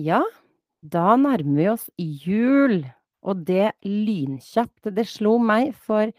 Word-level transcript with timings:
Ja, 0.00 0.22
da 0.80 1.12
nærmer 1.20 1.58
vi 1.58 1.68
oss 1.68 1.86
jul, 2.00 2.80
og 3.20 3.44
det 3.48 3.72
lynkjapt. 3.84 4.88
Det 4.96 5.04
slo 5.08 5.36
meg 5.42 5.74
for 5.76 6.12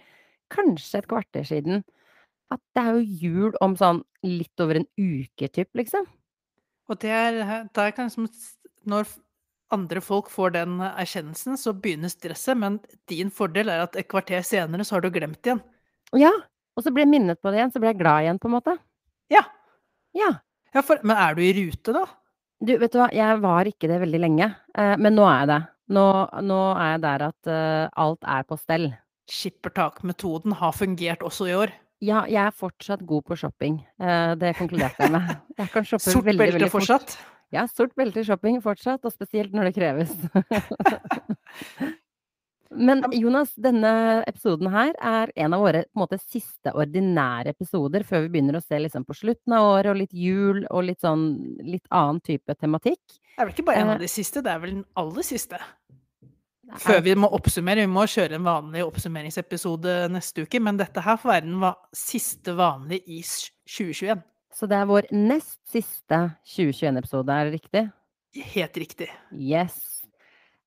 kanskje 0.54 1.02
et 1.02 1.10
kvarter 1.10 1.48
siden 1.48 1.82
at 2.52 2.59
det 2.75 2.84
er 2.84 2.98
jo 2.98 3.20
jul 3.23 3.57
om 3.64 3.78
sånn 3.80 4.02
litt 4.28 4.62
over 4.62 4.82
en 4.82 4.88
uke 5.00 5.48
typ, 5.55 5.70
liksom. 5.80 6.05
Og 6.91 7.00
det 7.02 7.14
er 7.16 7.39
det 7.71 7.84
er 7.86 7.96
kanskje 7.96 8.28
når 8.91 9.07
andre 9.71 10.02
folk 10.04 10.27
får 10.32 10.52
den 10.57 10.79
erkjennelsen, 10.84 11.55
så 11.55 11.71
begynner 11.71 12.11
stresset, 12.11 12.59
men 12.59 12.79
din 13.07 13.32
fordel 13.32 13.71
er 13.71 13.86
at 13.86 13.95
et 13.95 14.09
kvarter 14.11 14.43
senere 14.43 14.84
så 14.84 14.98
har 14.98 15.05
du 15.05 15.11
glemt 15.16 15.39
det 15.39 15.54
igjen. 15.54 15.63
Ja, 16.20 16.32
og 16.75 16.84
så 16.84 16.91
blir 16.91 17.05
jeg 17.05 17.13
minnet 17.13 17.39
på 17.39 17.54
det 17.54 17.61
igjen, 17.61 17.71
så 17.71 17.79
blir 17.79 17.93
jeg 17.93 18.02
glad 18.02 18.25
igjen, 18.25 18.41
på 18.41 18.52
en 18.52 18.57
måte. 18.57 18.75
Ja. 19.32 19.45
Ja. 20.18 20.34
Ja, 20.75 20.84
for 20.84 21.00
men 21.07 21.16
er 21.16 21.38
du 21.38 21.42
i 21.46 21.54
rute, 21.56 21.96
da? 21.96 22.04
Du, 22.61 22.75
vet 22.78 22.93
du 22.93 23.00
hva, 23.01 23.07
jeg 23.15 23.38
var 23.42 23.65
ikke 23.70 23.89
det 23.89 24.00
veldig 24.04 24.20
lenge, 24.21 24.47
eh, 24.78 24.96
men 25.01 25.15
nå 25.18 25.25
er 25.25 25.39
jeg 25.42 25.50
det. 25.51 25.61
Nå 25.97 26.04
nå 26.46 26.60
er 26.78 26.92
jeg 26.93 27.01
der 27.04 27.24
at, 27.28 27.50
eh, 27.50 27.87
alt 28.04 28.28
er 28.29 28.43
på 28.47 28.57
stell. 28.60 28.92
Skippertak-metoden 29.32 30.54
har 30.60 30.75
fungert 30.75 31.24
også 31.25 31.47
i 31.50 31.56
år? 31.57 31.74
Ja, 32.02 32.23
jeg 32.30 32.42
er 32.44 32.53
fortsatt 32.58 33.03
god 33.06 33.25
på 33.30 33.38
shopping. 33.38 33.80
Eh, 34.02 34.34
det 34.42 34.56
konkluderte 34.58 35.06
jeg 35.06 35.14
med. 35.14 35.36
Jeg 35.61 35.70
kan 35.73 35.86
shoppe 35.86 36.09
Sort 36.09 36.25
veldig, 36.25 36.39
belte 36.42 36.58
veldig 36.59 36.72
fort. 36.73 36.88
fortsatt? 36.88 37.17
Ja, 37.53 37.66
sort 37.67 37.94
belte 38.00 38.22
i 38.22 38.25
shopping 38.25 38.62
fortsatt, 38.64 39.06
og 39.06 39.14
spesielt 39.14 39.53
når 39.53 39.70
det 39.70 39.75
kreves. 39.75 40.14
Men 42.72 43.03
Jonas, 43.11 43.52
denne 43.59 43.92
episoden 44.30 44.70
her 44.72 44.94
er 44.95 45.31
en 45.44 45.56
av 45.56 45.64
våre, 45.64 45.84
på 45.92 46.02
måte, 46.03 46.20
siste 46.23 46.72
ordinære 46.72 47.52
episoder 47.52 48.06
før 48.08 48.25
vi 48.25 48.31
begynner 48.36 48.58
å 48.58 48.64
se 48.64 48.80
liksom 48.80 49.03
på 49.08 49.17
slutten 49.17 49.56
av 49.58 49.67
året 49.73 49.92
og 49.92 50.00
litt 50.00 50.16
jul 50.16 50.64
og 50.70 50.86
litt 50.88 51.03
sånn 51.03 51.26
litt 51.67 51.84
annen 51.92 52.22
type 52.23 52.56
tematikk. 52.56 53.02
Det 53.12 53.44
er 53.44 53.50
vel 53.50 53.54
ikke 53.56 53.68
bare 53.68 53.84
en 53.84 53.92
Eh 53.92 53.95
av 53.98 54.04
de 54.06 54.12
siste, 54.12 54.44
det 54.44 54.52
er 54.54 54.64
vel 54.64 54.76
den 54.78 54.86
aller 54.95 55.28
siste? 55.28 55.60
Før 56.80 57.02
vi 57.04 57.16
må 57.20 57.28
oppsummere, 57.36 57.84
vi 57.84 57.92
må 57.92 58.06
kjøre 58.08 58.38
en 58.38 58.48
vanlig 58.48 58.86
oppsummeringsepisode 58.86 59.95
neste 60.14 60.45
uke, 60.45 60.62
men 60.64 60.80
dette 60.80 61.04
her 61.04 61.17
får 61.20 61.34
være 61.34 61.48
den 61.50 61.66
siste 61.92 62.56
vanlige 62.56 63.04
i 63.12 63.20
2021. 63.67 64.22
Så 64.56 64.67
det 64.67 64.78
er 64.78 64.88
vår 64.88 65.10
nest 65.12 65.60
siste 65.72 66.22
2021-episode, 66.54 67.36
er 67.36 67.50
det 67.50 67.60
riktig? 67.60 67.84
Helt 68.54 68.78
riktig. 68.80 69.10
Yes. 69.36 70.01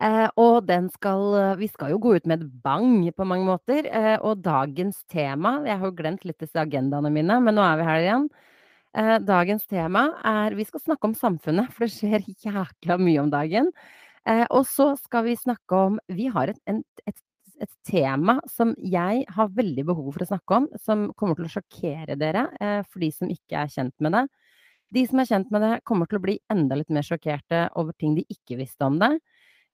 Eh, 0.04 0.26
og 0.40 0.66
den 0.68 0.88
skal 0.92 1.56
vi 1.60 1.68
skal 1.70 1.94
jo 1.94 2.00
gå 2.02 2.16
ut 2.18 2.26
med 2.28 2.42
et 2.42 2.56
bang 2.64 3.06
på 3.16 3.24
mange 3.28 3.46
måter, 3.48 3.86
eh, 3.88 4.16
og 4.20 4.42
dagens 4.44 4.98
tema 5.08 5.56
jeg 5.64 5.78
har 5.80 5.88
jo 5.88 5.96
glemt 5.96 6.26
litt 6.28 6.42
disse 6.42 6.60
agendaene 6.60 7.12
mine, 7.14 7.38
men 7.40 7.56
nå 7.56 7.64
er 7.64 7.78
vi 7.80 7.86
her 7.88 8.02
igjen. 8.02 8.26
Eh, 8.94 9.16
dagens 9.26 9.66
tema 9.66 10.04
er 10.24 10.54
vi 10.54 10.66
skal 10.68 10.82
snakke 10.84 11.08
om 11.10 11.14
samfunnet, 11.18 11.72
for 11.74 11.86
det 11.86 11.94
skjer 11.96 12.26
jækla 12.46 12.98
mye 13.00 13.22
om 13.24 13.30
dagen. 13.32 13.70
Eh, 14.26 14.44
og 14.50 14.66
så 14.68 14.92
skal 15.00 15.26
vi 15.28 15.36
snakke 15.40 15.80
om 15.88 15.98
vi 16.12 16.28
har 16.32 16.52
et 16.52 16.60
en 16.70 16.82
et 17.06 17.16
et 17.62 17.70
tema 17.86 18.40
som 18.50 18.72
jeg 18.82 19.24
har 19.30 19.50
veldig 19.54 19.84
behov 19.86 20.08
for 20.16 20.24
å 20.24 20.26
snakke 20.26 20.56
om, 20.56 20.64
som 20.82 21.04
kommer 21.16 21.36
til 21.38 21.46
å 21.46 21.52
sjokkere 21.52 22.16
dere, 22.18 22.48
eh, 22.60 22.80
for 22.90 22.98
de 23.00 23.10
som 23.14 23.30
ikke 23.30 23.60
er 23.62 23.70
kjent 23.70 23.94
med 24.02 24.12
det. 24.12 24.24
De 24.94 25.04
som 25.06 25.20
er 25.22 25.28
kjent 25.30 25.50
med 25.54 25.62
det, 25.62 25.72
kommer 25.86 26.06
til 26.10 26.18
å 26.18 26.24
bli 26.24 26.34
enda 26.50 26.76
litt 26.76 26.90
mer 26.90 27.06
sjokkerte 27.06 27.68
over 27.78 27.94
ting 27.98 28.16
de 28.18 28.24
ikke 28.30 28.58
visste 28.58 28.84
om 28.86 28.98
det. 28.98 29.12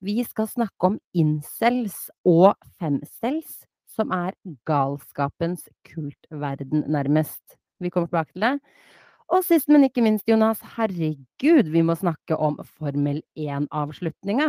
Vi 0.01 0.23
skal 0.25 0.49
snakke 0.49 0.89
om 0.89 0.97
incels 1.17 2.07
og 2.25 2.55
femcels, 2.81 3.61
som 3.91 4.13
er 4.17 4.33
galskapens 4.69 5.67
kultverden, 5.91 6.87
nærmest. 6.89 7.59
Vi 7.81 7.91
kommer 7.93 8.09
tilbake 8.09 8.33
til 8.33 8.47
det. 8.47 8.55
Og 9.31 9.45
sist, 9.47 9.69
men 9.71 9.85
ikke 9.87 10.03
minst, 10.03 10.27
Jonas, 10.29 10.63
herregud, 10.77 11.69
vi 11.71 11.83
må 11.87 11.95
snakke 11.99 12.35
om 12.41 12.57
Formel 12.79 13.21
1-avslutninga. 13.39 14.49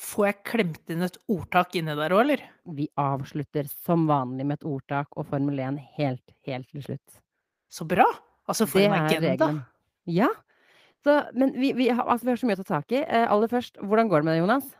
Får 0.00 0.26
jeg 0.26 0.38
klemt 0.48 0.90
inn 0.90 1.04
et 1.06 1.18
ordtak 1.30 1.74
inni 1.78 1.94
der 1.98 2.14
òg, 2.14 2.22
eller? 2.24 2.44
Vi 2.78 2.86
avslutter 2.98 3.68
som 3.70 4.06
vanlig 4.10 4.46
med 4.48 4.58
et 4.58 4.66
ordtak 4.66 5.10
og 5.18 5.28
Formel 5.30 5.60
1 5.62 5.78
helt, 5.98 6.24
helt 6.48 6.70
til 6.72 6.86
slutt. 6.86 7.20
Så 7.70 7.86
bra! 7.86 8.06
Altså, 8.48 8.66
for 8.68 8.78
Det 8.82 8.88
en 8.88 8.96
agenda. 8.96 9.28
regelen. 9.34 9.60
Ja. 10.06 10.28
Så, 11.04 11.18
men 11.34 11.52
vi 11.56 11.72
vi 11.76 11.88
har 11.88 12.04
altså, 12.08 12.26
vi 12.26 12.32
har 12.32 12.40
så 12.40 12.48
mye 12.48 12.56
å 12.58 12.62
ta 12.64 12.80
tak 12.80 12.92
i. 12.92 13.02
Eh, 13.04 13.26
aller 13.30 13.48
først, 13.48 13.78
hvordan 13.82 14.08
går 14.08 14.22
det 14.22 14.24
med 14.28 14.34
deg, 14.36 14.42
Jonas? 14.44 14.72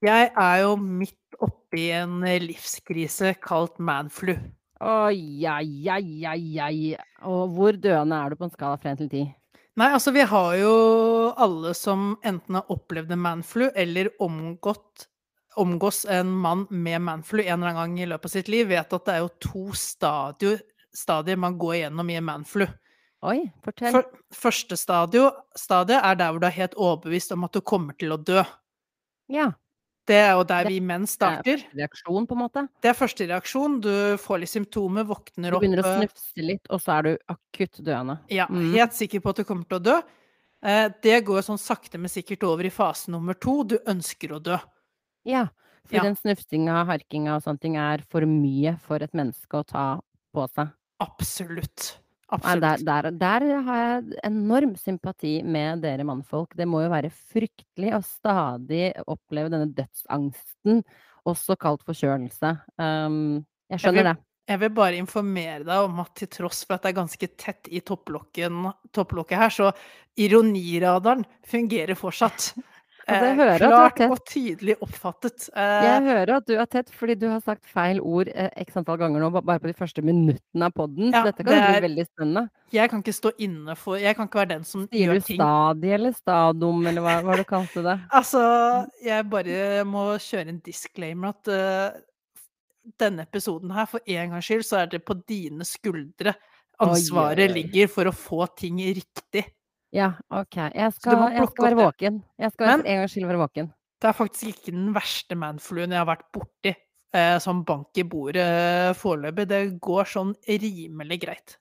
Jeg 0.00 0.30
er 0.32 0.62
jo 0.62 0.76
midt 0.80 1.36
oppi 1.44 1.90
en 1.92 2.22
livskrise 2.44 3.34
kalt 3.44 3.76
manflu. 3.78 4.32
Oi, 4.80 5.44
ai, 5.44 5.88
ai, 5.92 6.24
ai, 6.24 6.44
ai. 6.64 6.96
Og 7.28 7.52
hvor 7.52 7.76
døende 7.76 8.16
er 8.16 8.32
du 8.32 8.40
på 8.40 8.48
en 8.48 8.54
skala 8.54 8.80
fra 8.80 8.94
1 8.94 9.02
til 9.02 9.10
10? 9.12 9.28
Nei, 9.80 9.90
altså, 9.92 10.12
vi 10.16 10.24
har 10.24 10.54
jo 10.56 10.72
alle 11.36 11.74
som 11.76 12.14
enten 12.26 12.56
har 12.56 12.72
opplevd 12.72 13.12
en 13.12 13.22
manflu 13.28 13.68
eller 13.68 14.12
omgått 14.20 15.06
omgås 15.60 16.04
en 16.08 16.30
mann 16.30 16.66
med 16.70 17.00
manflu 17.02 17.42
en 17.42 17.62
eller 17.62 17.72
annen 17.72 17.80
gang 17.80 18.00
i 18.00 18.06
løpet 18.06 18.30
av 18.30 18.32
sitt 18.32 18.48
liv, 18.48 18.68
vet 18.70 18.92
at 18.92 19.06
det 19.06 19.14
er 19.14 19.24
jo 19.24 19.30
to 19.42 19.64
stadier, 19.76 20.60
stadier 20.94 21.40
man 21.40 21.58
går 21.58 21.74
igjennom 21.80 22.10
i 22.10 22.18
en 22.20 22.28
manflu. 22.28 22.66
Oi, 23.26 23.40
fortell. 23.64 23.92
For, 23.92 24.20
første 24.32 24.78
stadiet 24.80 25.96
er 25.98 26.14
der 26.16 26.30
hvor 26.30 26.40
du 26.40 26.46
er 26.48 26.56
helt 26.56 26.76
overbevist 26.78 27.34
om 27.36 27.44
at 27.44 27.56
du 27.56 27.60
kommer 27.60 27.98
til 28.00 28.14
å 28.14 28.20
dø. 28.22 28.44
Ja. 29.30 29.50
Det 30.08 30.16
er 30.16 30.32
jo 30.32 30.44
der 30.48 30.64
vi 30.66 30.80
menn 30.80 31.02
er 31.04 31.42
Det 31.44 31.60
første 31.60 31.76
reaksjon, 31.76 32.26
på 32.26 32.34
en 32.34 32.40
måte? 32.40 32.68
Det 32.82 32.88
er 32.90 32.94
første 32.98 33.26
reaksjon. 33.28 33.80
Du 33.84 33.90
får 34.18 34.40
litt 34.40 34.50
symptomer, 34.50 35.04
våkner 35.06 35.52
opp 35.54 35.60
Du 35.60 35.66
begynner 35.68 35.82
å 35.84 35.90
eh 35.90 36.06
snufse 36.06 36.42
litt, 36.46 36.66
og 36.70 36.80
så 36.80 36.98
er 36.98 37.02
du 37.02 37.18
akutt 37.28 37.80
døende. 37.84 38.18
Ja, 38.30 38.46
Mm. 38.48 38.72
helt 38.74 38.92
sikker 38.92 39.20
på 39.20 39.30
at 39.30 39.36
du 39.36 39.44
kommer 39.44 39.64
til 39.68 39.78
å 39.78 39.82
dø. 39.82 40.02
Eh, 40.62 40.88
det 41.02 41.24
går 41.24 41.40
sånn 41.42 41.58
sakte, 41.58 41.98
men 41.98 42.08
sikkert 42.08 42.42
over 42.44 42.64
i 42.64 42.70
fase 42.70 43.08
nummer 43.08 43.34
to. 43.34 43.62
Du 43.64 43.78
ønsker 43.78 44.30
å 44.32 44.42
dø. 44.42 44.58
Ja, 45.24 45.48
for 45.86 45.96
Ja. 45.96 46.02
den 46.02 46.16
snufsinga, 46.16 46.84
harkinga 46.86 47.36
og 47.36 47.42
sånne 47.42 47.60
ting 47.60 47.76
er 47.76 47.98
for 48.08 48.20
mye 48.22 48.78
for 48.80 48.96
et 48.96 49.12
menneske 49.12 49.48
å 49.52 49.66
ta 49.66 50.00
på 50.34 50.48
seg. 50.50 50.72
Absolutt. 51.00 51.98
Nei, 52.30 52.54
der 52.62 52.82
der 52.86 53.10
der 53.10 53.44
har 53.66 53.78
jeg 53.82 54.18
enorm 54.28 54.76
sympati 54.78 55.42
med 55.42 55.82
dere 55.82 56.04
mannfolk. 56.06 56.54
Det 56.56 56.66
må 56.68 56.84
jo 56.84 56.90
være 56.92 57.10
fryktelig 57.10 57.94
å 57.96 58.02
stadig 58.06 58.92
oppleve 59.10 59.50
denne 59.50 59.70
dødsangsten, 59.74 60.84
også 61.26 61.56
kalt 61.60 61.82
forkjølelse. 61.86 62.52
Um, 62.78 63.40
jeg 63.70 63.80
Jeg 63.80 63.80
skjønner 63.82 64.02
vil 64.02 64.10
det. 64.12 64.16
jeg 64.48 64.60
vil 64.60 64.72
bare 64.78 65.00
informere 65.02 65.64
deg 65.64 65.84
om 65.88 66.00
at 66.00 66.14
til 66.14 66.28
tross 66.28 66.64
for 66.64 66.74
at 66.78 66.82
det 66.82 66.92
er 66.92 67.00
ganske 67.02 67.28
tett 67.36 67.68
i 67.70 67.80
topplokket 67.80 69.38
her, 69.38 69.50
så 69.50 69.72
ironiradaren 70.16 71.26
fungerer 71.46 71.98
fortsatt. 71.98 72.52
Altså, 73.06 73.24
jeg 73.24 73.36
Eh, 73.40 73.58
du 73.58 73.64
klart 73.64 74.00
og 74.04 74.20
tydelig 74.28 74.74
oppfattet. 74.84 75.48
Jeg 75.56 76.02
Eh 76.02 76.08
hører 76.08 76.34
at 76.36 76.46
du 76.46 76.54
er 76.56 76.66
tett, 76.66 76.90
fordi 76.90 77.14
du 77.14 77.28
har 77.28 77.40
sagt 77.40 77.64
feil 77.66 78.00
ord, 78.00 78.28
eh, 78.28 78.50
x 78.56 78.76
antall 78.76 78.98
ganger 78.98 79.20
nå, 79.20 79.30
bare 79.42 79.58
på 79.58 79.70
de 79.70 79.74
første 79.74 80.02
minuttene 80.02 80.68
av 80.68 80.72
podden, 80.72 81.10
så 81.10 81.16
Ja, 81.16 81.24
dette 81.24 81.44
kan 81.44 81.54
det 81.54 81.80
bli 81.80 81.88
veldig 81.88 82.06
spennende. 82.06 82.50
Jeg 82.72 82.90
kan 82.90 83.02
ikke 83.02 83.14
stå 83.14 83.32
inne 83.38 83.76
for 83.76 83.96
Jeg 83.96 84.16
kan 84.16 84.28
ikke 84.28 84.38
være 84.42 84.54
den 84.54 84.64
som 84.64 84.86
Sier 84.88 85.08
gjør 85.08 85.14
du 85.14 85.20
ting 85.20 85.40
stadie 85.40 85.94
eller 85.94 86.12
stadum, 86.12 86.86
eller 86.86 87.00
hva 87.00 87.22
hva 87.22 87.36
du 87.36 87.44
kalte 87.44 87.82
det? 87.82 87.98
Altså, 88.20 88.86
jeg 89.02 89.30
bare 89.30 89.84
må 89.84 90.18
kjøre 90.18 90.48
en 90.48 90.60
disclaimer 90.60 91.28
at, 91.34 91.48
uh, 91.48 92.00
denne 93.00 93.22
episoden 93.22 93.70
her, 93.70 93.86
for 93.86 94.00
en 94.06 94.30
gangs 94.30 94.44
skyld, 94.44 94.64
så 94.64 94.82
er 94.82 94.86
det 94.86 95.04
på 95.04 95.14
dine 95.28 95.64
skuldre 95.64 96.34
ansvaret 96.80 97.50
oi. 97.50 97.54
ligger 97.60 97.90
for 97.92 98.08
å 98.08 98.14
få 98.14 98.46
ting 98.56 98.78
riktig. 98.78 99.44
Ja, 99.92 100.12
OK. 100.30 100.56
Jeg 100.74 100.92
skal 100.94 101.24
jeg 101.34 101.48
skal 101.50 101.64
være 101.66 101.80
våken. 101.80 102.20
Jeg 102.38 102.52
skal 102.54 102.66
Men 102.70 102.86
en 102.86 103.00
gangs 103.00 103.12
skyld 103.16 103.26
være 103.26 103.40
våken. 103.42 103.72
det 104.00 104.08
er 104.08 104.12
faktisk 104.16 104.52
ikke 104.54 104.72
den 104.72 104.92
verste 104.94 105.36
manfluen 105.36 105.90
jeg 105.92 105.98
har 106.00 106.06
vært 106.08 106.28
borti, 106.32 106.74
eh, 107.12 107.38
som 107.42 107.64
bank 107.64 107.98
i 107.98 108.04
bordet 108.04 108.96
foreløpig. 108.96 109.48
Det 109.50 109.80
går 109.82 110.04
sånn 110.08 110.34
rimelig 110.48 111.20
greit. 111.26 111.56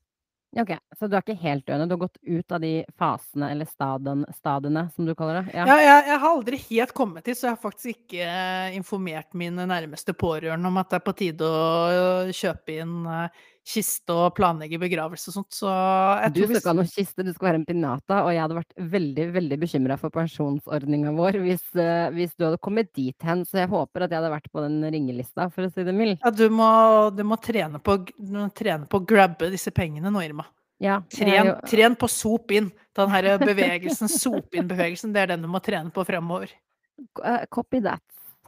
OK, 0.57 0.71
så 0.97 1.05
du 1.07 1.13
er 1.15 1.21
ikke 1.21 1.35
helt 1.43 1.65
døende, 1.67 1.85
du 1.85 1.93
har 1.93 2.07
gått 2.07 2.17
ut 2.25 2.51
av 2.55 2.61
de 2.63 2.71
fasene, 2.97 3.51
eller 3.53 3.67
staden 3.69 4.23
stadiene, 4.33 4.87
som 4.95 5.05
du 5.05 5.13
kaller 5.13 5.43
det? 5.43 5.53
Ja, 5.53 5.65
Ja. 5.67 5.75
jeg 5.77 6.05
jeg 6.07 6.19
har 6.19 6.29
aldri 6.29 6.57
helt 6.57 6.93
kommet 6.97 7.23
til, 7.25 7.35
så 7.35 7.41
jeg 7.49 7.51
har 7.57 7.61
faktisk 7.71 7.85
ikke 7.93 8.23
eh, 8.25 8.75
informert 8.75 9.33
mine 9.35 9.67
nærmeste 9.69 10.13
pårørende 10.17 10.65
om 10.65 10.77
at 10.81 10.89
det 10.89 10.95
er 11.01 11.05
på 11.05 11.15
tide 11.15 11.45
å 11.45 12.33
kjøpe 12.33 12.79
inn, 12.81 13.05
eh, 13.05 13.29
kiste 13.67 14.15
og 14.15 14.35
planlegge 14.37 14.79
begravelse 14.81 15.29
og 15.29 15.35
sånt, 15.39 15.49
så 15.53 15.69
jeg 16.23 16.33
Du 16.35 16.41
skal 16.43 16.59
ikke 16.59 16.71
ha 16.71 16.77
noe 16.77 16.89
kiste, 16.89 17.25
du 17.25 17.31
skal 17.33 17.49
være 17.49 17.59
en 17.61 17.65
pinata, 17.67 18.21
og 18.23 18.31
jeg 18.33 18.41
hadde 18.43 18.57
vært 18.57 18.77
veldig, 18.95 19.25
veldig 19.35 19.59
bekymra 19.61 19.97
for 20.01 20.13
pensjonsordninga 20.15 21.13
vår 21.17 21.39
hvis, 21.43 21.65
eh, 21.75 22.07
hvis 22.15 22.33
du 22.35 22.47
hadde 22.47 22.61
kommet 22.65 22.91
dit 22.97 23.27
hen, 23.27 23.43
så 23.45 23.63
jeg 23.63 23.71
håper 23.71 24.05
at 24.05 24.13
jeg 24.13 24.21
hadde 24.21 24.33
vært 24.33 24.49
på 24.53 24.63
den 24.65 24.79
ringelista, 24.87 25.49
for 25.53 25.67
å 25.67 25.73
si 25.73 25.85
det 25.85 25.95
mildt. 25.95 26.23
Ja, 26.23 26.31
du 26.33 26.47
må 26.53 26.69
du 27.15 27.25
må 27.27 27.39
trene 27.41 27.81
på 27.83 27.99
du 28.05 28.33
må 28.37 28.47
trene 28.55 28.89
på 28.89 29.01
å 29.01 29.05
grabbe 29.05 29.51
disse 29.53 29.73
pengene 29.75 30.11
nå, 30.13 30.23
Irma. 30.25 30.47
Ja, 30.79 31.01
Tren 31.11 31.57
tren 31.67 31.95
på 31.99 32.07
sop 32.07 32.53
inn. 32.55 32.69
Den 32.95 33.11
her 33.11 33.33
bevegelsen, 33.41 34.07
sop 34.11 34.55
inn-bevegelsen, 34.55 35.11
det 35.15 35.25
er 35.25 35.33
den 35.33 35.43
du 35.43 35.49
må 35.51 35.59
trene 35.63 35.91
på 35.91 36.05
fremover. 36.07 36.53
Eh, 37.23 37.43
copy 37.51 37.81
that. 37.83 38.01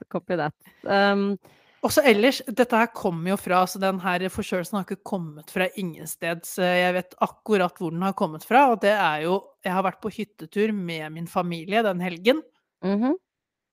Copy 0.10 0.38
that. 0.40 0.56
Um, 0.84 1.38
Også 1.82 2.04
ellers, 2.06 2.44
dette 2.46 2.78
her 2.78 2.92
kommer 2.94 3.32
jo 3.32 3.38
fra 3.42 3.64
altså 3.64 3.80
den 3.82 3.98
her 4.04 4.28
forkjølelsen 4.30 4.78
har 4.78 4.84
ikke 4.86 5.02
kommet 5.10 5.50
fra 5.50 5.66
ingensteds. 5.82 6.60
Jeg 6.62 6.94
vet 6.94 7.16
akkurat 7.26 7.74
hvor 7.82 7.90
den 7.96 8.04
har 8.06 8.14
kommet 8.14 8.46
fra, 8.46 8.68
og 8.70 8.82
det 8.84 8.94
er 8.94 9.24
jo 9.26 9.40
Jeg 9.66 9.74
har 9.74 9.84
vært 9.86 10.02
på 10.02 10.10
hyttetur 10.14 10.72
med 10.74 11.12
min 11.14 11.28
familie 11.30 11.82
den 11.86 12.00
helgen. 12.02 12.42
Mhm. 12.86 13.16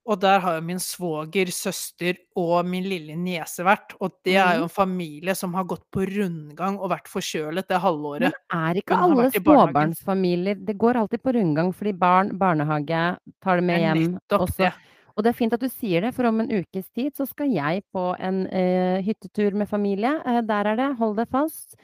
Og 0.09 0.17
der 0.21 0.39
har 0.41 0.55
jo 0.57 0.63
min 0.65 0.79
svoger, 0.81 1.51
søster 1.53 2.17
og 2.37 2.65
min 2.65 2.85
lille 2.89 3.13
niese 3.17 3.61
vært, 3.61 3.93
og 4.01 4.13
det 4.25 4.37
er 4.41 4.55
jo 4.57 4.61
Mhm. 4.61 4.63
en 4.65 4.69
familie 4.73 5.35
som 5.37 5.53
har 5.53 5.65
gått 5.65 5.85
på 5.93 6.01
rundgang 6.09 6.79
og 6.81 6.89
vært 6.91 7.09
forkjølet 7.09 7.69
det 7.69 7.77
halvåret 7.81 8.33
Men 8.33 8.33
er 8.73 8.75
ikke 8.81 8.97
alle 8.97 9.31
småbarnsfamilier 9.31 10.65
Det 10.65 10.79
går 10.79 10.97
alltid 10.97 11.23
på 11.23 11.35
rundgang 11.35 11.75
fordi 11.75 11.93
barn, 11.93 12.39
barnehage, 12.39 13.19
tar 13.45 13.57
det 13.57 13.65
med 13.65 13.81
hjem, 13.81 14.13
nettopp 14.17 14.41
og 14.41 14.49
så 14.49 14.57
det. 14.65 14.73
Og 15.19 15.25
det 15.27 15.33
er 15.33 15.39
fint 15.41 15.55
at 15.57 15.63
du 15.63 15.67
sier 15.67 16.05
det, 16.07 16.13
for 16.15 16.29
om 16.31 16.45
en 16.45 16.51
ukes 16.61 16.87
tid 16.95 17.17
så 17.19 17.27
skal 17.27 17.51
jeg 17.51 17.83
på 17.91 18.05
en, 18.23 18.45
eh, 18.55 19.03
hyttetur 19.03 19.57
med 19.59 19.67
familie. 19.67 20.15
Eh, 20.25 20.43
der 20.47 20.73
er 20.73 20.77
det, 20.79 20.97
hold 21.01 21.17
deg 21.19 21.27
fast, 21.35 21.75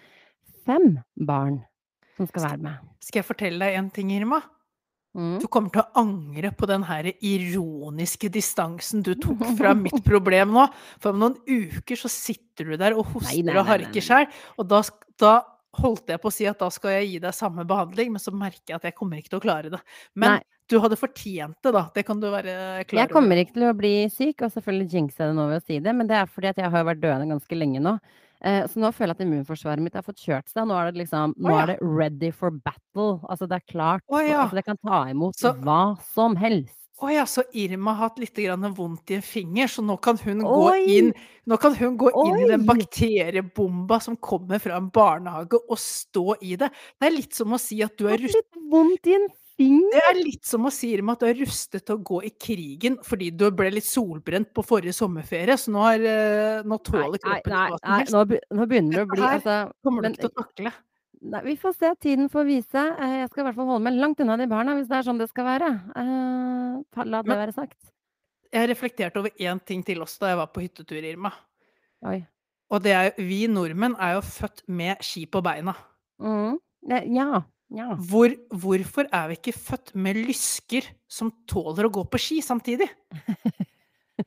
fem 0.64 1.00
barn 1.18 1.64
som 2.16 2.28
skal 2.30 2.46
være 2.46 2.62
med. 2.62 2.92
Skal 3.02 3.20
jeg 3.20 3.26
fortelle 3.26 3.58
deg 3.58 3.74
en 3.80 3.90
ting, 3.90 4.12
Irma? 4.14 4.38
Mm. 5.14 5.40
Du 5.42 5.46
kommer 5.46 5.70
til 5.70 5.82
å 5.82 5.90
angre 5.98 6.50
på 6.54 6.66
den 6.66 6.86
her 6.86 7.06
ironiske 7.22 8.30
distansen 8.34 9.02
du 9.02 9.14
tok 9.14 9.42
fra 9.58 9.74
mitt 9.74 9.98
problem 10.06 10.54
nå. 10.54 10.68
For 11.02 11.10
om 11.10 11.22
noen 11.22 11.36
uker 11.46 11.98
så 11.98 12.10
sitter 12.10 12.70
du 12.70 12.78
der 12.78 12.94
og 12.94 13.10
hoster 13.16 13.42
nei, 13.42 13.42
og 13.42 13.50
nei, 13.50 13.58
nei, 13.58 13.68
harker 13.72 14.00
nei. 14.00 14.06
sjæl, 14.08 14.30
og 14.58 14.70
da 14.70 14.82
da 15.18 15.34
holdt 15.78 16.10
jeg 16.10 16.22
på 16.22 16.30
å 16.30 16.34
si 16.34 16.46
at 16.46 16.58
da 16.58 16.68
skal 16.70 16.96
jeg 16.96 17.06
gi 17.12 17.20
deg 17.22 17.34
samme 17.34 17.66
behandling, 17.66 18.12
men 18.14 18.22
så 18.22 18.34
merker 18.34 18.74
jeg 18.74 18.78
at 18.78 18.88
jeg 18.88 18.94
kommer 18.98 19.18
ikke 19.18 19.34
til 19.34 19.42
å 19.42 19.44
klare 19.44 19.70
det. 19.74 19.80
Men. 20.14 20.38
Du 20.70 20.78
hadde 20.80 20.96
fortjent 20.96 21.56
det, 21.62 21.72
da. 21.76 21.82
Det 21.94 22.04
kan 22.08 22.20
du 22.20 22.28
være 22.32 22.84
klar 22.88 22.96
over. 22.96 23.00
Jeg 23.02 23.12
kommer 23.12 23.40
ikke 23.42 23.56
til 23.58 23.66
å 23.68 23.74
bli 23.76 23.94
syk, 24.12 24.42
og 24.46 24.52
selvfølgelig 24.54 24.90
jinxe 24.96 25.24
det 25.26 25.34
nå 25.36 25.48
ved 25.50 25.62
å 25.62 25.66
si 25.66 25.80
det, 25.84 25.94
men 25.96 26.08
det 26.10 26.16
er 26.16 26.30
fordi 26.30 26.52
at 26.52 26.60
jeg 26.62 26.72
har 26.72 26.86
vært 26.88 27.02
døende 27.02 27.28
ganske 27.34 27.58
lenge 27.58 27.82
nå. 27.84 27.98
Eh, 28.44 28.62
så 28.68 28.80
nå 28.80 28.90
føler 28.92 29.14
jeg 29.14 29.20
at 29.20 29.24
immunforsvaret 29.24 29.80
mitt 29.84 29.94
har 29.96 30.04
fått 30.04 30.20
kjørt 30.20 30.50
seg. 30.52 30.66
Nå 30.68 30.76
er 30.76 30.90
det 30.92 31.00
liksom 31.04 31.32
Nå 31.40 31.52
er 31.56 31.70
det 31.72 31.76
ready 31.80 32.28
for 32.34 32.52
battle. 32.52 33.20
Altså, 33.28 33.48
det 33.48 33.56
er 33.60 33.68
klart 33.72 34.02
Å, 34.12 34.20
ja. 34.20 34.42
Altså, 34.42 34.58
det 34.58 34.64
kan 34.66 34.80
ta 34.84 35.04
imot 35.12 35.38
Så- 35.40 35.54
hva 35.64 35.96
som 36.12 36.36
helst. 36.36 36.76
Å 37.02 37.08
ja, 37.10 37.24
så 37.26 37.42
Irma 37.58 37.92
har 37.96 38.08
hatt 38.10 38.20
litt 38.22 38.36
grann 38.38 38.62
vondt 38.76 39.10
i 39.10 39.16
en 39.16 39.24
finger, 39.24 39.66
så 39.66 39.82
nå 39.82 39.96
kan 40.00 40.16
hun 40.22 40.44
Oi! 40.46 40.46
gå 40.46 40.74
inn 40.94 41.08
Nå 41.50 41.56
kan 41.60 41.74
hun 41.74 41.96
gå 41.98 42.08
inn 42.22 42.36
i 42.44 42.48
den 42.52 42.64
bakteriebomba 42.68 43.98
som 44.00 44.16
kommer 44.16 44.60
fra 44.62 44.76
en 44.78 44.90
barnehage, 44.94 45.58
og 45.68 45.76
stå 45.80 46.36
i 46.40 46.54
det. 46.60 46.70
Det 47.00 47.08
er 47.08 47.16
litt 47.16 47.34
som 47.34 47.52
å 47.52 47.58
si 47.60 47.82
at 47.84 47.96
du 47.98 48.06
er 48.08 48.22
rustet 48.22 48.60
vondt 48.70 49.10
i 49.10 49.16
en 49.18 49.26
finger. 49.58 49.90
Det 49.94 50.02
er 50.10 50.18
litt 50.20 50.48
som 50.48 50.66
å 50.66 50.72
si, 50.74 50.90
Irma, 50.96 51.14
at 51.14 51.24
du 51.24 51.28
er 51.28 51.38
rustet 51.40 51.84
til 51.84 51.96
å 51.96 52.02
gå 52.12 52.22
i 52.28 52.32
krigen 52.40 52.98
fordi 53.06 53.30
du 53.34 53.46
ble 53.54 53.70
litt 53.74 53.88
solbrent 53.88 54.50
på 54.54 54.64
forrige 54.66 54.96
sommerferie, 54.96 55.56
så 55.60 55.74
nå 55.74 55.84
har 55.84 56.08
eh, 56.10 56.64
Nå 56.64 56.80
tåler 56.86 57.20
kroppen 57.22 57.54
nei, 57.54 57.68
nei, 57.70 57.78
nei, 57.84 58.00
nei, 58.00 58.10
nå 58.14 58.24
be 58.30 58.40
nå 58.54 58.66
begynner 58.70 58.98
det 58.98 59.06
å 59.06 59.12
bli 59.12 59.24
altså 59.28 59.56
Kommer 59.86 60.04
du 60.04 60.10
ikke 60.12 60.26
til 60.26 60.32
å 60.32 60.42
takle. 60.42 60.74
Nei, 61.24 61.40
vi 61.46 61.54
får 61.56 61.72
se. 61.78 61.90
Tiden 62.04 62.28
får 62.28 62.44
vise. 62.48 62.82
Eh, 63.00 63.16
jeg 63.22 63.30
skal 63.30 63.44
i 63.44 63.46
hvert 63.48 63.56
fall 63.56 63.70
holde 63.70 63.86
meg 63.86 63.96
langt 64.00 64.20
unna 64.20 64.36
de 64.40 64.48
barna, 64.50 64.76
hvis 64.76 64.90
det 64.90 64.98
er 64.98 65.06
sånn 65.06 65.20
det 65.20 65.30
skal 65.30 65.48
være. 65.48 65.70
Eh, 66.02 67.04
la 67.08 67.22
det 67.24 67.38
være 67.40 67.56
sagt. 67.56 67.80
Jeg 68.54 68.70
reflekterte 68.70 69.18
over 69.22 69.32
én 69.40 69.58
ting 69.66 69.82
til 69.86 70.04
også 70.04 70.26
da 70.26 70.34
jeg 70.34 70.40
var 70.42 70.52
på 70.52 70.62
hyttetur, 70.62 71.00
Irma. 71.00 71.32
Oi. 72.06 72.20
Og 72.74 72.82
det 72.84 72.92
er 72.94 73.10
Vi 73.18 73.44
nordmenn 73.50 73.96
er 74.02 74.18
jo 74.18 74.22
født 74.26 74.64
med 74.68 75.02
ski 75.04 75.24
på 75.30 75.42
beina. 75.44 75.74
Eh, 76.20 77.08
ja. 77.14 77.42
Ja. 77.74 77.94
Hvor, 77.98 78.34
hvorfor 78.54 79.08
er 79.10 79.30
vi 79.30 79.38
ikke 79.40 79.56
født 79.56 79.94
med 79.98 80.20
lysker 80.28 80.86
som 81.10 81.32
tåler 81.50 81.88
å 81.88 81.94
gå 81.94 82.04
på 82.10 82.20
ski 82.22 82.42
samtidig? 82.44 82.90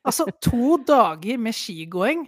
Altså, 0.04 0.26
to 0.44 0.76
dager 0.84 1.40
med 1.40 1.56
skigåing, 1.56 2.26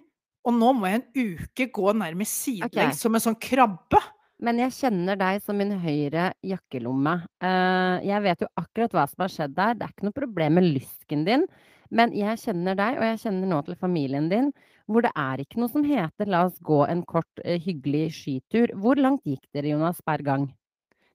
og 0.47 0.53
nå 0.55 0.69
må 0.77 0.87
jeg 0.87 1.01
en 1.01 1.41
uke 1.41 1.65
gå 1.75 1.91
nærmest 1.91 2.45
sidelengs 2.45 2.95
okay. 2.95 2.99
som 3.01 3.17
en 3.17 3.23
sånn 3.25 3.35
krabbe. 3.35 3.99
Men 4.39 4.61
jeg 4.63 4.75
kjenner 4.77 5.19
deg 5.19 5.41
som 5.43 5.57
min 5.59 5.73
høyre 5.81 6.29
jakkelomme. 6.47 7.17
Eh, 7.43 7.95
jeg 8.07 8.23
vet 8.23 8.45
jo 8.45 8.47
akkurat 8.61 8.95
hva 8.95 9.03
som 9.11 9.25
har 9.25 9.33
skjedd 9.33 9.57
der. 9.57 9.75
Det 9.75 9.85
er 9.85 9.91
ikke 9.91 10.07
noe 10.07 10.15
problem 10.15 10.55
med 10.55 10.69
lysken 10.77 11.25
din. 11.27 11.43
Men 11.91 12.13
jeg 12.15 12.39
kjenner 12.45 12.77
deg, 12.79 12.99
og 13.01 13.07
jeg 13.09 13.21
kjenner 13.25 13.51
nå 13.51 13.59
til 13.67 13.79
familien 13.81 14.29
din, 14.31 14.51
hvor 14.89 15.03
det 15.03 15.11
er 15.17 15.43
ikke 15.43 15.59
noe 15.59 15.71
som 15.73 15.83
heter 15.85 16.29
'la 16.29 16.45
oss 16.47 16.59
gå 16.63 16.79
en 16.87 17.03
kort, 17.03 17.43
eh, 17.43 17.59
hyggelig 17.59 18.13
skitur'. 18.15 18.73
Hvor 18.79 18.95
langt 18.95 19.25
gikk 19.25 19.43
dere, 19.53 19.75
Jonas, 19.75 19.99
per 20.01 20.23
gang? 20.23 20.47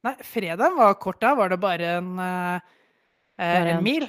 Nei, 0.04 0.14
fredagen 0.20 0.76
var 0.76 0.94
kort, 1.00 1.20
da 1.22 1.34
var 1.38 1.48
det 1.48 1.58
bare 1.62 1.94
en, 1.98 2.10
eh, 2.20 2.60
en 3.40 3.66
en- 3.76 3.82
mil. 3.84 4.04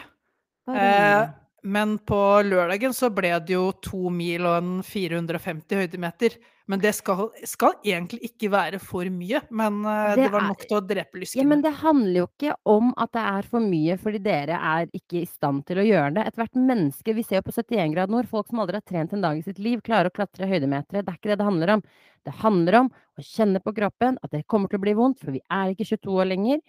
Eh, 0.67 1.27
men 1.63 1.97
på 1.99 2.19
lørdagen 2.43 2.93
så 2.93 3.09
ble 3.13 3.31
det 3.39 3.53
jo 3.55 3.71
to 3.81 4.09
mil 4.09 4.45
og 4.45 4.57
en 4.57 4.83
450 4.83 5.75
høydemeter. 5.79 6.35
Men 6.67 6.79
det 6.81 6.95
skal, 6.97 7.27
skal 7.45 7.75
egentlig 7.85 8.23
ikke 8.25 8.49
være 8.49 8.79
for 8.81 9.05
mye. 9.13 9.41
Men 9.53 9.75
eh, 9.85 10.15
Det 10.15 10.23
det 10.23 10.31
var 10.33 10.41
er- 10.41 10.47
nok 10.49 10.63
til 10.65 10.77
å 10.79 10.81
drepe 10.81 11.19
lysken. 11.21 11.41
Ja, 11.43 11.47
men 11.51 11.61
det 11.61 11.73
handler 11.77 12.17
jo 12.23 12.27
ikke 12.31 12.55
om 12.65 12.87
at 12.97 13.11
det 13.13 13.21
er 13.21 13.41
for 13.51 13.59
mye, 13.61 13.97
fordi 14.01 14.21
dere 14.25 14.57
er 14.57 14.87
ikke 14.97 15.19
i 15.21 15.27
stand 15.29 15.61
til 15.67 15.77
å 15.77 15.85
gjøre 15.85 16.15
det. 16.15 16.23
Ethvert 16.31 16.55
menneske 16.57 17.13
Vi 17.13 17.21
ser 17.23 17.37
jo 17.37 17.45
på 17.45 17.53
71 17.53 17.93
grad 17.93 18.09
nord, 18.09 18.25
folk 18.31 18.47
som 18.49 18.59
aldri 18.63 18.79
har 18.79 18.85
trent 18.89 19.13
en 19.13 19.21
dag 19.21 19.37
i 19.37 19.43
sitt 19.45 19.59
liv, 19.61 19.83
klarer 19.85 20.09
å 20.09 20.15
klatre 20.15 20.49
høydemetere. 20.49 21.03
Det 21.05 21.13
er 21.13 21.19
ikke 21.19 21.29
det 21.33 21.37
det 21.43 21.45
handler 21.51 21.73
om. 21.75 21.83
Det 22.25 22.33
handler 22.41 22.79
om 22.79 22.89
å 22.89 23.21
kjenne 23.21 23.61
på 23.61 23.73
kroppen 23.77 24.17
at 24.25 24.31
det 24.33 24.47
kommer 24.49 24.67
til 24.71 24.79
å 24.79 24.85
bli 24.87 24.93
vondt, 24.97 25.19
for 25.21 25.31
vi 25.37 25.41
er 25.53 25.75
ikke 25.75 25.85
22 25.85 26.17
år 26.17 26.25
lenger. 26.33 26.63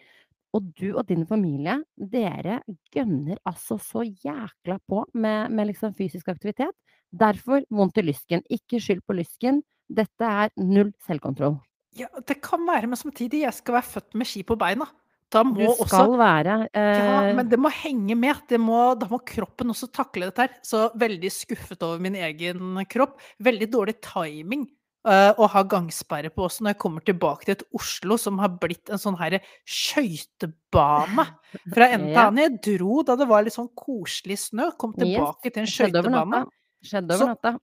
Og 0.52 0.68
du 0.76 0.90
og 0.96 1.06
din 1.08 1.24
familie, 1.28 1.78
dere 1.96 2.60
gønner 2.94 3.36
altså 3.48 3.78
så 3.80 4.04
jækla 4.04 4.76
på 4.88 5.06
med, 5.14 5.50
med 5.52 5.68
liksom 5.72 5.94
fysisk 5.96 6.28
aktivitet. 6.32 6.72
Derfor 7.12 7.64
vondt 7.72 7.96
i 7.98 8.04
lysken. 8.04 8.44
Ikke 8.52 8.76
skyld 8.80 9.00
på 9.08 9.16
lysken. 9.16 9.62
Dette 9.86 10.28
er 10.44 10.52
null 10.58 10.92
selvkontroll. 11.06 11.58
Ja, 11.96 12.10
det 12.28 12.40
kan 12.44 12.64
være, 12.68 12.88
men 12.90 12.98
samtidig, 13.00 13.44
jeg 13.46 13.56
skal 13.56 13.78
være 13.78 13.90
født 13.94 14.16
med 14.20 14.28
ski 14.28 14.42
på 14.46 14.56
beina. 14.60 14.88
Da 15.32 15.42
må 15.42 15.56
Du 15.58 15.64
også 15.66 15.88
skal 15.90 16.12
være 16.20 16.56
Ja, 16.70 16.82
eh, 17.26 17.32
men 17.34 17.48
det 17.50 17.58
må 17.58 17.70
henge 17.72 18.14
med. 18.14 18.44
Det 18.48 18.60
må, 18.62 18.94
da 18.98 19.08
må 19.10 19.18
kroppen 19.26 19.72
også 19.74 19.88
takle 19.90 20.28
dette 20.28 20.44
her. 20.44 20.56
Så 20.62 20.86
veldig 20.94 21.30
skuffet 21.32 21.82
over 21.82 21.98
min 22.02 22.14
egen 22.14 22.78
kropp. 22.90 23.18
Veldig 23.42 23.68
dårlig 23.72 23.96
timing 24.04 24.68
uh, 25.06 25.32
å 25.34 25.48
ha 25.50 25.62
gangsperre 25.66 26.30
på 26.34 26.46
også 26.46 26.64
når 26.64 26.74
jeg 26.74 26.80
kommer 26.84 27.06
tilbake 27.06 27.48
til 27.48 27.56
et 27.56 27.64
Oslo 27.78 28.18
som 28.20 28.38
har 28.42 28.54
blitt 28.62 28.92
en 28.92 29.02
sånn 29.02 29.18
herre 29.18 29.42
skøytebane 29.66 31.26
fra 31.74 31.90
ende 31.90 32.12
til 32.12 32.22
annen. 32.22 32.42
Jeg 32.44 32.58
dro 32.70 33.00
da 33.06 33.18
det 33.18 33.30
var 33.30 33.46
litt 33.46 33.56
sånn 33.56 33.72
koselig 33.78 34.38
snø, 34.48 34.70
kom 34.78 34.94
tilbake 34.96 35.50
til 35.50 35.64
en 35.64 35.72
skøytebane. 35.72 36.44
Skjedde 36.86 37.18
over 37.18 37.34
natta. 37.34 37.56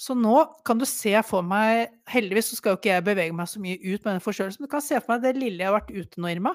Så 0.00 0.14
nå 0.16 0.32
kan 0.64 0.80
du 0.80 0.86
se 0.88 1.12
for 1.28 1.44
meg 1.44 1.90
Heldigvis 2.08 2.48
så 2.50 2.56
skal 2.56 2.72
jo 2.72 2.78
ikke 2.80 2.92
jeg 2.94 3.04
bevege 3.04 3.34
meg 3.36 3.50
så 3.50 3.60
mye 3.60 3.76
ut 3.82 4.00
med 4.06 4.14
den 4.14 4.22
forkjølelsen. 4.24 4.64
Du 4.64 4.72
kan 4.72 4.84
se 4.84 4.96
for 5.02 5.12
meg 5.12 5.26
det 5.26 5.34
lille 5.36 5.60
jeg 5.60 5.68
har 5.68 5.76
vært 5.76 5.92
ute 5.92 6.22
nå, 6.22 6.30
Irma. 6.32 6.54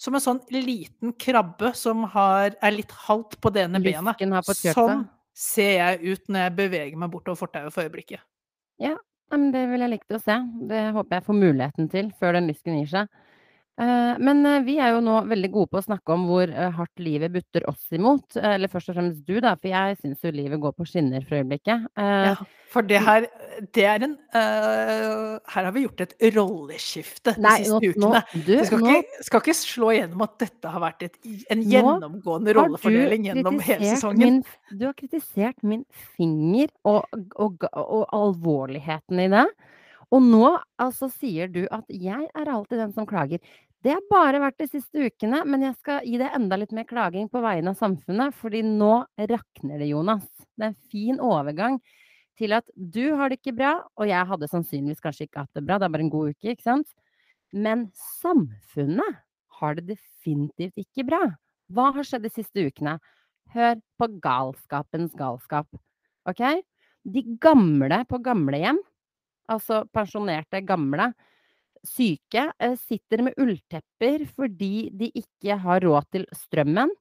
Som 0.00 0.16
en 0.16 0.24
sånn 0.24 0.40
liten 0.54 1.12
krabbe 1.20 1.70
som 1.76 2.02
har, 2.14 2.56
er 2.58 2.74
litt 2.74 2.92
halvt 3.06 3.36
på 3.44 3.52
det 3.54 3.66
ene 3.68 3.82
benet. 3.84 4.24
Sånn 4.74 5.04
ser 5.36 5.72
jeg 5.76 6.00
ut 6.16 6.26
når 6.32 6.46
jeg 6.46 6.56
beveger 6.58 6.98
meg 7.00 7.12
bortover 7.12 7.38
fortauet 7.38 7.74
for 7.74 7.86
øyeblikket. 7.86 8.22
Ja, 8.82 8.96
men 9.30 9.50
det 9.54 9.66
vil 9.70 9.84
jeg 9.84 9.92
like 9.92 10.08
til 10.08 10.18
å 10.18 10.24
se. 10.24 10.38
Det 10.72 10.80
håper 10.96 11.20
jeg 11.20 11.26
får 11.28 11.38
muligheten 11.38 11.90
til 11.92 12.10
før 12.18 12.34
den 12.38 12.48
lysken 12.50 12.80
gir 12.80 12.90
seg. 12.96 13.12
Eh, 13.80 14.14
men 14.20 14.44
eh, 14.44 14.60
vi 14.66 14.76
er 14.82 14.92
jo 14.92 15.00
nå 15.04 15.22
veldig 15.30 15.50
gode 15.54 15.72
på 15.72 15.80
å 15.80 15.86
snakke 15.86 16.12
om 16.12 16.26
hvor 16.28 16.50
eh, 16.50 16.72
hardt 16.76 17.00
livet 17.00 17.32
butter 17.32 17.64
oss 17.70 17.86
imot. 17.96 18.36
Eller 18.36 18.68
først 18.68 18.92
og 18.92 18.98
fremst 18.98 19.22
du, 19.24 19.38
da, 19.40 19.54
for 19.56 19.72
jeg 19.72 19.96
syns 20.02 20.26
jo 20.26 20.32
livet 20.36 20.60
går 20.60 20.74
på 20.76 20.88
skinner 20.88 21.24
for 21.24 21.40
øyeblikket. 21.40 21.86
Ja, 21.96 22.34
for 22.70 22.86
det 22.86 23.00
her 23.02 23.24
det 23.74 23.84
er 23.88 24.04
en 24.06 24.12
uh, 24.30 25.40
Her 25.50 25.66
har 25.66 25.72
vi 25.74 25.82
gjort 25.82 26.04
et 26.04 26.12
rolleskifte 26.36 27.34
de 27.34 27.42
Nei, 27.42 27.56
siste 27.64 27.80
nå, 27.80 27.80
nå 27.80 28.10
ukene. 28.12 28.44
Du, 28.46 28.52
skal, 28.68 28.84
nå 28.84 28.92
ikke, 29.00 29.24
skal 29.26 29.42
ikke 29.42 29.56
slå 29.58 29.90
igjennom 29.96 30.22
at 30.28 30.36
dette 30.44 30.74
har 30.74 30.84
vært 30.84 31.06
et, 31.08 31.18
en 31.50 31.64
gjennomgående 31.72 32.54
rollefordeling 32.60 33.26
gjennom 33.30 33.58
hele 33.64 33.96
sesongen. 33.96 34.38
min 34.44 34.78
Du 34.78 34.86
har 34.86 34.94
kritisert 34.98 35.66
min 35.66 35.82
finger 36.18 36.70
og, 36.84 37.08
og, 37.34 37.66
og, 37.72 37.82
og 37.82 38.06
alvorligheten 38.20 39.24
i 39.24 39.28
det. 39.34 39.48
Og 40.10 40.22
nå 40.26 40.46
altså 40.80 41.08
sier 41.12 41.50
du 41.50 41.64
at 41.70 41.86
jeg 41.90 42.28
er 42.34 42.50
alltid 42.50 42.82
den 42.82 42.94
som 42.94 43.06
klager. 43.08 43.42
Det 43.80 43.94
har 43.94 44.02
bare 44.10 44.42
vært 44.42 44.58
de 44.60 44.66
siste 44.68 45.06
ukene, 45.08 45.38
men 45.48 45.62
jeg 45.64 45.76
skal 45.78 46.04
gi 46.04 46.18
deg 46.20 46.34
enda 46.36 46.58
litt 46.60 46.72
mer 46.76 46.84
klaging 46.84 47.30
på 47.32 47.40
vegne 47.40 47.72
av 47.72 47.78
samfunnet, 47.78 48.34
fordi 48.36 48.60
nå 48.66 48.92
rakner 49.30 49.80
det, 49.80 49.88
Jonas. 49.88 50.26
Det 50.52 50.66
er 50.66 50.72
en 50.74 50.90
fin 50.92 51.20
overgang 51.24 51.78
til 52.36 52.52
at 52.56 52.68
du 52.76 53.14
har 53.16 53.32
det 53.32 53.38
ikke 53.40 53.56
bra, 53.56 53.78
og 53.96 54.08
jeg 54.08 54.28
hadde 54.28 54.48
sannsynligvis 54.52 55.00
kanskje 55.04 55.26
ikke 55.28 55.46
hatt 55.46 55.56
det 55.56 55.64
bra, 55.64 55.78
det 55.80 55.88
er 55.88 55.94
bare 55.94 56.04
en 56.04 56.12
god 56.12 56.34
uke, 56.34 56.52
ikke 56.52 56.66
sant? 56.66 56.92
Men 57.56 57.86
samfunnet 58.20 59.16
har 59.60 59.78
det 59.78 59.86
definitivt 59.94 60.76
ikke 60.80 61.06
bra. 61.08 61.22
Hva 61.72 61.88
har 61.96 62.04
skjedd 62.04 62.28
de 62.28 62.32
siste 62.34 62.66
ukene? 62.68 62.98
Hør 63.54 63.80
på 63.96 64.10
galskapens 64.22 65.16
galskap, 65.16 65.66
ok? 66.28 66.44
De 67.08 67.24
gamle 67.40 68.02
på 68.12 68.20
gamlehjem, 68.28 68.78
altså 69.50 69.86
pensjonerte 69.96 70.60
gamle, 70.68 71.10
syke, 71.86 72.50
eh, 72.58 72.76
sitter 72.76 73.22
med 73.26 73.38
ulltepper 73.40 74.26
fordi 74.34 74.90
de 74.96 75.10
ikke 75.16 75.56
har 75.62 75.80
råd 75.84 76.08
til 76.12 76.26
strømmen. 76.36 76.92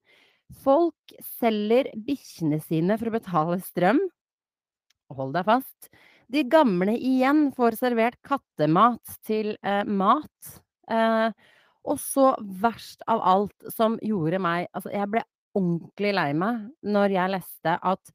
Folk 0.64 1.14
selger 1.38 1.92
bikkjene 1.94 2.62
sine 2.64 2.98
for 2.98 3.10
å 3.10 3.18
betale 3.20 3.60
strøm. 3.62 4.00
hold 5.10 5.34
deg 5.34 5.46
fast, 5.48 5.88
de 6.30 6.44
gamle 6.46 6.94
igjen 6.94 7.48
får 7.58 7.80
servert 7.80 8.18
kattemat 8.22 9.02
til, 9.26 9.58
eh, 9.64 9.84
mat. 9.84 10.62
Eh, 10.88 11.32
og 11.86 11.98
så 11.98 12.36
verst 12.62 13.02
av 13.08 13.20
alt, 13.22 13.74
som 13.74 13.98
gjorde 14.04 14.40
meg 14.40 14.68
altså, 14.76 14.92
jeg 14.92 15.10
ble 15.10 15.24
ordentlig 15.56 16.14
lei 16.14 16.34
meg 16.34 16.70
når 16.84 17.10
jeg 17.16 17.34
leste 17.34 17.80
at 17.82 18.12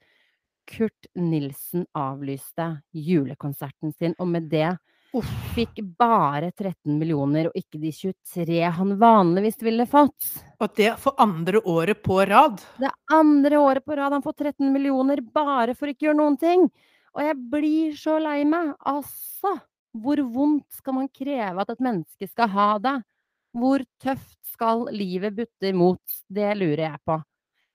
Kurt 0.71 1.09
Nilsen 1.15 1.87
avlyste 1.95 2.83
julekonserten 2.95 3.93
sin, 3.99 4.15
og 4.19 4.29
med 4.29 4.49
det. 4.49 4.79
Fikk 5.55 5.79
bare 5.99 6.51
13 6.51 6.97
millioner 6.99 7.47
og 7.51 7.59
ikke 7.59 7.79
de 7.79 7.93
23 7.95 8.59
han 8.79 8.95
vanligvis 8.99 9.61
ville 9.63 9.87
fått. 9.87 10.31
Og 10.59 10.73
det 10.75 10.95
for 11.03 11.15
andre 11.23 11.61
året 11.71 12.03
på 12.03 12.19
rad. 12.27 12.59
Det 12.81 12.91
andre 13.13 13.61
året 13.61 13.85
på 13.87 13.97
rad 13.99 14.17
han 14.17 14.25
får 14.25 14.37
13 14.41 14.73
millioner 14.73 15.23
bare 15.23 15.77
for 15.79 15.91
ikke 15.91 16.07
å 16.07 16.09
gjøre 16.09 16.21
noen 16.23 16.39
ting. 16.41 16.67
Og 17.15 17.23
jeg 17.23 17.39
blir 17.53 17.95
så 17.99 18.19
lei 18.19 18.41
meg. 18.49 18.73
Altså, 18.91 19.55
hvor 19.95 20.25
vondt 20.35 20.81
skal 20.81 20.99
man 20.99 21.11
kreve 21.15 21.63
at 21.63 21.71
et 21.71 21.85
menneske 21.85 22.29
skal 22.31 22.51
ha 22.51 22.69
det? 22.83 22.97
Hvor 23.55 23.85
tøft 24.03 24.41
skal 24.51 24.89
livet 24.95 25.37
butte 25.37 25.71
imot? 25.71 26.21
Det 26.27 26.51
lurer 26.59 26.89
jeg 26.89 27.03
på. 27.07 27.21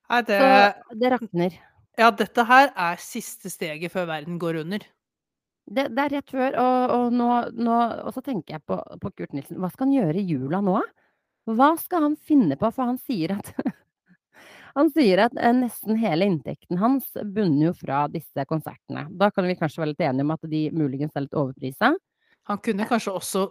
Nei, 0.10 0.22
det 0.28 0.40
Så 0.44 0.96
det 1.00 1.12
rakner. 1.14 1.60
Ja, 2.00 2.10
dette 2.16 2.44
her 2.48 2.72
er 2.76 3.02
siste 3.04 3.52
steget 3.52 3.92
før 3.92 4.08
verden 4.10 4.40
går 4.40 4.62
under. 4.64 4.84
Det, 5.70 5.86
det 5.94 6.06
er 6.06 6.16
rett 6.18 6.32
før, 6.34 6.56
og, 6.58 6.94
og 6.96 7.12
nå, 7.14 7.28
nå 7.62 7.76
Og 8.08 8.14
så 8.16 8.24
tenker 8.26 8.56
jeg 8.56 8.64
på, 8.66 8.80
på 9.02 9.12
Kurt 9.14 9.36
Nilsen. 9.38 9.60
Hva 9.62 9.70
skal 9.70 9.88
han 9.88 10.00
gjøre 10.00 10.18
i 10.18 10.26
jula 10.26 10.64
nå. 10.66 10.80
Hva 11.50 11.70
skal 11.82 12.08
han 12.08 12.18
finne 12.18 12.58
på? 12.60 12.72
For 12.74 12.90
han 12.90 12.98
sier 13.02 13.38
at 13.38 13.54
Han 14.78 14.92
sier 14.94 15.24
at 15.26 15.34
eh, 15.36 15.56
nesten 15.56 15.98
hele 16.00 16.28
inntekten 16.30 16.78
hans 16.80 17.10
bunner 17.20 17.70
jo 17.70 17.74
fra 17.76 18.04
disse 18.12 18.46
konsertene. 18.48 19.08
Da 19.18 19.32
kan 19.34 19.48
vi 19.50 19.58
kanskje 19.58 19.82
være 19.82 19.94
litt 19.94 20.04
enige 20.06 20.28
om 20.28 20.36
at 20.36 20.46
de 20.52 20.62
muligens 20.72 21.18
er 21.18 21.26
litt 21.26 21.38
overprisa? 21.38 21.90
Han 22.50 22.62
kunne 22.66 22.88
kanskje 22.90 23.16
også 23.18 23.44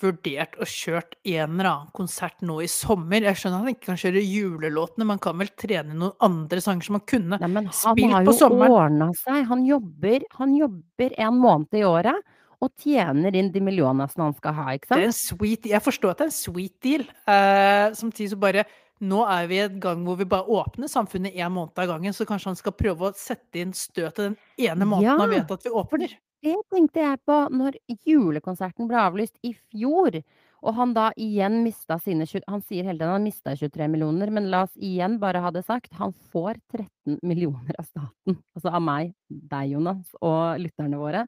vurdert 0.00 0.56
å 0.60 0.66
kjørt 0.68 1.14
en 1.24 1.54
eller 1.56 1.68
annen 1.70 1.92
konsert 1.96 2.42
nå 2.44 2.58
i 2.64 2.68
sommer. 2.68 3.24
Jeg 3.24 3.38
skjønner 3.40 3.62
han 3.64 3.70
ikke 3.72 3.86
kan 3.88 4.00
kjøre 4.00 4.20
julelåtene, 4.22 5.06
men 5.06 5.14
han 5.16 5.22
kan 5.24 5.38
vel 5.40 5.48
trene 5.56 5.96
noen 5.96 6.12
andre 6.28 6.60
sanger 6.64 6.84
som 6.88 6.98
han 6.98 7.06
kunne 7.08 7.38
Nei, 7.40 7.48
men 7.48 7.70
han 7.70 7.76
spilt 7.76 8.12
har 8.12 8.26
jo 8.28 8.34
sommeren. 8.36 8.74
ordna 8.76 9.08
seg. 9.16 9.46
Han 9.48 9.64
jobber, 9.66 10.26
han 10.40 10.52
jobber 10.58 11.14
en 11.24 11.38
måned 11.40 11.78
i 11.80 11.84
året 11.88 12.20
og 12.60 12.72
tjener 12.82 13.36
inn 13.38 13.52
de 13.54 13.60
millionene 13.62 14.08
som 14.10 14.24
han 14.26 14.34
skal 14.34 14.52
ha, 14.56 14.66
ikke 14.74 14.88
Det 14.90 14.96
er 14.98 15.12
sant? 15.12 15.32
en 15.32 15.38
sweet 15.38 15.68
Jeg 15.70 15.80
forstår 15.84 16.10
at 16.10 16.18
det 16.18 16.26
er 16.26 16.32
en 16.32 16.38
sweet 16.40 16.76
deal. 16.82 17.04
Eh, 17.30 17.86
samtidig 17.94 18.32
så 18.34 18.40
bare 18.42 18.64
Nå 19.00 19.20
er 19.30 19.44
vi 19.46 19.54
i 19.54 19.62
en 19.62 19.76
gang 19.78 20.00
hvor 20.02 20.16
vi 20.18 20.24
bare 20.26 20.42
åpner 20.50 20.90
samfunnet 20.90 21.36
én 21.38 21.52
måned 21.54 21.78
av 21.78 21.86
gangen, 21.86 22.10
så 22.12 22.26
kanskje 22.26 22.50
han 22.50 22.56
skal 22.58 22.72
prøve 22.74 23.06
å 23.06 23.14
sette 23.14 23.60
inn 23.62 23.70
støtet 23.72 24.16
den 24.24 24.34
ene 24.58 24.84
måneden 24.90 25.20
han 25.22 25.30
vet 25.30 25.52
at 25.54 25.62
vi 25.62 25.70
åpner. 25.70 26.16
Det 26.44 26.54
tenkte 26.70 27.02
jeg 27.02 27.18
på 27.26 27.36
når 27.50 27.76
julekonserten 28.06 28.86
ble 28.90 28.98
avlyst 29.00 29.34
i 29.42 29.50
fjor, 29.72 30.20
og 30.62 30.74
han 30.74 30.92
da 30.94 31.08
igjen 31.18 31.60
mista 31.64 31.96
sine 32.02 32.26
tjue 32.26 32.42
Han 32.50 32.62
sier 32.66 32.86
hele 32.86 32.98
tiden 32.98 33.12
han 33.14 33.26
mista 33.26 33.54
23 33.58 33.86
millioner, 33.90 34.30
men 34.34 34.48
la 34.50 34.64
oss 34.66 34.74
igjen 34.78 35.16
bare 35.22 35.42
ha 35.42 35.50
det 35.54 35.64
sagt, 35.66 35.92
han 35.98 36.14
får 36.32 36.58
13 36.74 37.18
millioner 37.26 37.74
av 37.78 37.86
staten. 37.86 38.38
Altså 38.54 38.70
av 38.74 38.82
meg, 38.82 39.12
deg 39.28 39.74
Jonas, 39.74 40.14
og 40.22 40.62
lytterne 40.62 40.98
våre. 40.98 41.24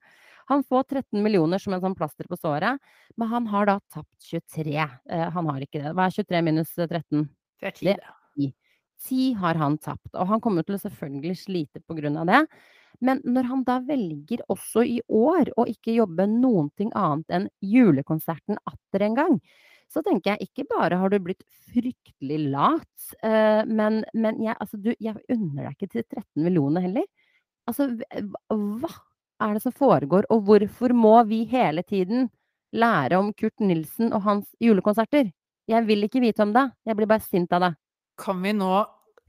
Han 0.50 0.64
får 0.66 0.86
13 0.90 1.22
millioner 1.22 1.62
som 1.62 1.74
en 1.76 1.82
sånn 1.82 1.94
plaster 1.98 2.26
på 2.30 2.38
såret, 2.38 2.78
men 3.18 3.30
han 3.30 3.46
har 3.50 3.70
da 3.70 3.76
tapt 3.94 4.30
23. 4.30 4.78
Eh, 5.10 5.26
han 5.34 5.50
har 5.50 5.62
ikke 5.66 5.82
det. 5.84 5.94
Hva 5.94 6.06
er 6.08 6.16
23 6.18 6.42
minus 6.46 6.74
13? 6.74 7.28
Det 7.60 7.70
er 7.70 7.76
Det 7.82 7.96
tid, 7.96 7.96
det. 7.98 8.14
ti. 8.34 8.52
Ti 9.00 9.32
har 9.42 9.54
han 9.58 9.78
tapt, 9.78 10.10
og 10.14 10.26
han 10.28 10.40
kommer 10.44 10.66
til 10.66 10.76
å 10.76 10.82
selvfølgelig 10.82 11.38
slite 11.46 11.80
på 11.86 11.94
grunn 11.98 12.18
av 12.20 12.26
det. 12.30 12.42
Men 13.00 13.22
når 13.24 13.48
han 13.48 13.64
da 13.64 13.78
velger 13.84 14.42
også 14.52 14.84
i 14.84 15.00
år 15.08 15.52
å 15.56 15.64
ikke 15.70 15.96
jobbe 15.96 16.26
noen 16.28 16.68
ting 16.76 16.92
annet 16.98 17.32
enn 17.32 17.48
julekonserten 17.64 18.60
atter 18.68 19.06
en 19.06 19.16
gang, 19.16 19.38
så 19.90 20.02
tenker 20.06 20.34
jeg 20.34 20.50
ikke 20.50 20.68
bare 20.70 21.00
har 21.00 21.10
du 21.10 21.18
blitt 21.22 21.42
fryktelig 21.72 22.38
lat, 22.52 23.06
eh, 23.26 23.62
men, 23.66 24.02
men 24.14 24.38
jeg, 24.44 24.54
altså 24.60 24.78
du, 24.78 24.92
jeg 25.02 25.16
unner 25.32 25.66
deg 25.66 25.72
ikke 25.74 25.90
til 25.96 26.04
13 26.04 26.44
millioner 26.44 26.84
heller. 26.84 27.08
Altså, 27.68 27.88
hva 28.50 28.92
er 29.40 29.56
det 29.56 29.64
som 29.64 29.74
foregår, 29.74 30.28
og 30.30 30.44
hvorfor 30.46 30.94
må 30.94 31.16
vi 31.26 31.42
hele 31.50 31.82
tiden 31.86 32.28
lære 32.76 33.18
om 33.18 33.32
Kurt 33.34 33.58
Nilsen 33.64 34.12
og 34.14 34.22
hans 34.28 34.52
julekonserter? 34.62 35.32
Jeg 35.70 35.86
vil 35.86 36.06
ikke 36.06 36.22
vite 36.22 36.44
om 36.44 36.54
det. 36.54 36.66
Jeg 36.86 36.98
blir 36.98 37.10
bare 37.10 37.24
sint 37.24 37.52
av 37.54 37.64
det. 37.64 37.72
Kan 38.20 38.40
vi 38.42 38.54
nå 38.54 38.70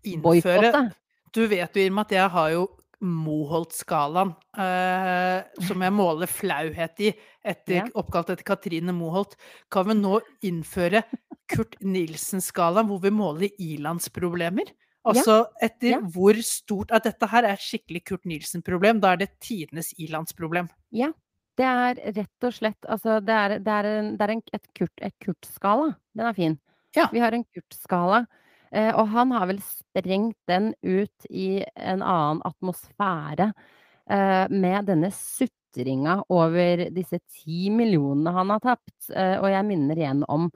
innføre. 0.09 0.89
Du 1.31 1.45
vet 1.47 1.77
jo, 1.77 1.83
Irma, 1.85 2.05
at 2.05 2.13
jeg 2.15 2.29
har 2.33 2.53
jo 2.53 2.63
Moholt-skalaen, 3.01 4.33
eh, 4.57 5.43
som 5.65 5.81
jeg 5.81 5.93
måler 5.95 6.29
flauhet 6.29 6.99
i, 7.01 7.13
etter, 7.43 7.75
Ja. 7.75 7.85
oppkalt 7.95 8.29
etter 8.29 8.43
Katrine 8.45 8.93
Moholt. 8.93 9.35
Kan 9.69 9.87
vi 9.87 9.93
nå 9.93 10.19
innføre 10.43 11.03
Kurt 11.49 11.79
Nilsen-skalaen, 11.81 12.87
hvor 12.87 13.01
vi 13.01 13.09
måler 13.09 13.49
ilandsproblemer? 13.59 14.71
Altså 15.03 15.47
etter 15.61 15.89
Ja. 15.95 15.99
hvor 15.99 16.33
stort 16.43 16.91
At 16.91 17.03
dette 17.03 17.27
her 17.27 17.43
er 17.43 17.53
et 17.53 17.59
skikkelig 17.59 18.03
Kurt 18.05 18.23
Nilsen-problem. 18.25 18.99
Da 19.01 19.13
er 19.13 19.17
det 19.17 19.39
tidenes 19.39 19.93
ilandsproblem. 19.97 20.69
Ja, 20.91 21.11
det 21.57 21.65
er 21.65 21.95
rett 22.13 22.43
og 22.43 22.53
slett 22.53 22.81
altså 22.87 23.19
det 23.19 23.33
er, 23.33 23.59
det 23.59 23.67
er, 23.67 23.85
en, 23.85 24.17
det 24.17 24.21
er 24.21 24.31
en, 24.31 24.43
et 24.53 24.67
Kurt, 24.77 24.93
et 25.01 25.13
Kurt-skala. 25.19 25.95
Den 26.15 26.25
er 26.27 26.33
fin. 26.33 26.59
Ja. 26.95 27.07
Vi 27.11 27.19
har 27.19 27.31
en 27.33 27.43
Kurt-skala. 27.45 28.27
Eh, 28.71 28.91
og 28.95 29.09
han 29.11 29.33
har 29.35 29.49
vel 29.49 29.59
sprengt 29.65 30.37
den 30.47 30.71
ut 30.81 31.27
i 31.29 31.61
en 31.75 32.03
annen 32.03 32.41
atmosfære 32.47 33.49
eh, 33.51 34.45
med 34.51 34.87
denne 34.87 35.09
sutringa 35.15 36.21
over 36.31 36.85
disse 36.95 37.19
ti 37.27 37.69
millionene 37.73 38.33
han 38.35 38.53
har 38.55 38.63
tapt. 38.63 38.95
Eh, 39.11 39.35
og 39.41 39.49
jeg 39.51 39.67
minner 39.67 39.99
igjen 39.99 40.23
om 40.31 40.47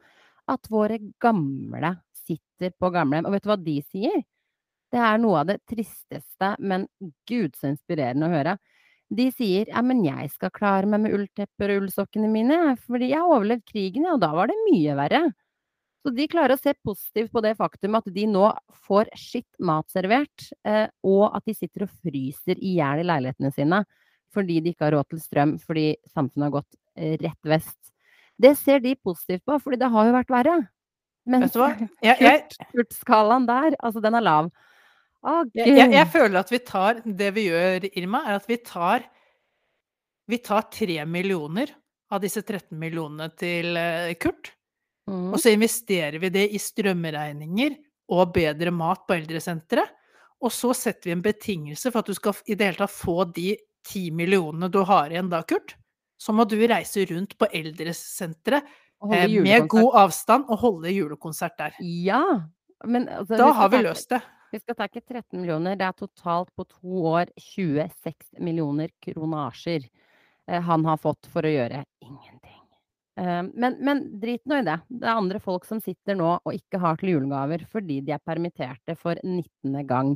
at 0.52 0.72
våre 0.72 1.00
gamle 1.22 1.96
sitter 2.26 2.72
på 2.80 2.92
gamlehjem. 2.94 3.28
Og 3.28 3.36
vet 3.36 3.46
du 3.46 3.52
hva 3.52 3.60
de 3.66 3.80
sier? 3.90 4.24
Det 4.94 5.02
er 5.02 5.20
noe 5.20 5.42
av 5.42 5.50
det 5.50 5.60
tristeste, 5.68 6.54
men 6.64 6.86
gud 7.28 7.56
så 7.60 7.68
inspirerende 7.74 8.30
å 8.30 8.36
høre. 8.36 8.56
De 9.16 9.28
sier 9.34 9.70
ja, 9.70 9.82
men 9.86 10.04
jeg 10.06 10.30
skal 10.34 10.54
klare 10.56 10.88
meg 10.90 11.04
med 11.04 11.16
ulltepper 11.18 11.74
og 11.74 11.84
ullsokkene 11.84 12.30
mine, 12.32 12.60
fordi 12.88 13.12
jeg 13.12 13.22
har 13.22 13.34
overlevd 13.36 13.66
krigen, 13.70 14.08
ja, 14.08 14.16
og 14.16 14.24
da 14.24 14.32
var 14.38 14.50
det 14.50 14.58
mye 14.66 14.96
verre. 14.98 15.22
Så 16.06 16.12
de 16.14 16.28
klarer 16.30 16.54
å 16.54 16.62
se 16.62 16.70
positivt 16.86 17.32
på 17.34 17.42
det 17.42 17.56
faktum 17.58 17.96
at 17.98 18.06
de 18.14 18.28
nå 18.30 18.46
får 18.86 19.10
skitt 19.18 19.58
mat 19.66 19.90
servert, 19.90 20.52
eh, 20.62 20.86
og 21.02 21.32
at 21.34 21.48
de 21.50 21.56
sitter 21.58 21.88
og 21.88 21.96
fryser 22.06 22.62
i 22.62 22.76
hjel 22.78 23.02
i 23.02 23.08
leilighetene 23.10 23.50
sine 23.56 23.80
fordi 24.36 24.60
de 24.62 24.74
ikke 24.74 24.86
har 24.86 24.94
råd 24.98 25.08
til 25.14 25.22
strøm, 25.24 25.56
fordi 25.64 25.86
samfunnet 26.12 26.50
har 26.50 26.54
gått 26.58 26.78
eh, 27.00 27.16
rett 27.22 27.48
vest. 27.48 27.78
Det 28.36 28.52
ser 28.60 28.82
de 28.84 28.92
positivt 29.00 29.46
på, 29.48 29.58
fordi 29.64 29.80
det 29.82 29.90
har 29.94 30.10
jo 30.10 30.16
vært 30.18 30.34
verre. 30.36 30.56
Men 31.26 31.48
Kurt-skalaen 32.76 33.48
der, 33.50 33.78
altså 33.80 34.04
den 34.04 34.20
er 34.20 34.26
lav. 34.28 34.52
Å, 35.26 35.40
jeg, 35.58 35.72
jeg, 35.72 35.90
jeg 35.96 36.10
føler 36.14 36.38
at 36.38 36.52
vi 36.54 36.60
tar 36.62 37.00
Det 37.02 37.32
vi 37.34 37.48
gjør, 37.48 37.88
Irma, 37.98 38.20
er 38.28 38.36
at 38.38 38.44
vi 38.46 38.60
tar 38.62 39.08
Vi 40.30 40.38
tar 40.46 40.68
tre 40.70 41.00
millioner 41.10 41.72
av 42.14 42.22
disse 42.22 42.44
13 42.44 42.78
millionene 42.78 43.32
til 43.34 43.80
eh, 43.80 44.12
Kurt. 44.22 44.52
Mm. 45.10 45.34
Og 45.34 45.40
så 45.42 45.54
investerer 45.54 46.18
vi 46.22 46.32
det 46.34 46.48
i 46.56 46.62
strømregninger 46.62 47.78
og 48.16 48.34
bedre 48.36 48.74
mat 48.74 49.06
på 49.08 49.18
eldresenteret. 49.18 49.94
Og 50.44 50.52
så 50.54 50.74
setter 50.78 51.10
vi 51.10 51.16
en 51.16 51.24
betingelse 51.26 51.92
for 51.92 52.04
at 52.04 52.10
du 52.10 52.18
skal 52.18 52.36
i 52.46 52.58
det 52.58 52.70
hele 52.70 52.82
tatt 52.84 52.94
få 52.94 53.24
de 53.34 53.54
ti 53.86 54.10
millionene 54.14 54.70
du 54.72 54.82
har 54.86 55.14
igjen 55.14 55.30
da, 55.32 55.42
Kurt. 55.48 55.78
Så 56.18 56.34
må 56.36 56.46
du 56.50 56.58
reise 56.68 57.06
rundt 57.10 57.36
på 57.40 57.48
eldresenteret 57.54 58.66
eh, 59.14 59.38
med 59.46 59.68
god 59.72 59.98
avstand 60.06 60.48
og 60.50 60.62
holde 60.64 60.94
julekonsert 60.94 61.58
der. 61.60 61.78
Ja, 61.82 62.24
men 62.86 63.08
altså 63.10 63.40
Da 63.40 63.52
har 63.58 63.72
vi 63.74 63.84
løst 63.86 64.14
det. 64.14 64.22
Vi 64.54 64.62
skal 64.62 64.78
ta 64.78 64.88
ikke 64.88 65.02
13 65.04 65.40
millioner, 65.42 65.76
det 65.76 65.88
er 65.88 65.96
totalt 65.98 66.52
på 66.56 66.64
to 66.70 67.08
år 67.12 67.32
26 67.42 68.38
millioner 68.40 68.94
kronasjer 69.04 69.84
eh, 69.84 70.62
han 70.62 70.86
har 70.88 71.02
fått 71.02 71.28
for 71.32 71.44
å 71.44 71.52
gjøre 71.52 71.84
ingenting. 72.06 72.55
Eh, 73.18 73.44
men, 73.54 73.78
men 73.80 74.04
drit 74.20 74.44
nå 74.48 74.60
i 74.60 74.66
det. 74.68 74.78
Det 74.92 75.08
er 75.08 75.16
andre 75.16 75.40
folk 75.44 75.66
som 75.68 75.80
sitter 75.84 76.18
nå 76.20 76.34
og 76.36 76.56
ikke 76.56 76.82
har 76.84 77.00
til 77.00 77.14
julegaver 77.16 77.64
fordi 77.72 78.02
de 78.04 78.16
er 78.16 78.24
permitterte 78.24 78.98
for 79.00 79.20
19. 79.24 79.80
gang. 79.88 80.16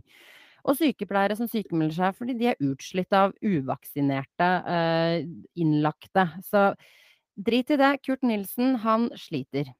Og 0.68 0.76
sykepleiere 0.76 1.38
som 1.40 1.48
sykemelder 1.48 1.96
seg 1.96 2.18
fordi 2.18 2.36
de 2.40 2.50
er 2.52 2.64
utslitt 2.68 3.16
av 3.16 3.36
uvaksinerte 3.40 4.50
eh, 4.76 5.22
innlagte. 5.60 6.28
Så 6.44 6.74
drit 7.40 7.72
i 7.72 7.80
det. 7.80 7.94
Kurt 8.04 8.26
Nilsen, 8.28 8.76
han 8.84 9.08
sliter. 9.18 9.72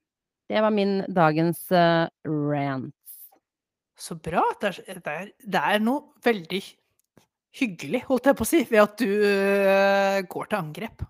Det 0.50 0.64
var 0.64 0.74
min 0.74 1.02
dagens 1.12 1.66
eh, 1.76 2.08
rant. 2.26 2.96
Så 4.00 4.16
bra. 4.16 4.46
Det 4.62 4.78
er, 4.88 5.34
det 5.44 5.60
er, 5.60 5.82
noe 5.84 6.16
veldig 6.24 6.62
hyggelig, 7.60 8.06
holdt 8.08 8.30
jeg 8.30 8.38
på 8.40 8.46
å 8.46 8.48
si, 8.48 8.62
ved 8.70 8.80
at 8.86 9.02
du 9.02 10.28
går 10.32 10.48
til 10.48 10.56
angrep. 10.62 11.04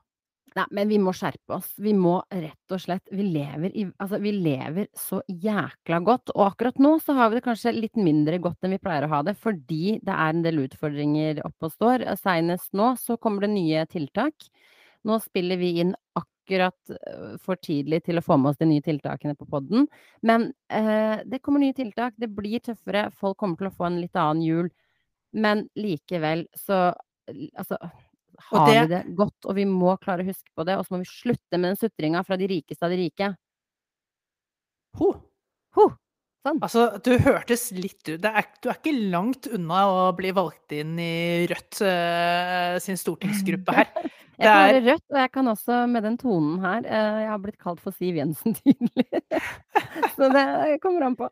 Nei, 0.59 0.65
men 0.75 0.89
vi 0.89 0.97
må 0.99 1.13
skjerpe 1.15 1.55
oss. 1.59 1.69
Vi 1.79 1.93
må 1.95 2.17
rett 2.33 2.73
og 2.73 2.81
slett 2.83 3.11
Vi 3.15 3.25
lever 3.31 3.71
i 3.77 3.85
Altså, 4.01 4.19
vi 4.21 4.33
lever 4.35 4.89
så 4.97 5.21
jækla 5.27 5.99
godt, 6.05 6.33
og 6.35 6.45
akkurat 6.49 6.79
nå 6.81 6.95
så 7.03 7.15
har 7.17 7.29
vi 7.29 7.39
det 7.39 7.45
kanskje 7.45 7.75
litt 7.75 7.99
mindre 7.99 8.39
godt 8.43 8.65
enn 8.65 8.75
vi 8.75 8.81
pleier 8.81 9.07
å 9.07 9.11
ha 9.13 9.21
det, 9.25 9.35
fordi 9.39 9.99
det 10.03 10.15
er 10.15 10.33
en 10.33 10.43
del 10.43 10.63
utfordringer 10.65 11.39
oppe 11.47 11.69
og 11.69 11.75
står. 11.75 12.05
Seinest 12.19 12.73
nå 12.77 12.91
så 12.99 13.17
kommer 13.21 13.45
det 13.45 13.53
nye 13.53 13.85
tiltak. 13.91 14.49
Nå 15.07 15.19
spiller 15.23 15.59
vi 15.61 15.71
inn 15.83 15.93
akkurat 16.19 16.95
øh, 16.97 17.37
for 17.43 17.59
tidlig 17.63 18.01
til 18.09 18.19
å 18.19 18.25
få 18.25 18.39
med 18.41 18.51
oss 18.51 18.59
de 18.59 18.67
nye 18.67 18.83
tiltakene 18.83 19.37
på 19.39 19.47
podden, 19.47 19.87
men 20.25 20.49
eh, 20.73 21.21
det 21.23 21.39
kommer 21.45 21.63
nye 21.63 21.77
tiltak. 21.77 22.17
Det 22.19 22.31
blir 22.35 22.59
tøffere. 22.65 23.07
Folk 23.15 23.39
kommer 23.39 23.59
til 23.59 23.71
å 23.71 23.75
få 23.77 23.87
en 23.87 24.01
litt 24.01 24.19
annen 24.19 24.43
jul. 24.43 24.73
Men 25.31 25.67
likevel 25.77 26.47
så 26.57 26.89
Altså 27.29 27.77
har 28.49 28.67
det, 28.69 28.81
vi 28.81 28.91
det 28.93 29.01
godt, 29.19 29.45
og 29.45 29.57
vi 29.57 29.65
må 29.69 29.95
klare 30.01 30.25
å 30.25 30.29
huske 30.29 30.51
på 30.55 30.65
det. 30.67 30.77
Og 30.79 30.85
så 30.85 30.95
må 30.95 31.01
vi 31.03 31.09
slutte 31.11 31.59
med 31.59 31.71
den 31.71 31.79
sutringa 31.79 32.23
fra 32.27 32.37
de 32.39 32.49
rikeste 32.51 32.85
av 32.85 32.93
de 32.93 33.01
rike. 33.03 33.33
Ho. 34.99 35.09
Ho. 35.77 35.89
Sånn. 36.39 36.61
Altså, 36.63 36.85
du 37.03 37.17
hørtes 37.19 37.65
litt 37.75 37.99
ut 38.07 38.21
Du 38.23 38.27
er 38.31 38.45
ikke 38.71 38.93
langt 39.11 39.49
unna 39.51 39.81
å 39.91 40.03
bli 40.15 40.31
valgt 40.31 40.71
inn 40.71 40.93
i 41.03 41.45
Rødt 41.51 41.81
uh, 41.83 42.77
sin 42.79 42.95
stortingsgruppe 42.99 43.75
her. 43.75 43.89
jeg 44.39 44.47
kan 44.47 44.61
være 44.63 44.83
Rødt, 44.85 45.05
og 45.11 45.19
jeg 45.19 45.31
kan 45.35 45.51
også 45.51 45.81
med 45.91 46.07
den 46.07 46.15
tonen 46.21 46.61
her 46.63 46.87
uh, 46.87 47.19
Jeg 47.25 47.29
har 47.33 47.41
blitt 47.43 47.59
kalt 47.59 47.83
for 47.83 47.95
Siv 47.97 48.21
Jensen 48.21 48.55
tidligere. 48.61 49.43
Så 50.15 50.31
det 50.31 50.79
kommer 50.83 51.09
an 51.09 51.19
på. 51.19 51.27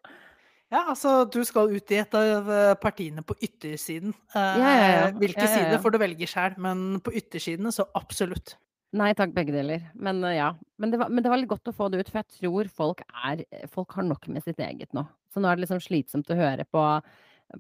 Ja, 0.74 0.84
altså 0.92 1.22
du 1.32 1.40
skal 1.48 1.72
ut 1.72 1.92
i 1.96 2.00
et 2.02 2.16
av 2.18 2.50
eh, 2.52 2.74
partiene 2.82 3.24
på 3.24 3.38
yttersiden. 3.40 4.12
Ja, 4.36 4.48
ja, 4.60 4.72
ja. 4.92 5.04
Hvilke 5.16 5.46
Ja, 5.46 5.48
ja, 5.48 5.52
ja. 5.52 5.60
sider 5.64 5.84
får 5.84 5.94
du 5.96 6.00
velge 6.02 6.28
sjøl, 6.28 6.58
men 6.60 6.82
på 7.04 7.14
yttersidene 7.16 7.72
så 7.72 7.86
absolutt. 7.96 8.58
Nei 8.98 9.14
takk, 9.16 9.32
begge 9.36 9.56
deler. 9.56 9.86
Men 9.96 10.20
uh, 10.24 10.34
ja. 10.36 10.50
Men 10.80 10.92
det, 10.92 11.00
var, 11.00 11.12
men 11.12 11.24
det 11.24 11.32
var 11.32 11.40
litt 11.40 11.52
godt 11.52 11.72
å 11.72 11.76
få 11.76 11.88
det 11.92 12.02
ut, 12.02 12.12
for 12.12 12.22
jeg 12.22 12.40
tror 12.42 12.70
folk 12.72 13.04
er 13.08 13.44
Folk 13.72 13.96
har 13.98 14.08
nok 14.08 14.28
med 14.32 14.44
sitt 14.44 14.60
eget 14.64 14.92
nå. 14.96 15.06
Så 15.32 15.44
nå 15.44 15.50
er 15.50 15.58
det 15.58 15.66
liksom 15.66 15.82
slitsomt 15.84 16.32
å 16.32 16.40
høre 16.40 16.68
på, 16.72 16.84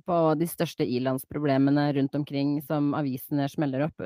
på 0.07 0.19
de 0.39 0.47
største 0.49 0.87
ilandsproblemene 0.87 1.89
rundt 1.99 2.15
omkring 2.19 2.57
som 2.65 2.93
avisene 2.97 3.47
smeller 3.51 3.87
opp. 3.87 4.03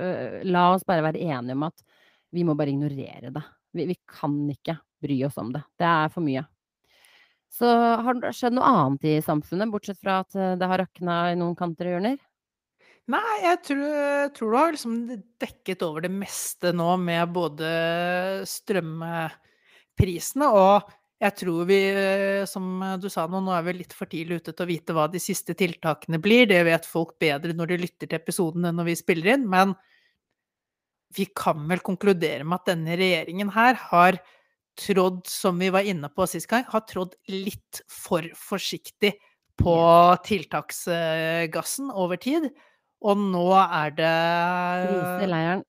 La 0.50 0.66
oss 0.76 0.86
bare 0.86 1.06
være 1.06 1.22
enige 1.22 1.58
om 1.58 1.68
at 1.70 1.86
vi 2.34 2.46
må 2.48 2.58
bare 2.58 2.74
ignorere 2.74 3.34
det. 3.34 3.46
Vi, 3.78 3.86
vi 3.94 3.98
kan 4.10 4.36
ikke 4.52 4.78
bry 5.02 5.22
oss 5.28 5.38
om 5.42 5.54
det. 5.54 5.62
Det 5.80 5.88
er 5.88 6.12
for 6.14 6.26
mye. 6.26 6.44
Så 7.52 7.68
har 7.68 8.22
det 8.22 8.32
skjedd 8.38 8.56
noe 8.56 8.68
annet 8.68 9.08
i 9.10 9.18
samfunnet, 9.26 9.72
bortsett 9.74 10.00
fra 10.00 10.22
at 10.24 10.38
uh, 10.40 10.54
det 10.60 10.70
har 10.72 10.86
rakna 10.86 11.24
i 11.34 11.40
noen 11.40 11.58
kanter 11.60 11.90
og 11.90 11.98
hjørner? 11.98 12.22
Nei, 13.12 13.36
jeg 13.44 13.60
tror, 13.66 14.30
tror 14.38 14.54
du 14.54 14.56
har 14.56 14.76
liksom 14.76 14.96
dekket 15.42 15.84
over 15.84 16.06
det 16.06 16.14
meste 16.14 16.72
nå 16.72 16.94
med 17.02 17.34
både 17.34 17.72
strømprisene 18.48 20.48
og 20.48 20.92
jeg 21.22 21.36
tror 21.38 21.68
vi, 21.70 21.78
eh, 21.94 22.44
som 22.50 22.80
du 22.98 23.06
sa 23.14 23.28
nå, 23.30 23.44
nå 23.46 23.54
er 23.54 23.66
vi 23.68 23.76
litt 23.78 23.92
for 23.94 24.10
tidlig 24.10 24.40
ute 24.42 24.56
til 24.56 24.66
å 24.66 24.72
vite 24.72 24.94
hva 24.98 25.06
de 25.12 25.20
siste 25.22 25.54
tiltakene 25.58 26.18
blir. 26.22 26.48
Det 26.50 26.64
vet 26.66 26.88
folk 26.90 27.14
bedre 27.22 27.54
når 27.54 27.70
de 27.70 27.78
lytter 27.84 28.10
til 28.10 28.18
episoden 28.18 28.66
enn 28.66 28.80
når 28.80 28.90
vi 28.90 28.96
spiller 28.98 29.36
inn. 29.36 29.46
Men 29.50 29.76
vi 31.14 31.28
kan 31.38 31.62
vel 31.70 31.84
konkludere 31.86 32.48
med 32.48 32.58
at 32.58 32.72
denne 32.72 32.98
regjeringen 32.98 33.54
her 33.54 33.78
har 33.92 34.18
trådd, 34.80 35.26
som 35.28 35.60
vi 35.60 35.70
var 35.74 35.88
inne 35.88 36.10
på 36.14 36.28
sist 36.30 36.50
gang, 36.52 36.66
har 36.70 36.86
trådd 36.90 37.16
litt 37.32 37.82
for 37.92 38.26
forsiktig 38.38 39.14
på 39.62 39.78
tiltaksgassen 40.26 41.92
over 41.92 42.22
tid. 42.22 42.50
Og 43.02 43.18
nå 43.18 43.48
er 43.58 43.98
det 43.98 44.14
Kriseleiren. 44.88 45.66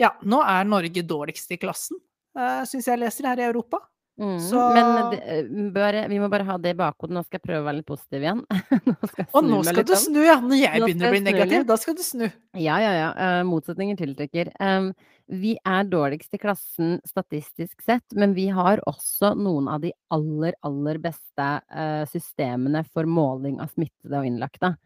Ja, 0.00 0.12
nå 0.28 0.42
er 0.44 0.66
Norge 0.68 1.02
dårligst 1.08 1.52
i 1.56 1.58
klassen, 1.60 1.98
uh, 2.36 2.62
syns 2.68 2.88
jeg 2.90 3.00
leser 3.00 3.30
her 3.30 3.40
i 3.40 3.46
Europa. 3.48 3.80
Mm, 4.16 4.40
Så 4.40 4.74
Men 4.74 5.10
det, 5.10 5.18
eh, 5.28 5.72
bare, 5.72 6.06
vi 6.08 6.18
må 6.18 6.28
bare 6.32 6.44
ha 6.48 6.56
det 6.56 6.72
i 6.72 6.76
bakhodet. 6.78 7.12
Nå 7.12 7.22
skal 7.26 7.36
jeg 7.36 7.44
prøve 7.44 7.60
å 7.60 7.66
være 7.66 7.80
litt 7.82 7.88
positiv 7.90 8.22
igjen. 8.24 8.40
nå 8.48 8.94
Og 9.36 9.44
nå 9.44 9.58
skal 9.66 9.84
du 9.84 9.92
snu, 10.00 10.22
ja. 10.24 10.38
Når 10.40 10.60
jeg 10.62 10.80
Nå 10.80 10.88
begynner 10.88 11.10
å 11.10 11.12
bli 11.12 11.20
negativ, 11.26 11.66
da 11.68 11.76
skal 11.80 11.98
du 11.98 12.04
snu. 12.04 12.24
Ja, 12.56 12.78
ja, 12.80 12.94
ja. 12.96 13.10
eh, 13.12 13.42
motsetninger 13.44 13.98
tiltrekker. 14.00 14.54
Um, 14.56 14.94
vi 15.26 15.56
er 15.66 15.86
dårligst 15.90 16.34
i 16.34 16.38
klassen 16.38 16.98
statistisk 17.06 17.82
sett, 17.82 18.04
men 18.14 18.34
vi 18.36 18.46
har 18.54 18.82
også 18.86 19.32
noen 19.34 19.66
av 19.68 19.82
de 19.82 19.90
aller, 20.14 20.54
aller 20.66 21.00
beste 21.02 21.46
eh, 21.66 22.04
systemene 22.10 22.84
for 22.86 23.08
måling 23.10 23.58
av 23.62 23.72
smittede 23.74 24.20
og 24.20 24.28
innlagte. 24.28 24.76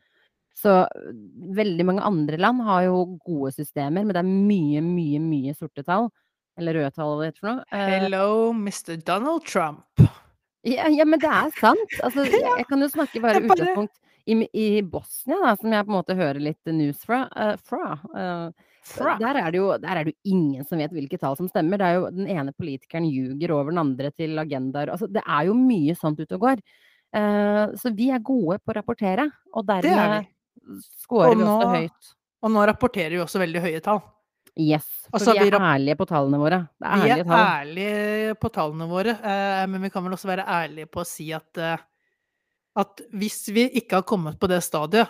Så 0.56 0.78
eh, 0.86 1.10
veldig 1.56 1.86
mange 1.90 2.06
andre 2.08 2.40
land 2.40 2.64
har 2.64 2.86
jo 2.88 3.02
gode 3.26 3.52
systemer, 3.58 4.00
men 4.00 4.16
det 4.16 4.22
er 4.22 4.30
mye, 4.30 4.84
mye, 4.84 5.20
mye 5.24 5.56
sorte 5.58 5.84
tall. 5.84 6.08
Eller 6.60 6.80
røde 6.80 6.94
tall, 6.96 7.12
hva 7.14 7.20
det 7.20 7.30
heter 7.30 7.44
for 7.44 7.52
noe. 7.52 7.68
Eh, 7.76 7.94
Hello, 8.06 8.30
Mr. 8.56 8.96
Donald 8.96 9.44
Trump. 9.44 9.84
ja, 10.64 10.88
ja, 10.88 11.04
men 11.04 11.20
det 11.20 11.28
er 11.28 11.52
sant. 11.60 12.00
Altså, 12.00 12.24
jeg, 12.32 12.64
kan 12.70 12.80
jo 12.80 12.88
snakke 12.96 13.20
bare 13.20 13.44
utgangspunkt 13.44 13.96
i, 14.24 14.40
i 14.56 14.66
Bosnia, 14.80 15.36
da, 15.44 15.54
som 15.60 15.76
jeg 15.76 15.84
på 15.84 15.92
en 15.92 16.00
måte 16.00 16.16
hører 16.16 16.40
litt 16.48 16.72
news 16.72 17.04
fra. 17.04 17.26
Uh, 17.36 17.54
fra 17.60 17.96
Fra. 18.08 18.52
Der 18.98 19.38
er, 19.40 19.50
det 19.50 19.58
jo, 19.60 19.70
der 19.78 19.88
er 19.96 20.04
det 20.04 20.12
jo 20.14 20.32
ingen 20.34 20.64
som 20.66 20.78
vet 20.82 20.92
hvilke 20.94 21.18
tall 21.20 21.36
som 21.38 21.48
stemmer. 21.50 21.78
Det 21.80 21.86
er 21.86 21.98
jo 21.98 22.10
Den 22.10 22.28
ene 22.28 22.52
politikeren 22.56 23.06
ljuger 23.10 23.52
over 23.56 23.70
den 23.70 23.78
andre 23.82 24.10
til 24.10 24.38
agendaer. 24.42 24.90
Altså, 24.94 25.06
det 25.10 25.22
er 25.26 25.46
jo 25.46 25.54
mye 25.54 25.94
sånt 25.98 26.20
ute 26.20 26.34
og 26.38 26.40
går. 26.48 26.62
Uh, 27.10 27.74
så 27.78 27.90
vi 27.94 28.10
er 28.14 28.22
gode 28.22 28.60
på 28.62 28.70
å 28.70 28.76
rapportere, 28.78 29.24
og 29.54 29.66
er 29.66 29.82
dermed 29.82 30.28
scorer 31.02 31.32
Og 31.32 31.36
vi 31.40 31.42
også 31.44 31.66
nå- 31.66 31.74
høyt. 31.76 32.10
Og 32.40 32.50
nå 32.54 32.66
rapporterer 32.70 33.10
vi 33.16 33.22
også 33.24 33.40
veldig 33.42 33.60
høye 33.66 33.80
tall. 33.84 34.00
Yes. 34.56 34.86
For 35.10 35.18
Altså, 35.18 35.32
vi 35.38 35.48
er 35.50 35.58
ærlige 35.60 35.96
på 35.98 36.06
tallene 36.10 36.38
våre. 36.40 36.58
Det 36.80 36.88
er 36.90 37.02
Vi 37.02 37.10
er 37.10 37.24
tall. 37.24 37.46
ærlige 37.66 38.34
på 38.40 38.50
tallene 38.54 38.88
våre, 38.90 39.14
uh, 39.20 39.66
men 39.70 39.82
vi 39.82 39.90
kan 39.90 40.04
vel 40.04 40.12
også 40.16 40.30
være 40.30 40.46
ærlige 40.46 40.90
på 40.90 41.02
å 41.02 41.06
si 41.06 41.32
at, 41.32 41.50
uh, 41.58 41.76
at 42.76 43.02
hvis 43.12 43.48
vi 43.54 43.68
ikke 43.82 44.00
har 44.00 44.02
kommet 44.06 44.38
på 44.38 44.48
det 44.48 44.62
stadiet, 44.62 45.08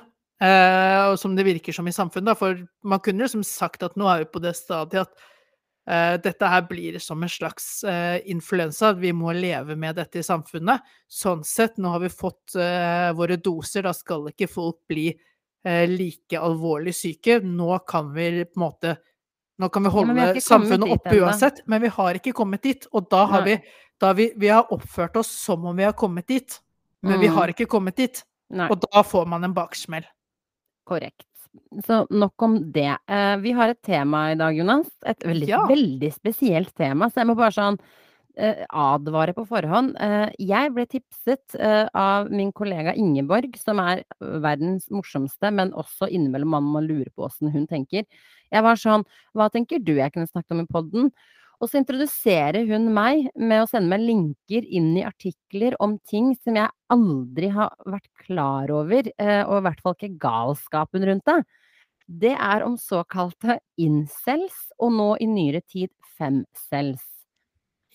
og 1.10 1.18
som 1.20 1.34
det 1.36 1.44
virker 1.44 1.74
som 1.76 1.88
i 1.88 1.92
samfunnet, 1.92 2.30
da, 2.32 2.34
for 2.38 2.60
man 2.88 3.00
kunne 3.04 3.26
liksom 3.26 3.42
sagt 3.44 3.82
at 3.84 3.96
nå 4.00 4.06
er 4.08 4.22
vi 4.24 4.30
på 4.32 4.40
det 4.40 4.54
stadiet 4.56 5.02
at 5.04 5.26
eh, 5.90 6.14
dette 6.24 6.48
her 6.48 6.62
blir 6.68 6.96
som 7.02 7.20
en 7.22 7.28
slags 7.32 7.82
eh, 7.84 8.20
influensa, 8.32 8.94
vi 8.96 9.12
må 9.12 9.34
leve 9.36 9.76
med 9.76 9.98
dette 10.00 10.22
i 10.22 10.24
samfunnet. 10.24 10.80
Sånn 11.12 11.44
sett, 11.44 11.76
nå 11.76 11.92
har 11.92 12.00
vi 12.00 12.08
fått 12.08 12.56
våre 12.56 13.36
doser, 13.36 13.84
da 13.84 13.92
skal 13.96 14.30
ikke 14.32 14.48
folk 14.48 14.80
bli 14.88 15.10
like 15.90 16.38
alvorlig 16.40 16.94
syke. 16.96 17.34
Nå 17.44 17.74
kan 17.84 18.14
vi 18.14 18.30
på 18.48 18.56
en 18.56 18.62
måte 18.62 18.94
nå 19.60 19.68
kan 19.68 19.84
vi 19.84 19.90
holde 19.92 20.14
vi 20.32 20.40
samfunnet 20.40 20.88
oppe 20.94 21.18
uansett, 21.20 21.58
men 21.68 21.82
vi 21.82 21.90
har 21.92 22.16
ikke 22.16 22.32
kommet 22.32 22.62
dit. 22.64 22.86
Og 22.96 23.10
da 23.12 23.26
har 23.28 23.42
Nei. 23.44 23.58
vi, 23.58 23.74
da 24.00 24.12
vi, 24.16 24.30
vi 24.40 24.48
har 24.48 24.70
oppført 24.72 25.18
oss 25.20 25.28
som 25.28 25.66
om 25.68 25.76
vi 25.76 25.84
har 25.84 25.92
kommet 25.92 26.26
dit, 26.32 26.56
men 27.04 27.20
vi 27.20 27.28
Mm. 27.28 27.34
har 27.36 27.52
ikke 27.52 27.66
kommet 27.68 27.96
dit. 28.00 28.22
Nei. 28.48 28.70
Og 28.72 28.80
da 28.80 29.02
får 29.04 29.26
man 29.28 29.44
en 29.44 29.52
baksmell. 29.52 30.06
Korrekt. 30.90 31.26
Så 31.86 32.02
nok 32.10 32.42
om 32.42 32.58
det. 32.74 32.90
Eh, 33.10 33.36
vi 33.42 33.52
har 33.54 33.72
et 33.72 33.82
tema 33.86 34.28
i 34.32 34.36
dag, 34.38 34.54
Jonas. 34.58 34.90
Et 35.06 35.18
veldig, 35.26 35.48
Ja. 35.48 35.64
veldig 35.66 36.12
spesielt 36.14 36.74
tema, 36.74 37.08
så 37.10 37.22
jeg 37.22 37.26
må 37.30 37.36
bare 37.38 37.54
sånn 37.54 37.78
eh, 38.36 38.64
advare 38.70 39.34
på 39.34 39.42
forhånd. 39.46 39.96
Eh, 40.00 40.30
jeg 40.38 40.72
ble 40.72 40.86
tipset 40.86 41.56
av 41.94 42.30
min 42.30 42.52
kollega 42.52 42.94
Ingeborg, 42.96 43.56
som 43.58 43.78
er 43.82 44.04
verdens 44.20 44.86
morsomste, 44.88 45.50
men 45.52 45.72
også 45.72 46.08
innimellom 46.08 46.48
man 46.54 46.62
må 46.64 46.80
lure 46.86 47.10
på 47.10 47.26
åssen 47.26 47.50
hun 47.52 47.66
tenker. 47.66 48.06
Jeg 48.50 48.62
var 48.62 48.76
sånn 48.76 49.04
Hva 49.34 49.50
tenker 49.50 49.82
du 49.82 49.94
jeg 49.96 50.12
kunne 50.12 50.30
snakket 50.30 50.52
om 50.52 50.60
i 50.60 50.66
podden? 50.72 51.12
Og 51.60 51.68
så 51.68 51.80
introduserer 51.82 52.64
hun 52.70 52.88
meg 52.96 53.26
med 53.36 53.62
å 53.62 53.68
sende 53.68 53.92
meg 53.92 54.06
linker 54.06 54.64
inn 54.64 54.94
i 54.96 55.04
artikler 55.04 55.76
om 55.84 55.98
ting 56.08 56.32
som 56.40 56.56
jeg 56.56 56.72
aldri 56.92 57.50
har 57.52 57.74
vært 57.84 58.08
klar 58.22 58.72
over, 58.72 59.10
eh, 59.20 59.42
og 59.44 59.58
i 59.58 59.64
hvert 59.68 59.82
fall 59.84 59.96
ikke 59.98 60.16
galskapen 60.22 61.04
rundt 61.04 61.28
det. 61.28 61.42
Det 62.10 62.32
er 62.32 62.64
om 62.66 62.78
såkalte 62.80 63.60
incels, 63.78 64.70
og 64.80 64.96
nå 64.96 65.12
i 65.20 65.28
nyere 65.30 65.60
tid 65.68 65.92
femcells. 66.16 67.04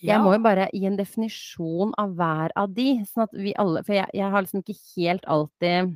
Jeg 0.04 0.20
må 0.20 0.34
jo 0.34 0.42
bare 0.44 0.68
gi 0.76 0.84
en 0.86 0.98
definisjon 0.98 1.94
av 1.98 2.12
hver 2.18 2.52
av 2.58 2.72
de, 2.76 2.98
sånn 3.08 3.24
at 3.24 3.36
vi 3.36 3.54
alle 3.56 3.80
For 3.86 3.96
jeg, 3.96 4.10
jeg 4.12 4.28
har 4.32 4.44
liksom 4.44 4.60
ikke 4.60 4.76
helt 4.92 5.24
alltid 5.24 5.94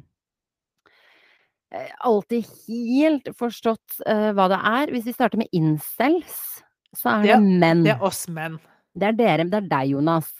eh, 1.76 1.90
Alltid 2.09 2.48
helt 2.66 3.28
forstått 3.38 4.00
uh, 4.09 4.30
hva 4.37 4.48
det 4.50 4.61
er. 4.72 4.94
Hvis 4.94 5.04
vi 5.06 5.14
starter 5.14 5.42
med 5.42 5.52
incels, 5.52 6.49
så 6.96 7.16
er 7.16 7.26
det, 7.26 7.38
Det- 7.38 7.61
menn. 7.64 7.83
Det 7.87 7.94
er 7.96 8.05
oss 8.07 8.26
menn. 8.29 8.59
Det 8.96 9.07
er 9.12 9.18
dere, 9.18 9.44
det 9.46 9.59
er 9.61 9.68
deg, 9.70 9.90
Jonas. 9.94 10.31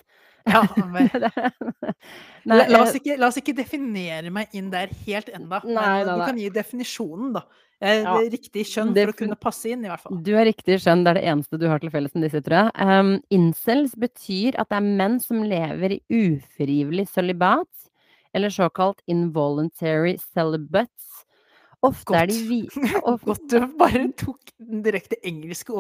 Ja, 0.49 0.63
men 0.93 1.11
Nei, 2.49 2.57
la, 2.57 2.65
la, 2.65 2.65
eh, 2.65 2.77
oss 2.81 2.95
ikke, 2.97 3.17
la 3.21 3.29
oss 3.29 3.39
ikke 3.39 3.55
definere 3.55 4.31
meg 4.33 4.55
inn 4.57 4.71
der 4.73 4.93
helt 5.05 5.29
nei, 5.29 6.05
du 6.09 6.15
kan 6.25 6.39
gi 6.41 6.49
definisjonen, 6.55 7.35
da. 7.37 7.45
Ja. 7.81 8.19
Riktig 8.29 8.67
kjønn 8.69 8.91
for 8.93 9.13
å 9.13 9.17
kunne 9.17 9.37
passe 9.41 9.71
inn, 9.73 9.85
i 9.87 9.89
hvert 9.89 10.03
fall. 10.05 10.19
Du 10.25 10.35
er 10.37 10.45
riktig 10.51 10.77
skjønn, 10.83 11.05
det 11.05 11.15
er 11.15 11.19
det 11.21 11.29
eneste 11.33 11.61
du 11.61 11.65
har 11.71 11.81
til 11.81 11.93
felles 11.93 12.13
med 12.17 12.27
disse, 12.27 12.43
tror 12.45 12.67
jeg. 12.67 12.89
Um, 12.91 13.13
incels 13.33 13.95
betyr 13.97 14.59
at 14.61 14.69
det 14.69 14.81
er 14.81 14.89
menn 15.01 15.17
som 15.25 15.41
lever 15.49 15.97
i 15.97 16.01
ufrivillig 16.13 17.07
sølibat, 17.09 17.69
eller 18.37 18.53
såkalt 18.53 19.01
involuntary 19.11 20.19
celibates. 20.21 21.25
Ofte 21.81 22.13
er 22.13 22.29
de 22.29 22.37
hvite 22.45 22.77
vi 22.77 22.91
Godt 23.25 23.47
du 23.49 23.63
bare 23.81 24.03
tok 24.21 24.51
den 24.61 24.83
direkte 24.85 25.17
engelske 25.25 25.73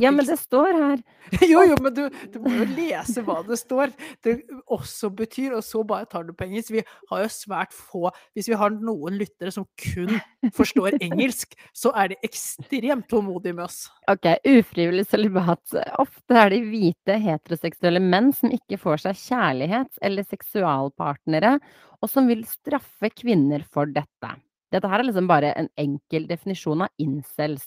Ja, 0.00 0.10
men 0.14 0.24
det 0.24 0.38
står 0.40 0.70
her. 0.72 1.02
Jo, 1.50 1.60
jo, 1.68 1.76
men 1.84 1.92
du 1.92 2.06
du 2.32 2.38
må 2.40 2.52
jo 2.54 2.64
lese 2.72 3.20
hva 3.26 3.42
det 3.44 3.58
står. 3.60 3.92
Det 4.24 4.38
også 4.72 5.10
betyr, 5.12 5.58
og 5.58 5.64
så 5.66 5.82
bare 5.86 6.08
tar 6.08 6.24
du 6.24 6.32
på 6.32 6.46
engelsk. 6.46 6.72
Vi 6.72 6.84
har 7.10 7.22
jo 7.22 7.28
svært 7.32 7.76
få 7.76 8.08
Hvis 8.36 8.48
vi 8.48 8.56
har 8.56 8.72
noen 8.72 9.18
lyttere 9.20 9.52
som 9.52 9.68
kun 9.82 10.16
forstår 10.58 10.96
engelsk, 11.04 11.52
så 11.76 11.92
er 11.92 12.14
de 12.14 12.20
ekstremt 12.24 13.08
tålmodige 13.12 13.58
med 13.58 13.66
oss. 13.68 13.84
Ok, 14.08 14.30
ufrivillig 14.48 15.04
sølibat. 15.10 15.76
Ofte 16.00 16.40
er 16.40 16.56
de 16.56 16.64
hvite, 16.64 17.20
heteroseksuelle 17.20 18.00
menn 18.02 18.32
som 18.36 18.52
ikke 18.54 18.80
får 18.80 19.04
seg 19.04 19.22
kjærlighet 19.26 20.04
eller 20.04 20.26
seksualpartnere, 20.28 21.58
og 22.00 22.10
som 22.10 22.28
vil 22.30 22.46
straffe 22.48 23.12
kvinner 23.12 23.64
for 23.68 23.90
dette. 23.92 24.36
Dette 24.72 24.88
her 24.90 25.00
er 25.02 25.08
liksom 25.08 25.28
bare 25.30 25.52
en 25.56 25.68
enkel 25.80 26.26
definisjon 26.28 26.82
av 26.84 26.92
incels. 27.02 27.66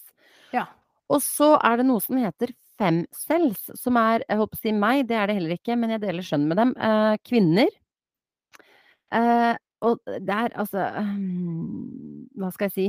Ja. 0.54 0.68
Og 1.12 1.22
så 1.26 1.56
er 1.66 1.82
det 1.82 1.88
noe 1.90 2.02
som 2.04 2.20
heter 2.22 2.54
femcels, 2.82 3.68
som 3.78 3.98
er 4.02 4.24
Jeg 4.28 4.38
på 4.42 4.58
å 4.58 4.62
si 4.62 4.72
meg, 4.74 5.04
det 5.10 5.18
er 5.18 5.30
det 5.30 5.38
heller 5.38 5.58
ikke, 5.58 5.76
men 5.78 5.94
jeg 5.96 6.02
deler 6.06 6.26
skjønn 6.26 6.48
med 6.50 6.58
dem. 6.62 6.74
Eh, 6.78 7.16
kvinner. 7.28 7.70
Eh, 9.12 9.56
og 9.82 9.98
det 10.08 10.36
er 10.36 10.54
altså 10.62 10.84
Hva 12.38 12.52
skal 12.54 12.70
jeg 12.70 12.76
si? 12.76 12.86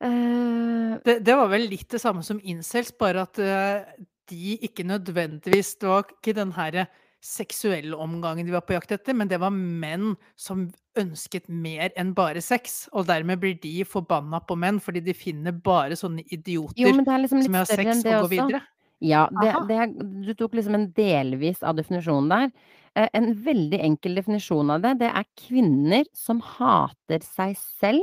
Eh 0.00 0.96
Det 1.04 1.18
det 1.24 1.36
var 1.36 1.48
vel 1.52 1.68
litt 1.70 1.88
det 1.92 2.00
samme 2.00 2.22
som 2.24 2.40
incels, 2.42 2.92
bare 2.98 3.22
at, 3.26 3.38
uh, 3.38 4.04
de 4.30 4.56
ikke 4.62 4.84
nødvendigvis 4.86 5.74
Det 5.80 5.88
var 5.88 6.04
ikke 6.08 6.34
den 6.36 6.52
herre 6.56 6.86
seksuelle 7.22 7.96
omgangen 8.00 8.46
de 8.46 8.52
var 8.52 8.64
på 8.64 8.72
jakt 8.72 8.92
etter, 8.96 9.12
men 9.12 9.28
det 9.28 9.36
var 9.40 9.50
menn 9.52 10.14
som 10.40 10.70
ønsket 10.98 11.48
mer 11.48 11.92
enn 11.98 12.14
bare 12.16 12.42
sex. 12.44 12.88
Og 12.92 13.06
dermed 13.10 13.40
blir 13.42 13.56
de 13.62 13.84
forbanna 13.88 14.42
på 14.46 14.56
menn, 14.58 14.80
fordi 14.82 15.02
de 15.04 15.14
finner 15.16 15.54
bare 15.54 15.98
sånne 15.98 16.24
idioter 16.26 16.80
jo, 16.80 16.92
liksom 16.94 17.06
som 17.28 17.38
litt 17.38 17.50
vil 17.50 17.60
ha 17.60 17.64
større 17.68 17.94
enn 17.94 18.02
sex 18.02 18.14
og 18.14 18.26
går 18.26 18.34
videre. 18.34 18.62
Ja, 19.00 19.22
det 19.40 19.54
det 19.70 19.84
Du 20.26 20.34
tok 20.36 20.58
liksom 20.58 20.76
en 20.76 20.90
delvis 20.92 21.62
av 21.64 21.78
definisjonen 21.78 22.28
der. 22.28 22.50
Eh, 22.98 23.08
en 23.14 23.32
veldig 23.44 23.78
enkel 23.80 24.18
definisjon 24.18 24.70
av 24.74 24.82
det, 24.82 24.98
det 25.04 25.12
er 25.14 25.28
kvinner 25.38 26.04
som 26.16 26.42
hater 26.42 27.22
seg 27.24 27.54
selv 27.56 28.02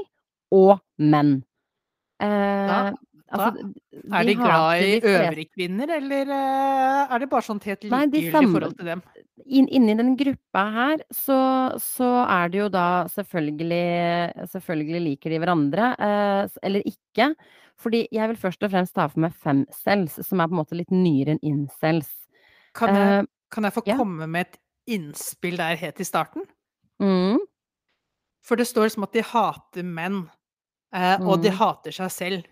og 0.55 0.79
menn. 0.97 1.41
Da 2.17 2.87
Eh, 2.87 2.93
da 3.27 3.43
altså, 3.43 3.73
er 4.15 4.23
de 4.23 4.35
glad 4.39 4.81
i 4.81 4.93
øvrige 5.03 5.49
kvinner, 5.53 5.91
eller, 5.97 6.29
eh, 6.31 7.13
er 7.13 7.19
det 7.19 7.29
bare 7.29 7.43
sånn 7.43 7.59
helt 7.61 7.83
likegyldig 7.83 8.21
i 8.23 8.31
forhold 8.31 8.77
til 8.77 8.85
dem? 8.85 9.01
Inn 9.45 9.67
inni 9.69 9.93
den 9.97 10.15
gruppa 10.17 10.63
her, 10.73 11.03
så 11.13 11.37
så 11.81 12.07
er 12.27 12.49
det 12.49 12.59
jo 12.63 12.69
da 12.73 12.85
selvfølgelig 13.13 14.49
selvfølgelig 14.51 15.01
liker 15.09 15.29
de 15.35 15.39
hverandre, 15.43 15.89
eh, 15.99 16.57
eller 16.63 16.81
ikke. 16.87 17.31
Fordi 17.77 18.07
jeg 18.11 18.29
vil 18.31 18.37
først 18.41 18.63
og 18.65 18.71
fremst 18.73 18.95
ta 18.97 19.05
for 19.07 19.19
meg 19.21 19.33
femcels, 19.37 20.17
som 20.25 20.41
er 20.41 20.47
på 20.49 20.55
en 20.57 20.61
måte 20.63 20.77
litt 20.79 20.91
nyere 20.91 21.35
enn 21.35 21.43
incels. 21.45 22.09
Kan 22.75 22.93
Eh 22.93 22.95
jeg 22.95 23.27
kan 23.51 23.63
jeg 23.63 23.73
få 23.73 23.83
ja. 23.85 23.97
komme 23.97 24.27
med 24.27 24.47
et 24.47 24.57
innspill 24.87 25.57
der 25.57 25.75
helt 25.79 25.99
i 25.99 26.03
starten? 26.07 26.47
Mm. 26.99 27.37
For 28.45 28.55
det 28.59 28.67
står 28.69 28.87
liksom 28.89 29.05
at 29.07 29.15
de 29.17 29.23
hater 29.25 29.83
menn, 29.87 30.21
eh, 30.93 31.17
og 31.25 31.41
de 31.43 31.49
Mhm. 31.49 31.59
hater 31.59 31.91
seg 31.95 32.11
selv. 32.13 32.45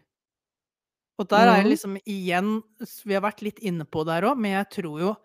Og 1.19 1.29
der 1.31 1.47
er 1.47 1.57
jeg 1.61 1.67
Mhm. 1.67 1.71
liksom 1.71 1.97
igjen 2.05 2.63
vi 3.05 3.13
har 3.15 3.21
vært 3.23 3.41
litt 3.45 3.59
inne 3.63 3.85
på 3.87 4.03
det 4.05 4.13
her 4.17 4.29
òg, 4.31 4.37
men 4.39 4.51
jeg 4.57 4.69
tror 4.81 4.99
jo 4.99 5.15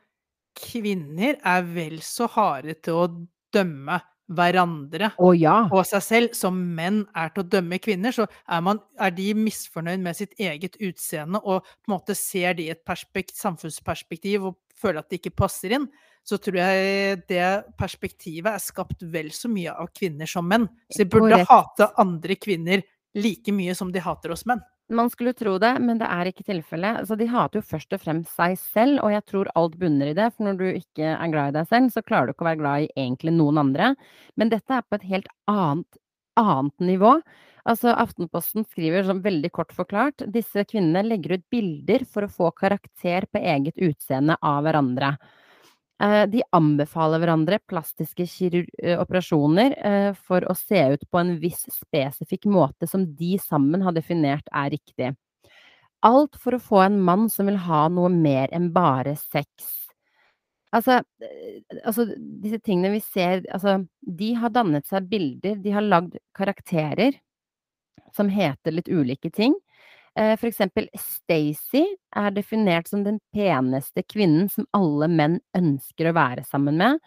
kvinner 0.56 1.38
er 1.46 1.66
vel 1.66 2.00
så 2.04 2.28
harde 2.30 2.76
til 2.82 2.98
å 2.98 3.10
dømme 3.54 4.00
hverandre 4.30 5.08
oh, 5.18 5.32
ja! 5.34 5.64
og 5.74 5.82
seg 5.88 6.02
selv 6.06 6.36
som 6.38 6.54
menn 6.76 7.02
er 7.18 7.32
til 7.34 7.42
å 7.42 7.50
dømme 7.56 7.80
kvinner. 7.82 8.14
Så 8.14 8.28
er 8.46 8.62
man 8.62 8.78
er 9.02 9.14
de 9.14 9.32
misfornøyd 9.34 10.02
med 10.04 10.18
sitt 10.18 10.36
eget 10.38 10.78
utseende 10.78 11.40
og 11.42 11.66
på 11.66 11.90
en 11.90 11.96
måte 11.96 12.16
ser 12.18 12.54
de 12.58 12.68
i 12.68 12.74
et 12.74 12.84
perspekt 12.86 13.34
samfunnsperspektiv 13.40 14.50
og 14.52 14.58
føler 14.80 15.02
at 15.02 15.10
de 15.10 15.18
ikke 15.18 15.34
passer 15.42 15.74
inn, 15.76 15.88
så 16.24 16.38
tror 16.40 16.60
jeg 16.60 17.20
det 17.28 17.44
perspektivet 17.80 18.52
er 18.52 18.62
skapt 18.62 19.02
vel 19.12 19.30
så 19.34 19.50
mye 19.50 19.74
av 19.74 19.90
kvinner 19.96 20.28
som 20.30 20.46
menn. 20.46 20.68
Så 20.88 21.02
de 21.02 21.10
burde 21.10 21.42
hate 21.48 21.90
andre 22.00 22.36
kvinner 22.40 22.84
like 23.18 23.52
mye 23.52 23.74
som 23.74 23.90
de 23.92 24.02
hater 24.04 24.32
oss 24.32 24.46
menn. 24.48 24.62
Man 24.90 25.11
skulle 25.11 25.33
tro 25.38 25.53
det, 25.62 25.70
men 25.79 26.00
det 26.00 26.09
er 26.11 26.29
ikke 26.31 26.44
tilfellet. 26.48 27.05
Så 27.07 27.14
de 27.18 27.29
hater 27.31 27.61
jo 27.61 27.66
først 27.66 27.94
og 27.94 28.00
fremst 28.03 28.33
seg 28.35 28.57
selv, 28.59 28.98
og 29.05 29.12
jeg 29.14 29.24
tror 29.31 29.50
alt 29.59 29.76
bunner 29.79 30.11
i 30.11 30.16
det. 30.18 30.26
For 30.35 30.48
når 30.48 30.59
du 30.59 30.66
ikke 30.70 31.12
er 31.14 31.31
glad 31.33 31.53
i 31.53 31.57
deg 31.61 31.68
selv, 31.70 31.92
så 31.94 32.03
klarer 32.03 32.31
du 32.31 32.35
ikke 32.35 32.46
å 32.46 32.50
være 32.50 32.61
glad 32.62 32.87
i 32.87 32.90
egentlig 33.05 33.35
noen 33.37 33.61
andre. 33.62 33.92
Men 34.40 34.50
dette 34.50 34.74
er 34.81 34.87
på 34.88 34.98
et 34.98 35.07
helt 35.12 35.31
annet 35.50 36.00
annet 36.40 36.85
nivå. 36.87 37.14
Altså, 37.68 37.92
Aftenposten 37.92 38.64
skriver 38.64 39.05
som 39.05 39.20
veldig 39.22 39.50
kort 39.53 39.74
forklart 39.76 40.24
disse 40.33 40.62
kvinnene 40.64 41.03
legger 41.05 41.37
ut 41.38 41.44
bilder 41.53 42.07
for 42.09 42.24
å 42.26 42.33
få 42.33 42.50
karakter 42.57 43.26
på 43.31 43.42
eget 43.42 43.76
utseende 43.83 44.38
av 44.40 44.62
hverandre. 44.64 45.14
Eh, 46.00 46.22
de 46.32 46.40
anbefaler 46.56 47.20
hverandre 47.20 47.58
plastiske 47.68 48.24
eh, 48.24 48.96
operasjoner, 48.96 49.74
eh, 49.84 50.12
for 50.16 50.46
å 50.48 50.54
se 50.56 50.80
ut 50.94 51.02
på 51.10 51.20
en 51.20 51.34
viss 51.42 51.66
spesifikk 51.74 52.46
måte 52.48 52.88
som 52.88 53.04
de 53.18 53.34
sammen 53.42 53.84
har 53.84 53.92
definert 53.92 54.48
er 54.48 54.70
riktig. 54.72 55.10
Alt 56.00 56.38
for 56.40 56.56
å 56.56 56.62
få 56.62 56.80
en 56.86 56.96
mann 57.04 57.28
som 57.28 57.50
vil 57.50 57.60
ha 57.66 57.82
noe 57.92 58.08
mer 58.08 58.48
enn 58.56 58.70
bare 58.72 59.12
sex. 59.20 59.48
Altså, 60.72 61.02
altså 61.84 62.06
disse 62.16 62.60
tingene 62.64 62.94
vi 62.94 63.02
ser 63.04 63.42
altså, 63.52 63.80
de 64.00 64.30
har 64.38 64.54
dannet 64.54 64.86
seg 64.88 65.08
bilder, 65.10 65.58
de 65.60 65.74
har 65.74 65.84
lagd 65.84 66.16
karakterer 66.32 67.18
som 68.16 68.30
heter 68.32 68.72
litt 68.72 68.88
ulike 68.88 69.28
ting. 69.34 69.52
Eh, 70.18 70.37
for 70.37 70.49
eksempel 70.51 70.88
Stacey 70.99 71.85
er 72.16 72.33
definert 72.35 72.88
som 72.90 73.05
den 73.07 73.20
peneste 73.35 74.03
kvinnen 74.03 74.49
som 74.51 74.66
alle 74.77 75.09
menn 75.09 75.38
ønsker 75.57 76.11
å 76.11 76.16
være 76.16 76.44
sammen 76.46 76.81
med. 76.81 76.99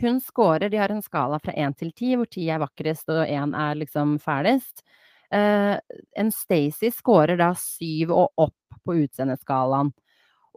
Hun 0.00 0.20
scorer 0.22 0.70
de 0.70 0.78
har 0.80 0.92
en 0.92 1.02
skala 1.02 1.40
fra 1.42 1.54
1 1.56 1.78
til 1.80 1.92
10, 1.92 2.16
hvor 2.20 2.28
10 2.28 2.50
er 2.54 2.60
vakrest 2.62 3.08
og 3.12 3.24
1 3.24 3.56
er 3.58 3.80
liksom 3.80 4.18
fælest. 4.22 4.84
Eh, 5.32 5.76
en 6.20 6.30
Stacey 6.34 6.92
scorer 6.94 7.40
da 7.40 7.52
7 7.56 8.10
og 8.12 8.28
opp 8.36 8.80
på 8.84 8.96
utseendeskalaen. 9.04 9.92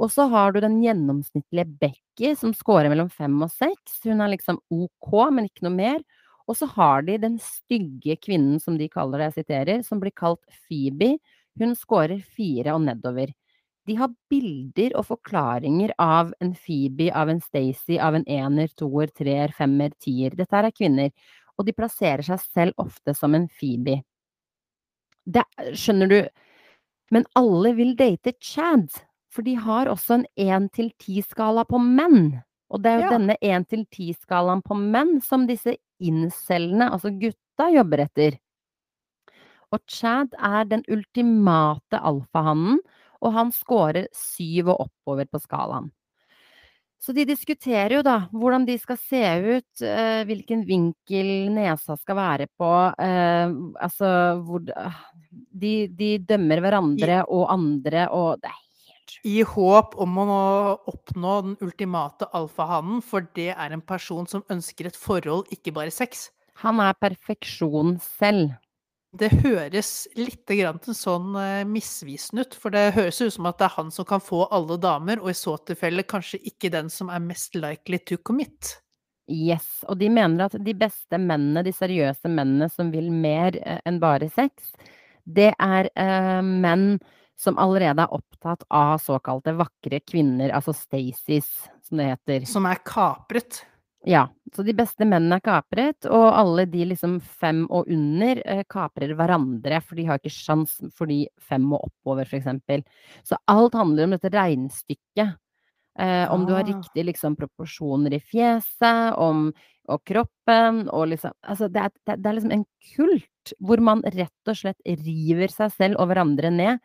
Og 0.02 0.10
så 0.12 0.26
har 0.32 0.54
du 0.54 0.60
den 0.64 0.80
gjennomsnittlige 0.82 1.70
Becky 1.80 2.34
som 2.38 2.54
scorer 2.58 2.90
mellom 2.92 3.12
5 3.14 3.36
og 3.46 3.52
6. 3.54 4.00
Hun 4.10 4.24
er 4.26 4.34
liksom 4.34 4.60
OK, 4.74 5.12
men 5.32 5.48
ikke 5.50 5.68
noe 5.68 5.76
mer. 5.78 6.00
Og 6.50 6.58
så 6.60 6.68
har 6.76 7.06
de 7.08 7.18
den 7.22 7.38
stygge 7.40 8.18
kvinnen, 8.20 8.60
som 8.60 8.78
de 8.80 8.90
kaller 8.92 9.22
det, 9.22 9.30
jeg 9.32 9.46
siterer, 9.46 9.84
som 9.86 10.02
blir 10.02 10.12
kalt 10.18 10.42
Phoebe. 10.66 11.14
Hun 11.60 11.76
scorer 11.78 12.20
fire 12.24 12.74
og 12.74 12.82
nedover. 12.88 13.32
De 13.86 13.98
har 14.00 14.14
bilder 14.32 14.94
og 14.96 15.06
forklaringer 15.10 15.92
av 16.00 16.32
en 16.42 16.54
Phoebe, 16.56 17.10
av 17.12 17.30
en 17.30 17.42
Stacey, 17.44 17.98
av 18.00 18.16
en 18.16 18.26
ener, 18.32 18.72
toer, 18.80 19.12
treer, 19.12 19.52
femmer, 19.52 19.92
tier. 20.00 20.32
Dette 20.40 20.56
er 20.56 20.72
kvinner. 20.72 21.12
Og 21.60 21.68
de 21.68 21.76
plasserer 21.76 22.24
seg 22.26 22.40
selv 22.42 22.74
ofte 22.82 23.14
som 23.14 23.36
en 23.36 23.50
Phoebe. 23.52 24.00
Det 25.26 25.44
skjønner 25.78 26.10
du? 26.10 26.20
Men 27.12 27.28
alle 27.38 27.74
vil 27.78 27.94
date 28.00 28.34
Chad, 28.42 28.88
for 29.30 29.46
de 29.46 29.54
har 29.60 29.92
også 29.92 30.22
en 30.22 30.26
1 30.40 30.72
til 30.74 30.90
10-skala 31.04 31.66
på 31.70 31.78
menn. 31.84 32.40
Og 32.74 32.82
det 32.82 32.90
er 32.90 32.98
jo 33.04 33.06
Ja. 33.12 33.18
denne 33.18 33.38
1 33.42 33.68
til 33.70 33.86
10-skalaen 33.86 34.64
på 34.64 34.74
menn 34.80 35.20
som 35.22 35.46
disse 35.46 35.76
incellene, 36.02 36.90
altså 36.90 37.12
gutta, 37.12 37.70
jobber 37.70 38.08
etter. 38.08 38.40
Og 39.74 39.82
Chad 39.90 40.36
er 40.38 40.70
den 40.70 40.86
ultimate 40.92 42.00
alfahannen, 42.00 42.80
og 43.24 43.36
han 43.36 43.52
scorer 43.56 44.08
syv 44.14 44.74
og 44.74 44.88
oppover 44.88 45.30
på 45.32 45.42
skalaen. 45.42 45.90
Så 47.04 47.12
de 47.12 47.26
diskuterer 47.28 47.98
jo 47.98 48.04
da 48.06 48.16
hvordan 48.32 48.64
de 48.68 48.78
skal 48.80 48.96
se 48.96 49.22
ut, 49.44 49.82
eh, 49.84 50.22
hvilken 50.24 50.62
vinkel 50.64 51.32
nesa 51.52 51.98
skal 52.00 52.16
være 52.16 52.48
på, 52.56 52.70
eh, 52.96 53.56
altså 53.84 54.12
hvor 54.46 54.64
de 54.64 55.74
de 55.92 56.12
dømmer 56.24 56.64
hverandre 56.64 57.26
og 57.28 57.50
andre, 57.52 58.08
og 58.08 58.40
det 58.40 58.54
er 58.54 58.62
helt. 58.88 59.18
I 59.28 59.36
håp 59.44 59.98
om 60.00 60.16
å 60.24 60.40
oppnå 60.94 61.36
den 61.50 61.58
ultimate 61.68 62.30
alfahannen, 62.32 63.04
for 63.04 63.28
det 63.36 63.52
er 63.52 63.76
en 63.76 63.84
person 63.84 64.30
som 64.30 64.48
ønsker 64.48 64.88
et 64.88 65.00
forhold, 65.00 65.52
ikke 65.52 65.76
bare 65.76 65.92
sex. 65.92 66.30
Han 66.64 66.80
er 66.80 66.96
perfeksjon 67.04 67.98
selv. 68.00 68.54
Det 69.14 69.30
høres 69.44 70.08
litt 70.18 70.50
grann 70.50 70.80
sånn, 70.82 71.36
eh, 71.38 71.64
misvisende 71.70 72.48
ut, 72.48 72.56
for 72.58 72.74
det 72.74 72.96
høres 72.96 73.22
ut 73.22 73.36
som 73.36 73.46
at 73.46 73.60
det 73.60 73.68
er 73.68 73.76
han 73.76 73.92
som 73.94 74.08
kan 74.10 74.24
få 74.24 74.48
alle 74.50 74.80
damer, 74.82 75.22
og 75.22 75.30
i 75.30 75.38
så 75.38 75.54
tilfelle 75.62 76.06
kanskje 76.10 76.40
ikke 76.50 76.72
den 76.74 76.90
som 76.90 77.12
er 77.14 77.22
mest 77.22 77.54
likely 77.54 78.00
to 78.02 78.18
commit. 78.18 78.80
Yes, 79.30 79.84
og 79.88 80.00
de 80.02 80.10
mener 80.10 80.48
at 80.48 80.58
de 80.58 80.74
beste 80.76 81.20
mennene, 81.22 81.62
de 81.64 81.72
seriøse 81.72 82.28
mennene 82.28 82.68
som 82.74 82.90
vil 82.92 83.12
mer, 83.14 83.54
eh, 83.62 83.80
enn 83.86 84.02
bare 84.02 84.32
sex, 84.34 84.74
det 85.30 85.54
er, 85.62 85.90
eh, 85.96 86.42
menn 86.42 87.00
som 87.38 87.58
allerede 87.58 88.02
er 88.02 88.18
opptatt 88.18 88.64
av 88.72 88.98
såkalte 88.98 89.54
vakre 89.56 90.00
kvinner, 90.02 90.50
altså 90.50 90.74
Staceys, 90.74 91.70
som 91.84 91.98
det 91.98 92.18
heter. 92.18 92.48
Som 92.48 92.66
er 92.66 92.82
kapret. 92.84 93.64
Ja. 94.06 94.28
Så 94.56 94.64
de 94.68 94.74
beste 94.78 95.06
mennene 95.08 95.40
er 95.40 95.44
kapret, 95.46 96.06
og 96.06 96.26
alle 96.36 96.66
de 96.70 96.86
liksom 96.92 97.16
fem 97.24 97.64
og 97.72 97.88
under, 97.92 98.42
eh, 98.46 98.64
kaprer 98.70 99.16
hverandre, 99.16 99.82
for 99.82 99.96
de 99.96 100.06
har 100.06 100.20
ikke 100.20 100.34
sjans 100.34 100.76
for 100.94 101.08
de 101.08 101.28
fem 101.40 101.66
og 101.74 101.88
oppover, 101.88 102.26
eksempel. 102.26 102.84
Så 103.24 103.38
alt 103.48 103.74
handler 103.74 104.04
om 104.04 104.12
dette 104.12 104.30
regnestykket. 104.30 105.38
Eh, 106.00 106.32
om 106.32 106.46
du 106.46 106.54
har 106.54 106.64
riktige 106.64 106.82
riktig 106.84 107.06
liksom 107.06 107.36
proporsjoner 107.38 108.14
i 108.14 108.20
fjeset, 108.20 109.18
om 109.18 109.54
og 109.92 110.04
kroppen 110.08 110.88
og 110.90 111.10
liksom 111.12 111.34
Altså, 111.44 111.68
det 111.72 111.82
er 111.82 112.18
det 112.18 112.26
er 112.26 112.34
liksom 112.38 112.54
en 112.56 112.66
kult 112.96 113.54
hvor 113.60 113.82
man 113.84 114.02
rett 114.02 114.48
og 114.48 114.56
slett 114.56 114.80
river 114.86 115.52
seg 115.52 115.72
selv 115.72 116.00
og 116.00 116.08
hverandre 116.08 116.52
ned, 116.52 116.80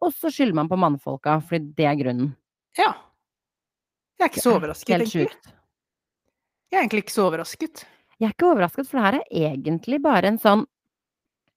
og 0.00 0.12
så 0.12 0.30
skylder 0.30 0.54
man 0.54 0.68
på 0.68 0.78
mannfolka, 0.78 1.40
fordi 1.42 1.74
det 1.74 1.86
er 1.90 1.98
grunnen. 1.98 2.36
Ja. 2.78 2.94
Jeg 4.18 4.28
er 4.28 4.30
ikke 4.30 4.44
så 4.44 4.54
overrasket, 4.54 4.88
egentlig. 4.94 5.24
helt 5.24 5.32
sjukt. 5.32 5.54
Jeg 6.74 6.80
er 6.80 6.88
egentlig 6.88 7.04
ikke 7.04 7.14
så 7.14 7.26
overrasket. 7.28 7.84
Jeg 8.18 8.26
er 8.26 8.32
ikke 8.34 8.48
overrasket, 8.50 8.88
for 8.90 8.98
det 8.98 9.04
her 9.04 9.16
er 9.22 9.52
egentlig 9.54 10.00
bare 10.02 10.30
en 10.32 10.38
sånn 10.42 10.64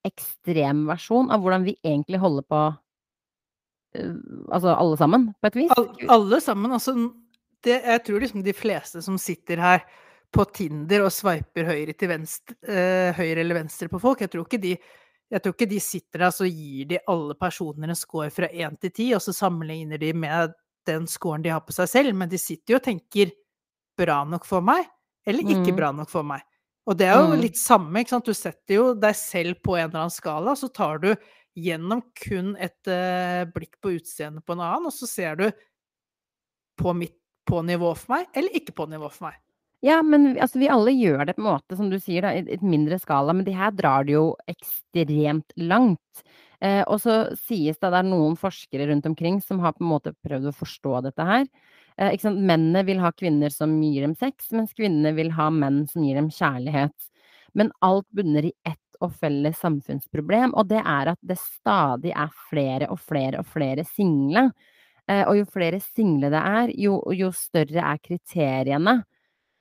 ekstremversjon 0.06 1.32
av 1.34 1.42
hvordan 1.42 1.64
vi 1.66 1.74
egentlig 1.82 2.20
holder 2.22 2.46
på 2.46 2.60
øh, 3.98 4.12
altså 4.54 4.76
alle 4.76 5.00
sammen, 5.00 5.26
på 5.42 5.50
et 5.50 5.58
vis. 5.58 5.74
Al 5.74 5.88
alle 6.14 6.40
sammen, 6.46 6.76
altså 6.78 6.94
det 7.66 7.80
jeg 7.82 8.04
tror 8.06 8.22
liksom 8.22 8.44
de 8.46 8.54
fleste 8.54 9.02
som 9.02 9.18
sitter 9.18 9.58
her 9.64 9.82
på 10.30 10.46
Tinder 10.54 11.08
og 11.08 11.16
sveiper 11.16 11.66
høyre 11.66 11.96
til 11.98 12.12
venstre 12.12 12.54
eh, 12.70 13.10
høyre 13.18 13.42
eller 13.42 13.64
venstre 13.64 13.90
på 13.90 14.02
folk, 14.04 14.22
jeg 14.22 14.32
tror 14.36 14.46
ikke 14.46 14.62
de 14.68 14.76
jeg 15.28 15.44
tror 15.44 15.58
ikke 15.58 15.72
de 15.74 15.80
sitter 15.84 16.22
der, 16.22 16.32
så 16.32 16.46
gir 16.46 16.86
de 16.94 17.02
alle 17.12 17.34
personer 17.36 17.90
en 17.90 17.98
score 18.00 18.30
fra 18.32 18.48
1 18.48 18.78
til 18.86 18.94
10, 18.94 19.08
og 19.18 19.24
så 19.26 19.34
sammenligner 19.36 20.00
de 20.00 20.14
med 20.16 20.54
den 20.88 21.10
scoren 21.10 21.44
de 21.44 21.52
har 21.52 21.66
på 21.68 21.76
seg 21.76 21.90
selv, 21.92 22.16
men 22.16 22.30
de 22.32 22.40
sitter 22.40 22.78
jo 22.78 22.80
og 22.80 22.86
tenker 22.86 23.34
'bra 23.98 24.22
nok 24.30 24.46
for 24.46 24.62
meg', 24.62 24.88
eller 25.28 25.44
'ikke 25.44 25.74
Mm. 25.74 25.76
bra 25.76 25.92
nok 25.92 26.10
for 26.10 26.24
meg'. 26.24 26.42
Og 26.88 26.98
det 26.98 27.08
er 27.08 27.16
jo 27.20 27.36
Mm. 27.36 27.42
litt 27.42 27.58
samme, 27.58 28.00
ikke 28.00 28.10
sant, 28.10 28.26
du 28.26 28.34
setter 28.34 28.76
jo 28.76 28.94
deg 28.96 29.14
selv 29.14 29.56
på 29.62 29.76
en 29.78 29.90
eller 29.90 30.00
annen 30.08 30.10
skala, 30.10 30.56
så 30.56 30.72
tar 30.74 31.00
du 31.00 31.16
gjennom 31.58 32.02
kun 32.16 32.56
et, 32.58 32.88
eh, 32.88 33.44
blikk 33.46 33.76
på 33.82 34.00
utseendet 34.00 34.46
på 34.46 34.54
en 34.54 34.60
annen, 34.62 34.86
og 34.88 34.94
så 34.94 35.06
ser 35.08 35.36
du 35.36 35.52
på 36.80 36.94
mitt 36.96 37.16
på 37.48 37.62
nivå 37.64 37.94
for 37.96 38.18
meg, 38.18 38.26
eller 38.36 38.50
ikke 38.60 38.74
på 38.76 38.88
nivå 38.92 39.10
for 39.12 39.30
meg. 39.30 39.36
Ja, 39.86 40.02
men 40.02 40.36
altså 40.42 40.60
vi 40.60 40.68
alle 40.68 40.92
gjør 40.92 41.26
det 41.28 41.36
på 41.38 41.44
en 41.46 41.52
måte, 41.54 41.78
som 41.78 41.90
du 41.90 41.96
sier 42.02 42.26
da, 42.26 42.34
i 42.36 42.42
et 42.58 42.64
mindre 42.66 42.98
skala, 43.00 43.34
men 43.34 43.46
de 43.46 43.54
her 43.56 43.72
drar 43.72 44.04
det 44.04 44.16
jo 44.18 44.36
ekstremt 44.52 45.54
langt. 45.56 46.24
Eh, 46.60 46.84
og 46.90 47.00
så 47.00 47.38
sies 47.38 47.78
det 47.78 47.86
at 47.88 47.94
det 47.94 48.02
er 48.02 48.10
noen 48.10 48.36
forskere 48.36 48.88
rundt 48.90 49.06
omkring 49.06 49.40
som 49.42 49.60
har 49.64 49.74
på 49.78 49.86
en 49.86 49.92
måte 49.94 50.16
prøvd 50.26 50.50
å 50.50 50.56
forstå 50.58 51.04
dette 51.06 51.24
her. 51.30 51.46
Eh, 51.98 52.14
mennene 52.32 52.84
vil 52.86 53.00
ha 53.02 53.12
kvinner 53.12 53.50
som 53.50 53.78
gir 53.84 54.02
dem 54.06 54.16
sex, 54.16 54.52
mens 54.52 54.74
kvinnene 54.78 55.16
vil 55.18 55.32
ha 55.38 55.50
menn 55.50 55.86
som 55.90 56.04
gir 56.06 56.16
dem 56.20 56.30
kjærlighet. 56.30 57.10
Men 57.58 57.72
alt 57.82 58.06
bunner 58.14 58.46
i 58.46 58.54
ett 58.68 58.80
og 59.02 59.14
felles 59.18 59.58
samfunnsproblem, 59.62 60.54
og 60.58 60.70
det 60.70 60.82
er 60.82 61.12
at 61.14 61.20
det 61.26 61.38
stadig 61.42 62.14
er 62.18 62.34
flere 62.50 62.90
og 62.94 63.00
flere 63.02 63.42
og 63.42 63.50
flere 63.50 63.86
single. 63.86 64.48
Eh, 65.10 65.24
og 65.28 65.38
jo 65.40 65.46
flere 65.50 65.80
single 65.82 66.30
det 66.34 66.42
er, 66.42 66.74
jo 66.78 67.00
jo 67.16 67.32
større 67.36 67.84
er 67.94 68.02
kriteriene, 68.04 68.98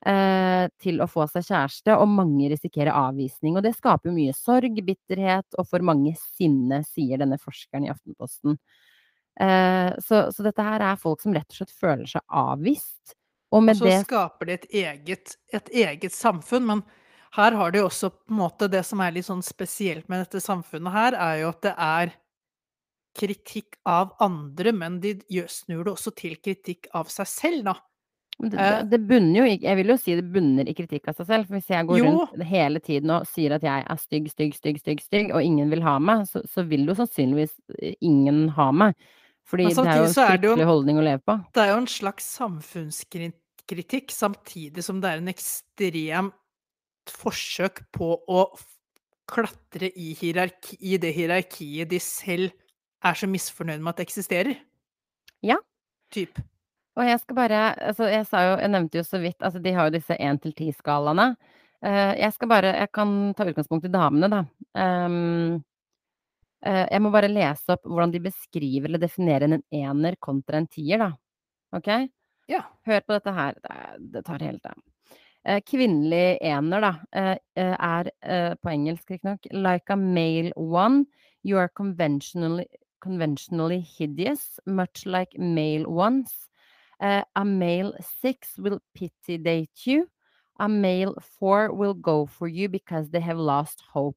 eh, 0.07 0.67
til 0.83 1.01
å 1.03 1.09
få 1.11 1.27
seg 1.31 1.47
kjæreste, 1.49 1.97
og 1.97 2.09
mange 2.13 2.51
risikerer 2.53 2.93
avvisning. 2.95 3.57
Og 3.59 3.65
det 3.67 3.77
skaper 3.77 4.13
mye 4.15 4.35
sorg, 4.37 4.81
bitterhet 4.87 5.59
og 5.59 5.69
for 5.71 5.85
mange 5.87 6.15
sinne, 6.21 6.83
sier 6.89 7.21
denne 7.23 7.39
forskeren 7.43 7.87
i 7.89 7.93
Aftenposten. 7.93 8.59
Eh, 9.41 9.93
så 10.05 10.27
så 10.33 10.43
dette 10.47 10.63
her 10.65 10.81
er 10.81 10.97
folk 11.01 11.21
som 11.23 11.35
rett 11.37 11.49
og 11.53 11.59
slett 11.61 11.75
føler 11.77 12.07
seg 12.09 12.23
avvist, 12.29 13.17
og 13.53 13.63
Og 13.69 13.75
så 13.77 13.87
det 13.87 13.99
skaper 13.99 14.47
de 14.49 14.53
et 14.57 14.67
eget 14.83 15.37
et 15.59 15.69
eget 15.73 16.13
samfunn, 16.15 16.67
men 16.67 16.83
her 17.37 17.53
har 17.59 17.71
de 17.75 17.83
også 17.85 18.11
på 18.11 18.33
en 18.33 18.39
måte 18.41 18.69
det 18.73 18.83
som 18.87 19.01
er 19.05 19.13
litt 19.17 19.27
sånn 19.29 19.43
spesielt 19.45 20.09
med 20.09 20.23
dette 20.25 20.41
samfunnet 20.45 20.93
her, 20.95 21.17
er 21.19 21.41
jo 21.43 21.49
at 21.53 21.63
det 21.67 21.75
er 21.77 22.15
kritikk 23.19 23.79
av 23.89 24.15
andre, 24.21 24.73
men 24.77 25.01
de 25.01 25.15
snur 25.49 25.85
det 25.87 25.95
også 25.97 26.13
til 26.19 26.37
kritikk 26.45 26.89
av 26.95 27.09
seg 27.13 27.29
selv, 27.31 27.65
da. 27.71 27.77
det 28.53 28.61
det 28.91 28.99
Eh 29.01 29.07
bunner 29.09 29.39
jo 29.41 29.45
i 29.49 29.57
Jeg 29.63 29.77
vil 29.79 29.89
jo 29.89 29.97
si 29.97 30.15
det 30.19 30.27
bunner 30.33 30.69
i 30.69 30.75
kritikk 30.77 31.09
av 31.09 31.17
seg 31.17 31.27
selv, 31.31 31.47
for 31.49 31.57
hvis 31.57 31.71
jeg 31.73 31.87
går 31.89 31.99
Jo. 31.99 32.05
rundt 32.05 32.43
hele 32.45 32.81
tiden 32.85 33.11
og 33.15 33.25
sier 33.31 33.55
at 33.57 33.63
jeg 33.65 33.85
er 33.89 33.97
stygg, 34.03 34.29
stygg, 34.33 34.55
stygg, 34.59 34.81
stygg, 34.83 35.01
stygg, 35.01 35.31
og 35.33 35.43
ingen 35.43 35.71
vil 35.73 35.83
ha 35.87 35.97
meg, 35.99 36.27
så 36.29 36.43
så 36.45 36.67
vil 36.69 36.85
jo 36.87 36.95
sannsynligvis 36.99 37.55
ingen 38.05 38.49
ha 38.59 38.71
meg. 38.73 38.95
Fordi 39.47 39.69
det 39.71 39.85
er 39.85 40.01
jo 40.01 40.09
en 40.09 40.15
fryktelig 40.17 40.67
holdning 40.67 40.99
å 40.99 41.05
leve 41.07 41.23
på. 41.23 41.37
Det 41.55 41.63
er 41.63 41.71
jo 41.71 41.83
en 41.83 41.91
slags 41.91 42.27
samfunnskritikk, 42.39 44.11
samtidig 44.15 44.83
som 44.83 44.99
det 45.03 45.13
er 45.13 45.23
en 45.23 45.31
ekstremt 45.31 46.35
forsøk 47.07 47.85
på 47.95 48.17
å 48.27 48.49
klatre 49.31 49.91
i 49.95 50.13
hierarki 50.19 50.79
i 50.83 50.99
det 51.03 51.13
hierarkiet 51.15 51.91
de 51.91 52.01
selv 52.03 52.51
er 53.07 53.19
så 53.19 53.29
misfornøyd 53.31 53.83
med 53.83 53.93
at 53.93 54.01
det 54.01 54.07
eksisterer. 54.09 54.59
Ja. 55.47 55.59
Typ. 56.15 56.39
Og 56.97 57.05
jeg 57.05 57.21
skal 57.21 57.37
bare 57.37 57.63
altså 57.91 58.09
jeg 58.09 58.27
sa 58.31 58.43
jo 58.47 58.53
jeg 58.63 58.73
nevnte 58.73 59.01
jo 59.01 59.05
så 59.07 59.21
vidt 59.21 59.45
altså 59.45 59.61
de 59.63 59.75
har 59.77 59.89
jo 59.89 59.97
disse 59.99 60.17
1 60.17 60.43
til 60.43 60.55
10-skalaene. 60.55 61.29
Eh, 61.85 62.13
jeg 62.23 62.33
skal 62.35 62.51
bare 62.51 62.75
jeg 62.81 62.93
kan 62.95 63.17
ta 63.37 63.47
utgangspunkt 63.47 63.87
i 63.87 63.93
damene, 63.93 64.31
da. 64.33 64.45
Ehm, 64.81 65.59
eh, 65.59 65.61
jeg 66.65 67.03
må 67.05 67.11
bare 67.15 67.29
lese 67.29 67.75
opp 67.75 67.85
hvordan 67.85 68.15
de 68.15 68.21
beskriver 68.25 68.89
eller 68.89 69.03
definerer 69.03 69.53
en 69.53 69.63
ener 69.75 70.17
kontra 70.23 70.59
en 70.59 70.67
tier, 70.67 70.99
da. 71.03 71.11
Ok? 71.77 71.91
Ja. 72.51 72.63
Hør 72.87 73.03
på 73.05 73.17
dette 73.17 73.35
her. 73.37 73.59
Det 74.01 74.23
tar 74.27 74.43
helt 74.47 74.67
av. 74.67 74.81
Eh, 75.47 75.61
kvinnelig 75.63 76.39
ener, 76.43 76.81
da, 76.81 76.93
eh, 77.13 77.37
eh, 77.55 77.77
er, 77.79 78.11
eh, 78.23 78.55
på 78.55 78.71
engelsk 78.71 79.11
riktignok, 79.11 79.47
like 79.53 79.91
a 79.91 79.97
male 79.97 80.51
one, 80.57 81.07
you 81.45 81.57
are 81.57 81.69
conventionally 81.69 82.67
conventionally 83.01 83.79
hideous, 83.79 84.59
much 84.67 85.07
like 85.07 85.39
male 85.39 85.87
ones. 85.87 86.49
Eh, 87.01 87.23
a 87.37 87.45
male 87.45 87.93
six 88.21 88.59
will 88.59 88.81
pity 88.95 89.39
date 89.39 89.87
you. 89.87 90.09
A 90.59 90.69
male 90.69 91.15
four 91.21 91.73
will 91.73 91.95
go 91.95 92.27
for 92.27 92.49
you 92.49 92.69
because 92.69 93.11
they 93.11 93.21
have 93.21 93.39
lost 93.39 93.83
hope. 93.93 94.17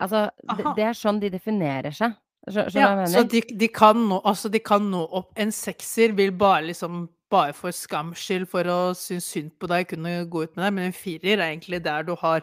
Altså, 0.00 0.26
det 0.56 0.74
det 0.76 0.88
er 0.90 0.98
sånn 0.98 1.20
de 1.22 1.30
definerer 1.32 1.94
seg. 1.94 2.16
Skjønner 2.48 2.72
du 2.72 2.78
Ja, 2.80 3.06
så 3.12 3.24
de 3.28 3.42
de 3.60 3.68
kan 3.68 3.98
nå 4.08 4.20
altså 4.24 4.48
de 4.48 4.62
kan 4.64 4.86
nå 4.88 5.02
opp 5.12 5.38
En 5.38 5.50
sekser 5.52 6.14
vil 6.16 6.32
bare 6.32 6.70
liksom 6.70 7.02
bare 7.30 7.52
for 7.54 7.70
skams 7.70 8.18
skyld, 8.18 8.48
for 8.50 8.66
å 8.66 8.78
synes 8.98 9.28
synd 9.30 9.52
på 9.60 9.68
deg, 9.70 9.86
kunne 9.92 10.24
gå 10.26 10.44
ut 10.44 10.56
med 10.56 10.64
deg, 10.64 10.74
men 10.74 10.88
en 10.88 10.96
firer 10.96 11.36
er 11.36 11.52
egentlig 11.52 11.78
der 11.84 12.02
du 12.08 12.16
har 12.18 12.42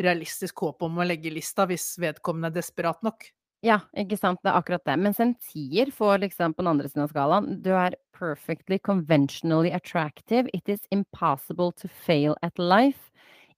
realistisk 0.00 0.60
håp 0.64 0.84
om 0.84 1.00
å 1.00 1.06
legge 1.06 1.32
lista, 1.32 1.66
hvis 1.68 1.94
vedkommende 2.00 2.50
er 2.50 2.58
desperat 2.60 3.00
nok. 3.06 3.30
Ja, 3.64 3.82
ikke 3.96 4.16
sant, 4.16 4.40
det 4.44 4.52
er 4.52 4.56
akkurat 4.56 4.84
det. 4.88 4.96
Mens 5.04 5.20
en 5.20 5.34
tier 5.44 5.90
får 5.92 6.22
liksom 6.22 6.54
på 6.56 6.64
den 6.64 6.70
andre 6.72 6.88
siden 6.88 7.04
av 7.04 7.12
skalaen, 7.12 7.58
du 7.64 7.72
er 7.76 7.96
perfectly 8.16 8.78
conventionally 8.78 9.72
attractive, 9.76 10.48
it 10.56 10.68
is 10.68 10.86
impossible 10.90 11.72
to 11.72 11.88
fail 11.88 12.36
at 12.42 12.56
life. 12.58 13.09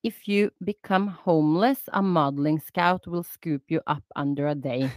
If 0.03 0.27
you 0.27 0.51
become 0.65 1.07
homeless, 1.09 1.88
a 1.93 2.03
modeling 2.03 2.59
scout 2.61 3.07
will 3.07 3.23
scoop 3.23 3.62
you 3.71 3.81
up 3.87 4.03
under 4.17 4.49
a 4.49 4.55
day. 4.55 4.88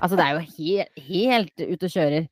Altså, 0.00 0.16
det 0.16 0.24
er 0.24 0.30
jo 0.30 0.38
helt, 0.58 1.02
helt 1.08 1.60
ute 1.60 1.90
og 1.90 1.96
kjører. 1.96 2.28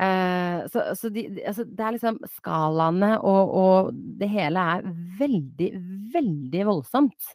Uh, 0.00 0.64
så 0.70 0.94
så 0.96 1.10
de 1.12 1.26
de 1.28 1.42
altså, 1.44 1.64
det 1.66 1.84
er 1.84 1.92
liksom 1.92 2.18
skalaene 2.38 3.18
og 3.20 3.50
og 3.62 3.90
det 3.92 4.30
hele 4.30 4.62
er 4.74 4.86
veldig, 5.18 5.70
veldig 6.14 6.66
voldsomt. 6.66 7.34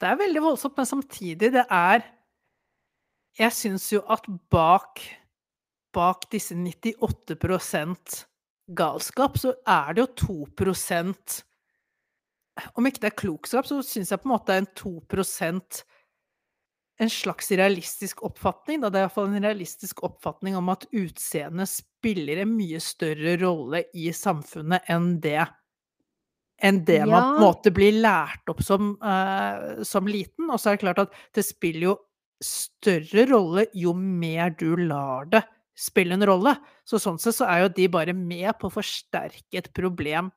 Det 0.00 0.08
er 0.08 0.18
veldig 0.18 0.42
voldsomt, 0.42 0.76
men 0.76 0.86
samtidig, 0.86 1.52
det 1.52 1.64
er 1.70 2.02
Jeg 3.38 3.52
syns 3.52 3.92
jo 3.92 4.02
at 4.12 4.26
bak 4.50 5.00
bak 5.92 6.26
disse 6.32 6.54
98% 6.56 8.26
galskap, 8.76 9.38
så 9.38 9.54
er 9.68 9.94
det 9.94 10.04
jo 10.04 10.46
2 10.56 10.66
Om 12.76 12.88
ikke 12.88 13.02
det 13.04 13.10
er 13.12 13.20
klokskap, 13.22 13.66
så 13.68 13.80
syns 13.86 14.12
jeg 14.12 14.20
på 14.20 14.28
en 14.28 14.34
måte 14.34 14.54
er 14.54 14.62
en 14.62 14.72
2% 14.76 15.82
en 17.00 17.10
slags 17.10 17.48
realistisk 17.56 18.20
oppfatning, 18.22 18.82
da. 18.82 18.90
Det 18.92 19.00
er 19.00 19.06
iallfall 19.06 19.30
en 19.32 19.42
realistisk 19.42 20.02
oppfatning 20.06 20.54
om 20.58 20.68
at 20.70 20.84
utseendet 20.92 21.70
spiller 21.70 22.42
en 22.42 22.52
mye 22.52 22.78
større 22.84 23.34
rolle 23.40 23.80
i 23.96 24.12
samfunnet 24.14 24.92
enn 24.92 25.16
det 25.24 25.40
enn 26.62 26.78
det 26.86 27.00
man 27.08 27.24
på 27.24 27.40
en 27.40 27.42
måte 27.42 27.72
blir 27.74 27.96
lært 28.04 28.52
opp 28.52 28.60
som, 28.62 28.92
uh, 29.02 29.82
som 29.82 30.06
liten. 30.06 30.46
Og 30.46 30.60
så 30.60 30.70
er 30.70 30.76
det 30.76 30.84
klart 30.84 31.00
at 31.02 31.16
det 31.34 31.42
spiller 31.42 31.88
jo 31.88 31.96
større 32.44 33.24
rolle 33.32 33.66
jo 33.74 33.96
mer 33.98 34.52
du 34.60 34.76
lar 34.78 35.26
det 35.32 35.42
spille 35.78 36.16
en 36.16 36.26
rolle. 36.26 36.54
Så 36.84 37.00
sånn 37.02 37.18
sett 37.20 37.36
så 37.36 37.48
er 37.48 37.64
jo 37.64 37.72
de 37.76 37.88
bare 37.92 38.14
med 38.16 38.50
på 38.60 38.68
å 38.68 38.74
forsterke 38.74 39.58
et 39.58 39.70
problem 39.74 40.30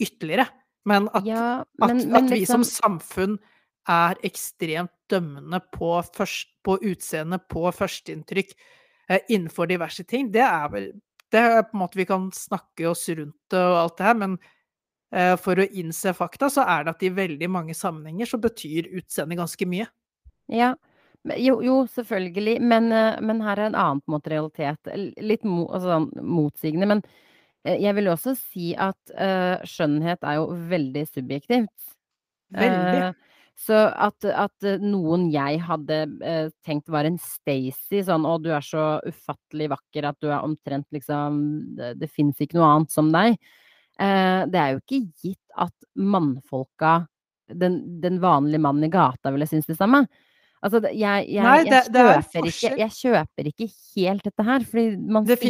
ytterligere. 0.00 0.48
Men 0.88 1.08
at 1.14 1.26
Ja, 1.26 1.64
at 1.82 1.88
men 1.88 2.04
men 2.08 2.24
at 2.24 2.30
vi 2.32 2.44
som 2.46 2.62
liksom 2.62 2.64
samfunn 2.64 3.38
er 3.88 4.16
ekstremt 4.24 4.92
dømmende 5.10 5.60
på 5.72 5.98
først 6.14 6.48
på 6.64 6.76
utseende, 6.84 7.38
på 7.38 7.64
førsteinntrykk, 7.72 8.54
eh, 9.08 9.20
innenfor 9.28 9.66
diverse 9.66 10.04
ting, 10.04 10.30
det 10.32 10.44
er 10.44 10.68
vel 10.72 10.92
det 11.30 11.38
er 11.38 11.62
på 11.62 11.76
en 11.76 11.82
måte 11.84 11.98
vi 11.98 12.06
kan 12.08 12.30
snakke 12.34 12.88
oss 12.90 13.08
rundt 13.08 13.36
det 13.52 13.60
og 13.62 13.76
alt 13.84 13.96
det 13.98 14.06
her, 14.08 14.18
men 14.18 14.36
eh, 15.14 15.36
for 15.38 15.60
å 15.60 15.66
innse 15.70 16.14
fakta, 16.16 16.50
så 16.50 16.64
er 16.66 16.84
det 16.84 16.94
at 16.96 17.04
i 17.06 17.12
veldig 17.14 17.50
mange 17.50 17.76
sammenhenger 17.76 18.26
så 18.26 18.40
betyr 18.42 18.90
utseendet 18.98 19.38
ganske 19.38 19.68
mye. 19.70 19.86
Ja. 20.50 20.74
Jo, 21.36 21.58
jo, 21.62 21.82
selvfølgelig, 21.92 22.60
men, 22.64 22.92
eh, 22.96 23.20
men 23.20 23.42
her 23.44 23.58
er 23.60 23.70
en 23.70 23.78
annen 23.78 24.00
på 24.00 24.10
en 24.10 24.16
måte 24.16 24.32
realitet. 24.32 24.90
Litt 25.20 25.44
mo 25.44 25.66
altså 25.68 25.92
sånn 25.92 26.08
motsigende, 26.24 26.88
men, 26.88 27.02
eh, 27.04 27.28
jeg 27.64 27.94
vil 27.98 28.08
også 28.08 28.34
si 28.38 28.70
at, 28.78 28.98
uh, 29.14 29.60
skjønnhet 29.68 30.22
er 30.24 30.38
jo 30.38 30.46
veldig 30.70 31.02
subjektivt. 31.10 31.90
Veldig. 32.56 33.10
Uh, 33.10 33.26
så 33.60 33.80
at 33.92 34.24
at 34.24 34.66
noen 34.80 35.26
jeg 35.34 35.60
hadde, 35.66 35.98
uh, 36.24 36.48
tenkt 36.64 36.88
var 36.88 37.04
en 37.04 37.18
Stacey, 37.20 38.00
sånn 38.06 38.24
'Å, 38.24 38.38
du 38.40 38.48
er 38.56 38.64
så 38.64 38.84
ufattelig 39.04 39.68
vakker 39.74 40.08
at 40.08 40.16
du 40.22 40.30
er 40.30 40.40
omtrent 40.40 40.88
liksom 40.96 41.76
Det 41.76 41.98
det 42.00 42.10
fins 42.10 42.40
ikke 42.40 42.56
noe 42.56 42.70
annet 42.72 42.90
som 42.94 43.12
deg', 43.12 43.36
eh, 44.00 44.46
det 44.48 44.60
er 44.60 44.72
jo 44.72 44.80
ikke 44.80 45.02
gitt 45.22 45.56
at 45.56 45.74
mannfolka, 45.94 47.06
den 47.52 48.00
den 48.00 48.20
vanlige 48.20 48.60
mannen 48.64 48.84
i 48.84 48.88
gata 48.88 49.30
ville 49.30 49.46
synes 49.46 49.66
det 49.66 49.76
samme. 49.76 50.06
Altså 50.60 50.80
jeg, 50.92 51.24
jeg 51.32 51.40
Nei, 51.40 51.62
det, 51.64 51.78
jeg 51.88 52.04
er 52.04 52.18
kjøper 52.20 52.48
ikke 52.50 52.70
jeg 52.76 52.92
kjøper 52.92 53.46
ikke 53.48 53.66
helt 53.96 54.26
dette 54.26 54.44
her, 54.44 54.64
Det 55.24 55.38
sier 55.38 55.46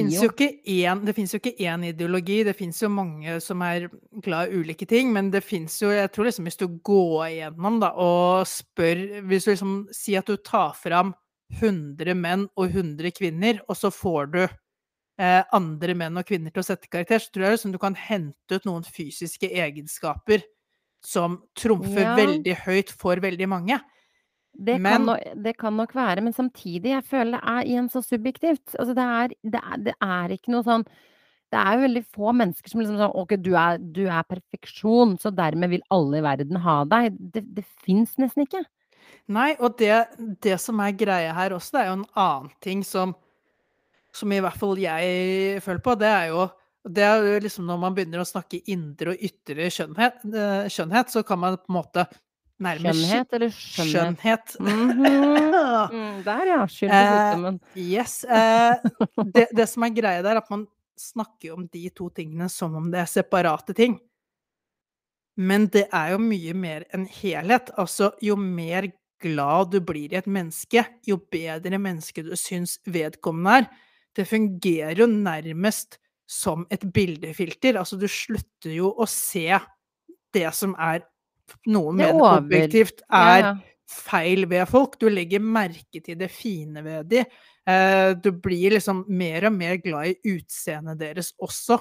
fins 1.17 1.35
jo 1.35 1.41
ikke 1.41 1.55
én 1.67 1.87
ideologi, 1.89 2.37
det 2.47 2.55
fins 2.55 2.79
jo 2.85 2.91
mange 2.95 3.41
som 3.43 3.65
er 3.67 3.89
glad 4.23 4.53
i 4.53 4.61
ulike 4.63 4.87
ting, 4.87 5.11
men 5.13 5.33
det 5.35 5.43
fins 5.43 5.81
jo 5.83 5.91
jeg 5.91 6.13
tror 6.15 6.31
liksom 6.31 6.47
hvis 6.47 6.61
du 6.63 6.69
går 6.87 7.27
igjennom, 7.27 7.81
da, 7.83 7.91
og 7.99 8.47
spør 8.47 9.03
Hvis 9.27 9.49
du 9.49 9.51
liksom 9.51 9.75
Si 9.97 10.15
at 10.15 10.31
du 10.31 10.37
tar 10.37 10.77
fram 10.79 11.15
100 11.59 12.15
menn 12.15 12.47
og 12.55 12.71
100 12.71 13.11
kvinner, 13.11 13.59
og 13.67 13.75
så 13.75 13.91
får 13.91 14.31
du, 14.31 14.43
eh, 15.19 15.43
andre 15.53 15.95
menn 15.99 16.17
og 16.21 16.27
kvinner 16.29 16.55
til 16.55 16.63
å 16.63 16.69
sette 16.71 16.87
karakter, 16.87 17.19
så 17.19 17.33
tror 17.35 17.49
jeg 17.49 17.57
liksom 17.59 17.73
du 17.75 17.79
kan 17.83 17.99
hente 17.99 18.55
ut 18.55 18.65
noen 18.69 18.87
fysiske 18.87 19.51
egenskaper 19.51 20.45
som 21.03 21.41
trumfer 21.59 22.05
Ja. 22.05 22.15
veldig 22.15 22.55
høyt 22.67 22.91
for 22.91 23.17
veldig 23.17 23.49
mange. 23.49 23.81
Det 24.53 24.77
kan 24.83 25.05
nok, 25.07 25.21
det 25.45 25.53
kan 25.57 25.77
nok 25.79 25.95
være, 25.95 26.21
men 26.25 26.35
samtidig, 26.35 26.91
jeg 26.91 27.05
føler 27.07 27.39
det 27.39 27.41
er 27.53 27.69
igjen 27.71 27.89
så 27.93 28.03
subjektivt. 28.05 28.75
Altså 28.79 28.95
det 28.97 29.07
er 29.07 29.35
det 29.55 29.61
er 29.63 29.85
det 29.87 29.95
er 30.03 30.35
ikke 30.35 30.53
noe 30.57 30.67
sånn 30.67 30.85
Det 31.51 31.59
er 31.59 31.75
jo 31.75 31.83
veldig 31.83 32.03
få 32.15 32.33
mennesker 32.39 32.71
som 32.71 32.81
liksom 32.83 32.99
sånn 33.01 33.17
OK, 33.19 33.33
du 33.43 33.55
er 33.59 33.79
du 33.81 34.05
er 34.07 34.27
perfeksjon, 34.29 35.17
så 35.19 35.33
dermed 35.35 35.73
vil 35.73 35.87
alle 35.91 36.21
i 36.21 36.27
verden 36.27 36.61
ha 36.63 36.83
deg. 36.87 37.17
Det 37.19 37.45
det 37.57 37.65
fins 37.87 38.15
nesten 38.23 38.45
ikke. 38.47 38.63
Nei, 39.31 39.55
og 39.59 39.79
det 39.79 40.07
det 40.43 40.59
som 40.63 40.81
er 40.83 40.95
greia 40.99 41.35
her 41.35 41.55
også, 41.57 41.77
det 41.77 41.83
er 41.83 41.91
jo 41.91 41.99
en 42.01 42.09
annen 42.15 42.55
ting 42.63 42.85
som 42.87 43.15
som 44.13 44.33
i 44.35 44.41
hvert 44.43 44.59
fall 44.59 44.79
jeg 44.79 45.61
føler 45.63 45.83
på, 45.85 45.95
det 45.99 46.09
er 46.11 46.31
jo 46.33 46.49
det 46.91 47.05
er 47.05 47.21
jo 47.23 47.41
liksom 47.45 47.67
når 47.69 47.79
man 47.83 47.95
begynner 47.95 48.23
å 48.23 48.27
snakke 48.29 48.63
indre 48.73 49.13
og 49.13 49.23
ytre 49.27 49.69
skjønnhet 49.71 50.23
eh, 50.33 50.69
skjønnhet, 50.73 51.11
så 51.13 51.23
kan 51.27 51.39
man 51.43 51.59
på 51.61 51.69
en 51.71 51.77
måte 51.77 52.07
Skjønnhet 52.61 53.33
eller 53.39 53.51
skjønnhet? 53.57 54.55
skjønnhet 54.55 54.61
Mhm. 54.61 55.07
Mm, 55.91 56.23
der 56.27 56.47
ja, 56.47 56.59
skyld 56.69 56.91
på 56.91 56.99
Eh, 57.01 57.17
sykdommen. 57.17 57.61
yes. 57.77 58.25
Eh, 58.25 58.77
det 59.33 59.47
det 59.57 59.69
som 59.69 59.83
er 59.87 59.95
greia 59.97 60.23
der, 60.23 60.37
er 60.37 60.43
at 60.43 60.51
man 60.53 60.67
snakker 61.01 61.55
om 61.57 61.67
de 61.73 61.89
to 61.97 62.11
tingene 62.11 62.49
som 62.53 62.75
om 62.77 62.91
det 62.93 63.01
er 63.01 63.09
separate 63.09 63.75
ting. 63.75 63.99
Men 65.41 65.67
det 65.73 65.87
er 65.93 66.11
jo 66.13 66.19
mye 66.21 66.53
mer 66.55 66.85
en 66.93 67.07
helhet. 67.09 67.71
Altså, 67.81 68.11
jo 68.23 68.37
mer 68.37 68.91
glad 69.23 69.71
du 69.73 69.81
blir 69.81 70.13
i 70.13 70.19
et 70.21 70.27
menneske, 70.29 70.85
jo 71.09 71.17
bedre 71.33 71.79
menneske 71.81 72.23
du 72.25 72.35
syns 72.37 72.79
vedkommende 72.87 73.63
er. 73.63 73.69
Det 74.17 74.27
fungerer 74.29 74.99
jo 75.01 75.07
nærmest 75.07 75.99
som 76.29 76.67
et 76.71 76.85
bildefilter. 76.93 77.79
Altså, 77.81 77.97
du 77.99 78.07
slutter 78.09 78.75
jo 78.77 78.93
å 79.01 79.07
se 79.09 79.49
det 80.35 80.53
som 80.55 80.75
er 80.79 81.03
noen 81.67 82.01
mener 82.01 82.25
objektivt 82.39 83.05
er 83.11 83.45
ja. 83.45 83.55
feil 83.91 84.47
ved 84.51 84.67
folk. 84.71 84.99
Du 85.01 85.09
legger 85.11 85.43
merke 85.43 86.03
til 86.03 86.19
det 86.21 86.31
fine 86.35 86.83
ved 86.87 87.09
de. 87.11 87.25
Eh, 87.69 88.11
du 88.19 88.33
blir 88.33 88.77
liksom 88.77 89.05
mer 89.09 89.49
og 89.51 89.57
mer 89.57 89.81
glad 89.83 90.13
i 90.13 90.37
utseendet 90.37 91.01
deres 91.01 91.33
også. 91.41 91.81